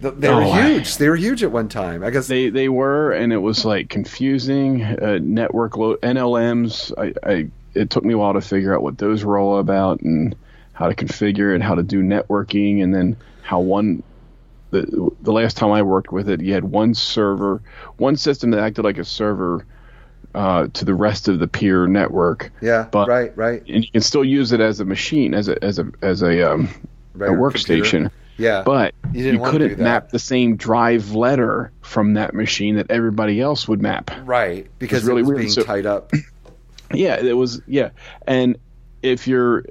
They 0.00 0.28
were 0.28 0.42
Oh, 0.42 0.52
huge. 0.52 0.96
They 0.96 1.08
were 1.08 1.14
huge 1.16 1.44
at 1.44 1.52
one 1.52 1.68
time. 1.68 2.02
I 2.02 2.10
guess 2.10 2.26
They 2.26 2.50
they 2.50 2.68
were, 2.68 3.12
and 3.12 3.32
it 3.32 3.38
was 3.38 3.64
like 3.64 3.88
confusing. 3.88 4.82
Uh, 4.82 5.18
network 5.22 5.76
lo- 5.76 5.96
NLMs. 6.02 6.92
I, 6.98 7.12
I 7.28 7.48
it 7.74 7.90
took 7.90 8.04
me 8.04 8.14
a 8.14 8.18
while 8.18 8.32
to 8.34 8.40
figure 8.40 8.74
out 8.74 8.82
what 8.82 8.98
those 8.98 9.24
were 9.24 9.38
all 9.38 9.58
about 9.58 10.00
and 10.00 10.34
how 10.72 10.88
to 10.88 10.94
configure 10.94 11.54
it, 11.54 11.62
how 11.62 11.74
to 11.76 11.82
do 11.84 12.02
networking, 12.02 12.82
and 12.82 12.94
then 12.94 13.16
how 13.42 13.60
one. 13.60 14.02
The, 14.70 15.10
the 15.20 15.32
last 15.32 15.58
time 15.58 15.70
I 15.70 15.82
worked 15.82 16.12
with 16.12 16.30
it, 16.30 16.40
you 16.40 16.54
had 16.54 16.64
one 16.64 16.94
server, 16.94 17.60
one 17.98 18.16
system 18.16 18.52
that 18.52 18.60
acted 18.60 18.86
like 18.86 18.96
a 18.96 19.04
server 19.04 19.66
uh, 20.34 20.68
to 20.72 20.84
the 20.84 20.94
rest 20.94 21.28
of 21.28 21.38
the 21.38 21.46
peer 21.48 21.86
network. 21.86 22.50
yeah, 22.60 22.88
but- 22.90 23.08
right, 23.08 23.36
right. 23.36 23.62
and 23.68 23.84
you 23.84 23.90
can 23.90 24.00
still 24.00 24.24
use 24.24 24.52
it 24.52 24.60
as 24.60 24.80
a 24.80 24.84
machine, 24.84 25.34
as 25.34 25.48
a 25.48 25.62
as 25.62 25.78
a 25.78 25.90
as 26.02 26.22
a 26.22 26.50
um, 26.52 26.68
Right, 27.14 27.28
a 27.30 27.32
workstation. 27.34 27.90
computer. 27.90 28.12
Yeah. 28.38 28.62
But 28.64 28.94
You 29.12 29.32
you, 29.32 29.38
couldn't 29.44 29.78
map 29.78 30.08
the 30.08 30.18
same 30.18 30.56
drive 30.56 31.10
letter 31.14 31.70
from 31.82 32.14
that 32.14 32.32
machine 32.34 32.76
that 32.76 32.90
everybody 32.90 33.40
else 33.40 33.68
would 33.68 33.82
map. 33.82 34.10
right 34.24 34.66
because 34.78 35.04
really 35.04 35.20
it 35.20 35.26
was 35.26 35.38
being 35.38 35.50
So- 35.50 35.62
tied 35.62 35.84
up. 35.86 36.10
Yeah, 36.94 37.16
it 37.20 37.36
was. 37.36 37.60
Yeah, 37.66 37.90
and 38.26 38.58
if 39.02 39.26
you're 39.26 39.64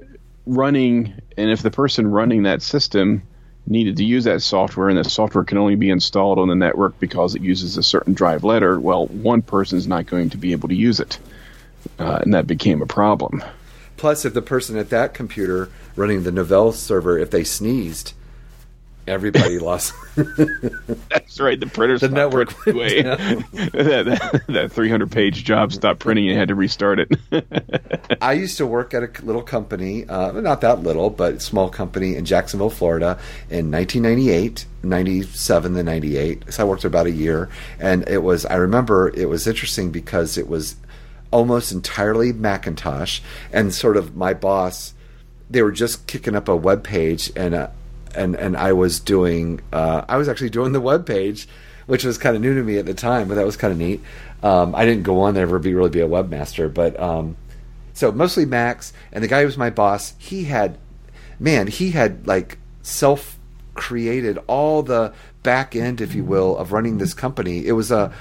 running, 0.46 1.14
and 1.36 1.50
if 1.50 1.62
the 1.62 1.70
person 1.70 2.06
running 2.08 2.42
that 2.44 2.62
system 2.62 3.22
needed 3.66 3.96
to 3.96 4.04
use 4.04 4.24
that 4.24 4.42
software, 4.42 4.88
and 4.88 4.98
that 4.98 5.10
software 5.10 5.44
can 5.44 5.58
only 5.58 5.76
be 5.76 5.90
installed 5.90 6.38
on 6.38 6.48
the 6.48 6.54
network 6.54 6.98
because 6.98 7.34
it 7.34 7.42
uses 7.42 7.76
a 7.76 7.82
certain 7.82 8.14
drive 8.14 8.44
letter, 8.44 8.78
well, 8.80 9.06
one 9.06 9.42
person's 9.42 9.86
not 9.86 10.06
going 10.06 10.30
to 10.30 10.36
be 10.36 10.52
able 10.52 10.68
to 10.68 10.74
use 10.74 11.00
it, 11.00 11.18
uh, 11.98 12.18
and 12.22 12.34
that 12.34 12.46
became 12.46 12.82
a 12.82 12.86
problem. 12.86 13.42
Plus, 13.96 14.24
if 14.24 14.34
the 14.34 14.42
person 14.42 14.76
at 14.76 14.90
that 14.90 15.14
computer 15.14 15.68
running 15.94 16.24
the 16.24 16.30
Novell 16.30 16.72
server, 16.74 17.18
if 17.18 17.30
they 17.30 17.44
sneezed, 17.44 18.14
everybody 19.06 19.58
lost. 19.60 19.94
That's 20.16 21.40
right. 21.40 21.58
The 21.58 21.66
printer 21.66 21.98
The 21.98 22.08
network 22.08 22.66
away. 22.66 23.02
that, 23.02 24.42
that 24.48 24.72
300 24.72 25.10
page 25.10 25.44
job 25.44 25.72
stopped 25.72 26.00
printing 26.00 26.28
and 26.28 26.38
had 26.38 26.48
to 26.48 26.54
restart 26.54 27.00
it. 27.00 27.12
I 28.22 28.32
used 28.32 28.56
to 28.58 28.66
work 28.66 28.94
at 28.94 29.02
a 29.02 29.24
little 29.24 29.42
company, 29.42 30.06
uh, 30.08 30.32
not 30.32 30.60
that 30.62 30.82
little, 30.82 31.10
but 31.10 31.42
small 31.42 31.68
company 31.68 32.16
in 32.16 32.24
Jacksonville, 32.24 32.70
Florida, 32.70 33.18
in 33.50 33.70
1998, 33.70 34.66
97 34.82 35.74
to 35.74 35.82
98. 35.82 36.52
So 36.52 36.62
I 36.62 36.68
worked 36.68 36.82
there 36.82 36.88
about 36.88 37.06
a 37.06 37.10
year, 37.10 37.48
and 37.78 38.08
it 38.08 38.22
was. 38.22 38.46
I 38.46 38.54
remember 38.56 39.08
it 39.08 39.28
was 39.28 39.46
interesting 39.46 39.90
because 39.90 40.38
it 40.38 40.48
was 40.48 40.76
almost 41.30 41.72
entirely 41.72 42.32
Macintosh, 42.32 43.20
and 43.52 43.74
sort 43.74 43.96
of 43.96 44.16
my 44.16 44.34
boss. 44.34 44.94
They 45.50 45.62
were 45.62 45.72
just 45.72 46.06
kicking 46.06 46.34
up 46.34 46.48
a 46.48 46.56
web 46.56 46.82
page, 46.82 47.30
and 47.36 47.54
uh, 47.54 47.68
and 48.14 48.34
and 48.36 48.56
I 48.56 48.72
was 48.72 49.00
doing. 49.00 49.60
Uh, 49.72 50.04
I 50.08 50.16
was 50.16 50.28
actually 50.28 50.50
doing 50.50 50.72
the 50.72 50.80
web 50.80 51.06
page, 51.06 51.48
which 51.86 52.04
was 52.04 52.18
kind 52.18 52.36
of 52.36 52.42
new 52.42 52.54
to 52.54 52.62
me 52.62 52.78
at 52.78 52.86
the 52.86 52.94
time, 52.94 53.28
but 53.28 53.34
that 53.36 53.46
was 53.46 53.56
kind 53.56 53.72
of 53.72 53.78
neat. 53.78 54.00
Um, 54.42 54.74
I 54.74 54.84
didn't 54.84 55.04
go 55.04 55.20
on 55.20 55.34
there 55.34 55.44
ever 55.44 55.58
be 55.58 55.74
really 55.74 55.90
be 55.90 56.00
a 56.00 56.08
webmaster, 56.08 56.72
but. 56.72 56.98
Um, 57.00 57.36
so 57.94 58.10
mostly 58.10 58.46
Macs, 58.46 58.94
and 59.12 59.22
the 59.22 59.28
guy 59.28 59.40
who 59.40 59.46
was 59.46 59.58
my 59.58 59.68
boss, 59.68 60.14
he 60.18 60.44
had, 60.44 60.78
man, 61.38 61.66
he 61.66 61.90
had 61.90 62.26
like 62.26 62.56
self 62.80 63.38
created 63.74 64.38
all 64.46 64.82
the 64.82 65.12
back 65.42 65.76
end, 65.76 66.00
if 66.00 66.14
you 66.14 66.24
will, 66.24 66.56
of 66.56 66.72
running 66.72 66.96
this 66.96 67.12
company. 67.12 67.66
It 67.66 67.72
was 67.72 67.90
a 67.90 67.96
uh, 67.98 68.12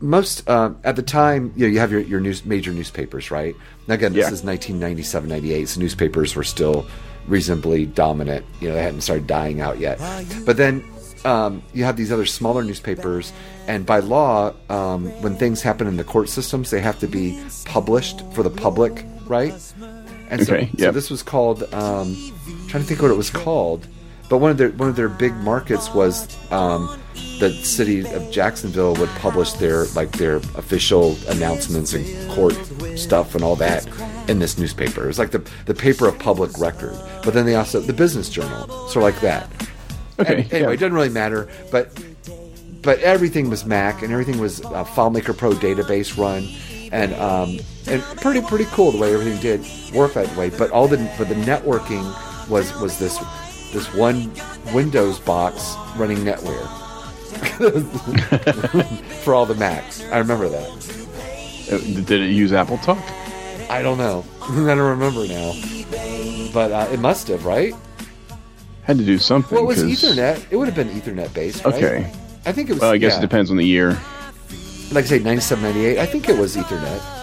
most 0.00 0.48
uh, 0.48 0.72
at 0.84 0.96
the 0.96 1.02
time. 1.02 1.52
You 1.54 1.66
know, 1.66 1.72
you 1.72 1.80
have 1.80 1.92
your 1.92 2.00
your 2.00 2.20
news 2.20 2.46
major 2.46 2.72
newspapers, 2.72 3.30
right? 3.30 3.54
Now, 3.86 3.94
again, 3.94 4.14
this 4.14 4.20
Yeah. 4.28 4.32
is 4.32 4.42
1997, 4.42 5.28
98, 5.28 5.68
so 5.68 5.80
newspapers 5.80 6.34
were 6.34 6.42
still 6.44 6.86
reasonably 7.30 7.86
dominant. 7.86 8.44
You 8.60 8.68
know, 8.68 8.74
they 8.74 8.82
hadn't 8.82 9.02
started 9.02 9.26
dying 9.26 9.60
out 9.60 9.78
yet. 9.78 9.98
But 10.44 10.56
then 10.56 10.84
um, 11.24 11.62
you 11.72 11.84
have 11.84 11.96
these 11.96 12.12
other 12.12 12.26
smaller 12.26 12.62
newspapers, 12.64 13.32
and 13.66 13.86
by 13.86 14.00
law, 14.00 14.52
um, 14.68 15.06
when 15.22 15.36
things 15.36 15.62
happen 15.62 15.86
in 15.86 15.96
the 15.96 16.04
court 16.04 16.28
systems, 16.28 16.70
they 16.70 16.80
have 16.80 16.98
to 17.00 17.06
be 17.06 17.40
published 17.64 18.22
for 18.32 18.42
the 18.42 18.50
public, 18.50 19.04
right? 19.26 19.52
And 20.30 20.44
so, 20.46 20.54
Okay, 20.54 20.70
so 20.78 20.92
this 20.92 21.10
was 21.10 21.22
called. 21.22 21.62
Um, 21.72 22.14
trying 22.68 22.82
to 22.82 22.88
think 22.88 23.02
what 23.02 23.10
it 23.10 23.16
was 23.16 23.30
called, 23.30 23.86
but 24.30 24.38
one 24.38 24.50
of 24.50 24.56
their 24.56 24.70
one 24.70 24.88
of 24.88 24.96
their 24.96 25.08
big 25.08 25.34
markets 25.38 25.92
was 25.92 26.38
um, 26.52 26.98
the 27.40 27.52
city 27.64 28.06
of 28.06 28.30
Jacksonville 28.30 28.94
would 28.94 29.08
publish 29.10 29.52
their 29.54 29.86
like 29.86 30.12
their 30.12 30.36
official 30.36 31.18
announcements 31.28 31.92
and 31.92 32.30
court 32.30 32.54
stuff 32.96 33.34
and 33.34 33.42
all 33.42 33.56
that 33.56 33.86
in 34.28 34.38
this 34.38 34.56
newspaper. 34.56 35.04
It 35.04 35.08
was 35.08 35.18
like 35.18 35.32
the 35.32 35.44
the 35.66 35.74
paper 35.74 36.06
of 36.06 36.16
public 36.18 36.56
record. 36.58 36.96
But 37.24 37.34
then 37.34 37.44
they 37.44 37.56
also 37.56 37.80
the 37.80 37.92
business 37.92 38.30
journal, 38.30 38.68
sort 38.88 38.96
of 38.98 39.02
like 39.02 39.20
that. 39.20 39.50
Okay. 40.20 40.42
And- 40.42 40.52
anyway, 40.52 40.70
yeah. 40.70 40.74
it 40.74 40.80
doesn't 40.80 40.94
really 40.94 41.08
matter, 41.08 41.48
but 41.72 41.90
but 42.82 43.00
everything 43.00 43.50
was 43.50 43.66
Mac 43.66 44.02
and 44.02 44.12
everything 44.12 44.38
was 44.38 44.64
uh, 44.64 44.84
FileMaker 44.84 45.36
Pro 45.36 45.52
database 45.52 46.16
run, 46.16 46.48
and 46.92 47.14
um, 47.14 47.58
and 47.88 48.00
pretty 48.20 48.42
pretty 48.42 48.66
cool 48.66 48.92
the 48.92 48.98
way 48.98 49.12
everything 49.12 49.40
did 49.40 49.60
work 49.92 50.14
that 50.14 50.34
way. 50.36 50.50
But 50.50 50.70
all 50.70 50.86
the 50.86 50.98
but 51.18 51.28
the 51.28 51.34
networking 51.34 52.06
was 52.48 52.72
was 52.80 52.96
this 53.00 53.18
this 53.72 53.92
one 53.94 54.32
Windows 54.72 55.18
box 55.20 55.74
running 55.96 56.18
NetWare 56.18 56.66
for 59.24 59.34
all 59.34 59.46
the 59.46 59.54
Macs. 59.54 60.02
I 60.10 60.18
remember 60.18 60.48
that. 60.48 60.68
Uh, 61.70 61.78
Did 61.78 62.22
it 62.22 62.30
use 62.30 62.50
AppleTalk? 62.50 63.00
I 63.70 63.82
don't 63.82 63.98
know. 63.98 64.24
I 64.42 64.74
don't 64.74 64.78
remember 64.78 65.26
now, 65.28 65.52
but 66.52 66.72
uh, 66.72 66.88
it 66.92 66.98
must 66.98 67.28
have 67.28 67.44
right. 67.44 67.74
Had 68.82 68.98
to 68.98 69.04
do 69.04 69.18
something. 69.18 69.54
Well, 69.54 69.64
it 69.64 69.68
was 69.68 69.84
Ethernet. 69.84 70.44
It 70.50 70.56
would 70.56 70.66
have 70.66 70.74
been 70.74 70.88
Ethernet 70.88 71.32
based. 71.32 71.64
Right? 71.64 71.74
Okay. 71.74 72.12
I 72.44 72.52
think 72.52 72.70
it 72.70 72.74
was. 72.74 72.82
Well, 72.82 72.90
I 72.90 72.96
guess 72.96 73.12
yeah. 73.12 73.18
it 73.18 73.22
depends 73.22 73.50
on 73.50 73.56
the 73.56 73.66
year. 73.66 73.90
like 74.90 75.04
I 75.04 75.08
say, 75.08 75.18
97, 75.20 75.62
98. 75.62 75.98
I 75.98 76.06
think 76.06 76.28
it 76.28 76.36
was 76.36 76.56
Ethernet. 76.56 77.18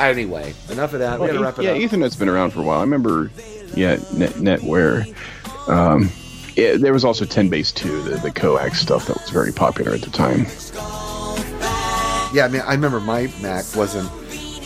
Anyway, 0.00 0.54
enough 0.70 0.92
of 0.92 1.00
that. 1.00 1.20
we 1.20 1.26
gotta 1.26 1.40
wrap 1.40 1.58
it 1.58 1.64
yeah, 1.64 1.72
up. 1.72 1.76
Ethernet's 1.76 2.16
been 2.16 2.28
around 2.28 2.52
for 2.52 2.60
a 2.60 2.62
while. 2.62 2.78
I 2.78 2.82
remember, 2.82 3.30
yeah, 3.74 3.96
Net, 4.14 4.32
NetWare. 4.34 5.14
Um, 5.68 6.10
yeah, 6.56 6.76
there 6.76 6.92
was 6.92 7.04
also 7.04 7.24
10 7.24 7.48
base 7.48 7.70
2, 7.70 8.02
the, 8.02 8.16
the 8.16 8.30
coax 8.30 8.80
stuff 8.80 9.06
that 9.06 9.16
was 9.20 9.30
very 9.30 9.52
popular 9.52 9.92
at 9.92 10.00
the 10.00 10.10
time. 10.10 10.46
yeah, 12.34 12.44
I 12.44 12.48
mean, 12.48 12.62
I 12.62 12.72
remember 12.72 13.00
my 13.00 13.32
Mac 13.40 13.64
wasn't 13.76 14.10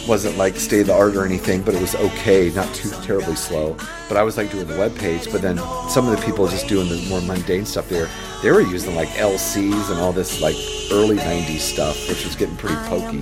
wasn't 0.09 0.37
like 0.37 0.57
state 0.57 0.81
of 0.81 0.87
the 0.89 0.95
art 0.95 1.15
or 1.15 1.25
anything, 1.25 1.63
but 1.63 1.75
it 1.75 1.81
was 1.81 1.95
okay, 1.95 2.51
not 2.57 2.73
too 2.75 2.91
terribly 3.03 3.37
slow. 3.37 3.77
But 4.09 4.17
I 4.17 4.23
was 4.23 4.37
like 4.37 4.51
doing 4.51 4.67
the 4.67 4.77
web 4.77 4.97
page. 4.97 5.31
But 5.31 5.43
then 5.43 5.59
some 5.89 6.09
of 6.09 6.19
the 6.19 6.27
people 6.27 6.49
just 6.49 6.67
doing 6.67 6.89
the 6.89 7.07
more 7.09 7.21
mundane 7.21 7.65
stuff 7.65 7.89
there, 7.89 8.09
they 8.43 8.51
were 8.51 8.61
using 8.61 8.95
like 8.95 9.09
LCs 9.11 9.91
and 9.91 10.01
all 10.01 10.13
this 10.13 10.41
like 10.41 10.57
early 10.91 11.17
'90s 11.17 11.61
stuff, 11.61 12.09
which 12.09 12.25
was 12.25 12.35
getting 12.35 12.57
pretty 12.57 12.75
pokey 12.89 13.19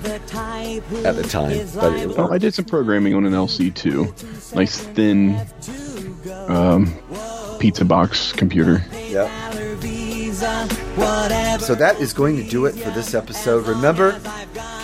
at 1.05 1.17
the 1.17 1.23
time. 1.29 1.69
But 1.75 1.93
it, 1.95 2.17
Well, 2.17 2.33
I 2.33 2.39
did 2.39 2.55
some 2.55 2.65
programming 2.65 3.15
on 3.15 3.27
an 3.27 3.33
LC 3.33 3.75
too. 3.75 4.15
Nice 4.55 4.79
thin 4.79 5.39
um, 6.49 6.87
pizza 7.61 7.85
box 7.85 8.33
computer. 8.33 8.83
Yep. 8.93 9.31
So 11.61 11.75
that 11.75 11.97
is 12.01 12.13
going 12.13 12.37
to 12.37 12.43
do 12.49 12.65
it 12.67 12.73
for 12.75 12.91
this 12.91 13.15
episode. 13.15 13.67
Remember, 13.67 14.13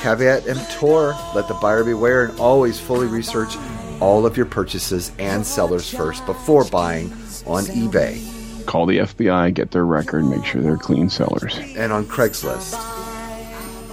caveat 0.02 0.46
emptor, 0.46 1.14
let 1.34 1.48
the 1.48 1.54
buyer 1.60 1.82
beware, 1.82 2.26
and 2.26 2.38
always 2.38 2.78
fully 2.78 3.06
research 3.06 3.56
all 4.00 4.26
of 4.26 4.36
your 4.36 4.46
purchases 4.46 5.10
and 5.18 5.44
sellers 5.46 5.90
first 5.92 6.24
before 6.26 6.64
buying 6.66 7.10
on 7.46 7.64
eBay 7.64 8.22
Call 8.66 8.84
the 8.84 8.98
FBI, 8.98 9.54
get 9.54 9.70
their 9.70 9.86
record, 9.86 10.24
make 10.26 10.44
sure 10.44 10.60
they're 10.60 10.76
clean 10.76 11.08
sellers. 11.08 11.56
and 11.76 11.92
on 11.92 12.04
Craigslist. 12.04 12.72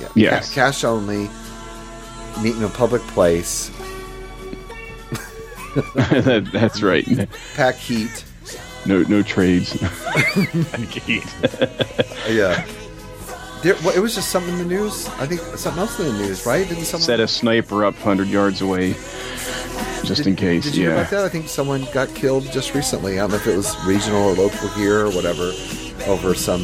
Yeah, 0.02 0.08
Yes. 0.16 0.50
ca- 0.50 0.56
cash 0.56 0.84
only, 0.84 1.30
meet 2.42 2.56
in 2.56 2.64
a 2.64 2.70
public 2.70 3.02
place, 3.04 3.70
that, 5.96 6.50
that's 6.52 6.82
right. 6.82 7.06
pack 7.56 7.76
heat. 7.76 8.26
No, 8.86 9.02
no 9.04 9.24
trades. 9.24 9.82
Yeah. 12.28 12.66
There, 13.64 13.76
well, 13.84 13.96
it 13.96 14.00
was 14.00 14.16
just 14.16 14.30
something 14.30 14.54
in 14.54 14.60
the 14.60 14.66
news. 14.66 15.08
I 15.20 15.26
think 15.26 15.40
something 15.58 15.80
else 15.80 16.00
in 16.00 16.08
the 16.08 16.14
news, 16.14 16.46
right? 16.46 16.68
Didn't 16.68 16.84
someone 16.84 17.06
Set 17.06 17.20
a 17.20 17.28
sniper 17.28 17.86
up 17.86 17.94
100 17.96 18.28
yards 18.28 18.62
away, 18.62 18.94
just 20.04 20.28
in 20.28 20.36
case. 20.36 20.66
Did 20.66 20.76
you 20.76 20.84
hear 20.84 20.92
yeah. 20.92 21.02
about 21.02 21.12
that? 21.12 21.26
I 21.26 21.30
think 21.30 21.48
someone 21.48 21.88
got 21.94 22.14
killed 22.14 22.44
just 22.52 22.74
recently. 22.74 23.14
I 23.14 23.24
don't 23.24 23.32
know 23.32 23.38
if 23.38 23.48
it 23.48 23.56
was 23.56 23.76
regional 23.86 24.22
or 24.22 24.34
local 24.36 24.68
here 24.70 25.06
or 25.06 25.12
whatever 25.12 25.54
over 26.08 26.34
some 26.34 26.62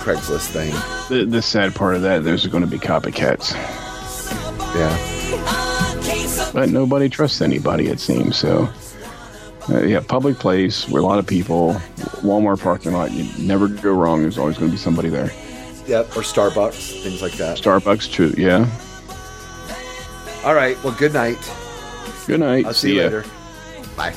Craigslist 0.00 0.48
thing. 0.48 0.72
The, 1.08 1.26
the 1.26 1.42
sad 1.42 1.74
part 1.74 1.96
of 1.96 2.02
that, 2.02 2.24
there's 2.24 2.46
going 2.46 2.64
to 2.64 2.70
be 2.70 2.78
copycats. 2.78 3.52
Yeah. 4.74 6.50
But 6.52 6.70
nobody 6.70 7.08
trusts 7.10 7.42
anybody, 7.42 7.88
it 7.88 8.00
seems. 8.00 8.36
So, 8.36 8.68
uh, 9.70 9.82
yeah, 9.82 10.00
public 10.00 10.38
place 10.38 10.88
where 10.88 11.02
a 11.02 11.04
lot 11.04 11.18
of 11.18 11.26
people, 11.26 11.74
Walmart 12.22 12.60
parking 12.60 12.92
lot, 12.92 13.12
you 13.12 13.28
never 13.44 13.68
go 13.68 13.92
wrong. 13.92 14.22
There's 14.22 14.38
always 14.38 14.58
going 14.58 14.70
to 14.70 14.72
be 14.72 14.78
somebody 14.78 15.08
there. 15.08 15.30
Yep. 15.86 16.16
Or 16.16 16.22
Starbucks, 16.22 17.02
things 17.02 17.22
like 17.22 17.32
that. 17.32 17.58
Starbucks, 17.58 18.10
true. 18.10 18.32
Yeah. 18.36 18.68
All 20.44 20.54
right. 20.54 20.82
Well, 20.82 20.94
good 20.94 21.12
night. 21.12 21.38
Good 22.26 22.40
night. 22.40 22.66
I'll 22.66 22.74
see, 22.74 22.94
you 22.94 23.00
ya. 23.00 23.04
later. 23.04 23.24
Bye. 23.96 24.14